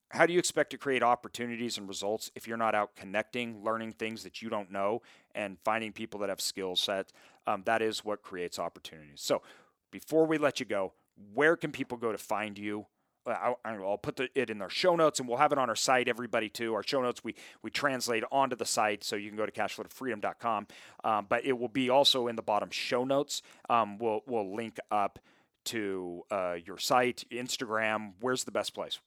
[0.08, 3.92] How do you expect to create opportunities and results if you're not out connecting, learning
[3.92, 5.02] things that you don't know,
[5.34, 7.12] and finding people that have skill sets?
[7.46, 9.20] Um, that is what creates opportunities.
[9.22, 9.42] So,
[9.90, 10.92] before we let you go,
[11.34, 12.86] where can people go to find you?
[13.26, 15.76] I'll, I'll put the, it in our show notes, and we'll have it on our
[15.76, 16.08] site.
[16.08, 16.74] Everybody too.
[16.74, 20.66] Our show notes we we translate onto the site, so you can go to cashflowtofreedom.com.
[21.04, 23.42] Um, but it will be also in the bottom show notes.
[23.70, 25.18] Um, we'll we'll link up
[25.66, 28.12] to uh, your site, Instagram.
[28.20, 28.98] Where's the best place?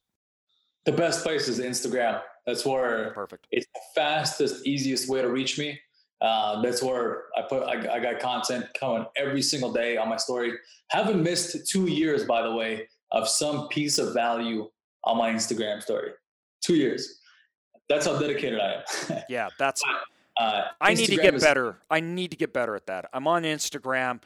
[0.85, 2.21] The best place is Instagram.
[2.45, 3.47] That's where perfect.
[3.51, 5.79] It's the fastest, easiest way to reach me.
[6.21, 7.63] Uh, that's where I put.
[7.63, 10.53] I, I, got content coming every single day on my story.
[10.87, 14.69] Haven't missed two years, by the way, of some piece of value
[15.03, 16.11] on my Instagram story.
[16.61, 17.19] Two years.
[17.89, 19.23] That's how dedicated I am.
[19.29, 19.81] yeah, that's.
[20.37, 21.79] Uh, I need to get is, better.
[21.89, 23.09] I need to get better at that.
[23.13, 24.19] I'm on Instagram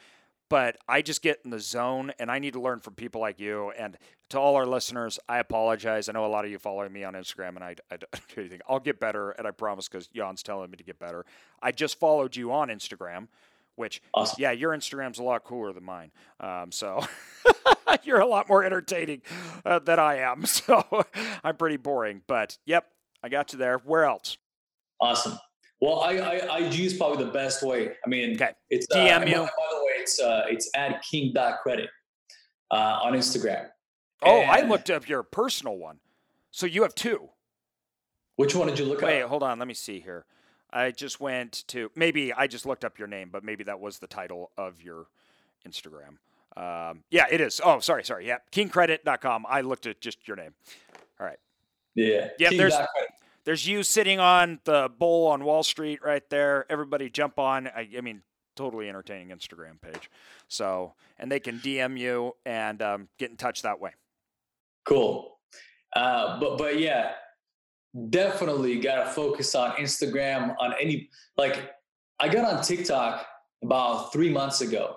[0.50, 3.38] but I just get in the zone and I need to learn from people like
[3.38, 3.70] you.
[3.78, 3.96] And
[4.30, 6.08] to all our listeners, I apologize.
[6.08, 8.40] I know a lot of you following me on Instagram and I, I don't do
[8.40, 8.60] anything.
[8.68, 11.24] I'll get better, and I promise because Jan's telling me to get better.
[11.62, 13.28] I just followed you on Instagram,
[13.80, 14.36] which, awesome.
[14.38, 16.12] yeah, your Instagram's a lot cooler than mine.
[16.38, 17.04] Um, so
[18.04, 19.22] you're a lot more entertaining
[19.64, 20.44] uh, than I am.
[20.50, 20.84] So
[21.42, 22.22] I'm pretty boring.
[22.26, 22.86] But yep,
[23.22, 23.78] I got you there.
[23.78, 24.36] Where else?
[25.00, 25.38] Awesome.
[25.80, 27.92] Well, I, I, IG is probably the best way.
[28.04, 28.52] I mean, okay.
[28.68, 29.34] it's DM uh, you.
[29.34, 31.32] By, by, the way, it's uh, it's at king
[31.62, 31.88] credit
[32.70, 33.68] uh, on Instagram.
[34.22, 36.00] Oh, and I looked up your personal one.
[36.50, 37.30] So you have two.
[38.36, 39.06] Which one did you look at?
[39.06, 39.30] Wait, up?
[39.30, 39.58] hold on.
[39.58, 40.26] Let me see here.
[40.72, 43.98] I just went to maybe I just looked up your name, but maybe that was
[43.98, 45.06] the title of your
[45.66, 46.16] Instagram.
[46.56, 47.60] Um, yeah, it is.
[47.64, 48.26] Oh, sorry, sorry.
[48.26, 49.46] Yeah, kingcredit.com.
[49.48, 50.54] I looked at just your name.
[51.18, 51.38] All right.
[51.94, 52.28] Yeah.
[52.38, 52.50] Yeah.
[52.50, 52.74] There's
[53.44, 56.66] there's you sitting on the bull on Wall Street right there.
[56.70, 57.68] Everybody jump on.
[57.68, 58.22] I, I mean,
[58.56, 60.10] totally entertaining Instagram page.
[60.48, 63.92] So, and they can DM you and um, get in touch that way.
[64.84, 65.38] Cool.
[65.94, 67.12] Uh, but but yeah,
[68.08, 71.72] definitely got to focus on Instagram on any like
[72.20, 73.26] I got on TikTok
[73.64, 74.96] about three months ago,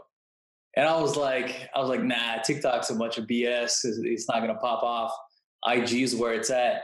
[0.75, 3.79] and I was like I was like nah TikTok's a bunch of BS.
[3.83, 5.11] It's, not gonna pop off.
[5.67, 6.81] IG is where it's at.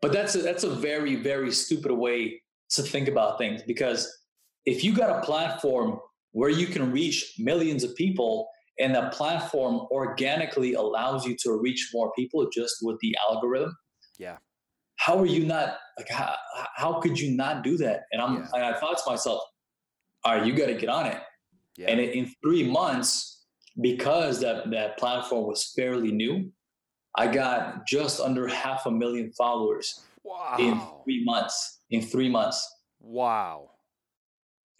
[0.00, 4.10] But that's a, that's a very very stupid way to think about things because
[4.66, 5.98] if you got a platform
[6.32, 8.48] where you can reach millions of people
[8.78, 13.76] and the platform organically allows you to reach more people just with the algorithm
[14.18, 14.36] yeah
[14.96, 16.34] how are you not like how,
[16.76, 18.46] how could you not do that and i'm yeah.
[18.54, 19.42] and i thought to myself
[20.24, 21.20] all right you got to get on it
[21.76, 21.90] yeah.
[21.90, 23.44] and in three months
[23.80, 26.50] because that that platform was fairly new
[27.16, 30.56] I got just under half a million followers wow.
[30.58, 31.80] in three months.
[31.90, 32.68] In three months.
[33.00, 33.70] Wow.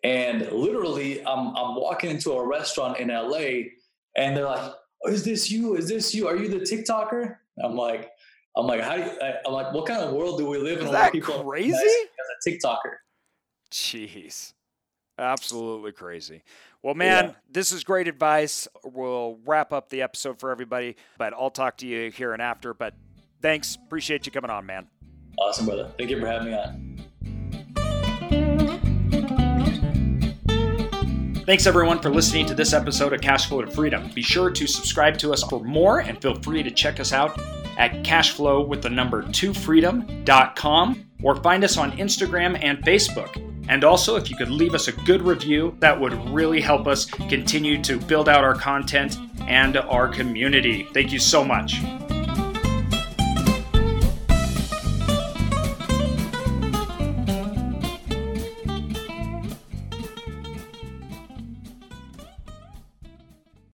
[0.02, 3.70] And literally, I'm I'm walking into a restaurant in LA,
[4.16, 4.72] and they're like,
[5.04, 5.76] oh, "Is this you?
[5.76, 6.28] Is this you?
[6.28, 8.10] Are you the TikToker?" I'm like,
[8.56, 9.10] I'm like, how do you,
[9.46, 10.86] I'm like, what kind of world do we live in?
[10.86, 11.74] Is that people crazy?
[11.74, 12.94] As a TikToker.
[13.72, 14.52] Jeez,
[15.18, 16.42] absolutely crazy.
[16.82, 17.32] Well, man, yeah.
[17.50, 18.68] this is great advice.
[18.84, 22.74] We'll wrap up the episode for everybody, but I'll talk to you here and after.
[22.74, 22.94] But
[23.42, 23.76] thanks.
[23.86, 24.86] Appreciate you coming on, man.
[25.38, 25.90] Awesome, brother.
[25.98, 26.90] Thank you for having me on.
[31.44, 34.08] Thanks everyone for listening to this episode of Cash Flow to Freedom.
[34.14, 37.38] Be sure to subscribe to us for more and feel free to check us out
[37.78, 43.40] at cashflow with the number 2freedom.com or find us on Instagram and Facebook.
[43.68, 47.06] And also, if you could leave us a good review, that would really help us
[47.06, 50.86] continue to build out our content and our community.
[50.92, 51.80] Thank you so much.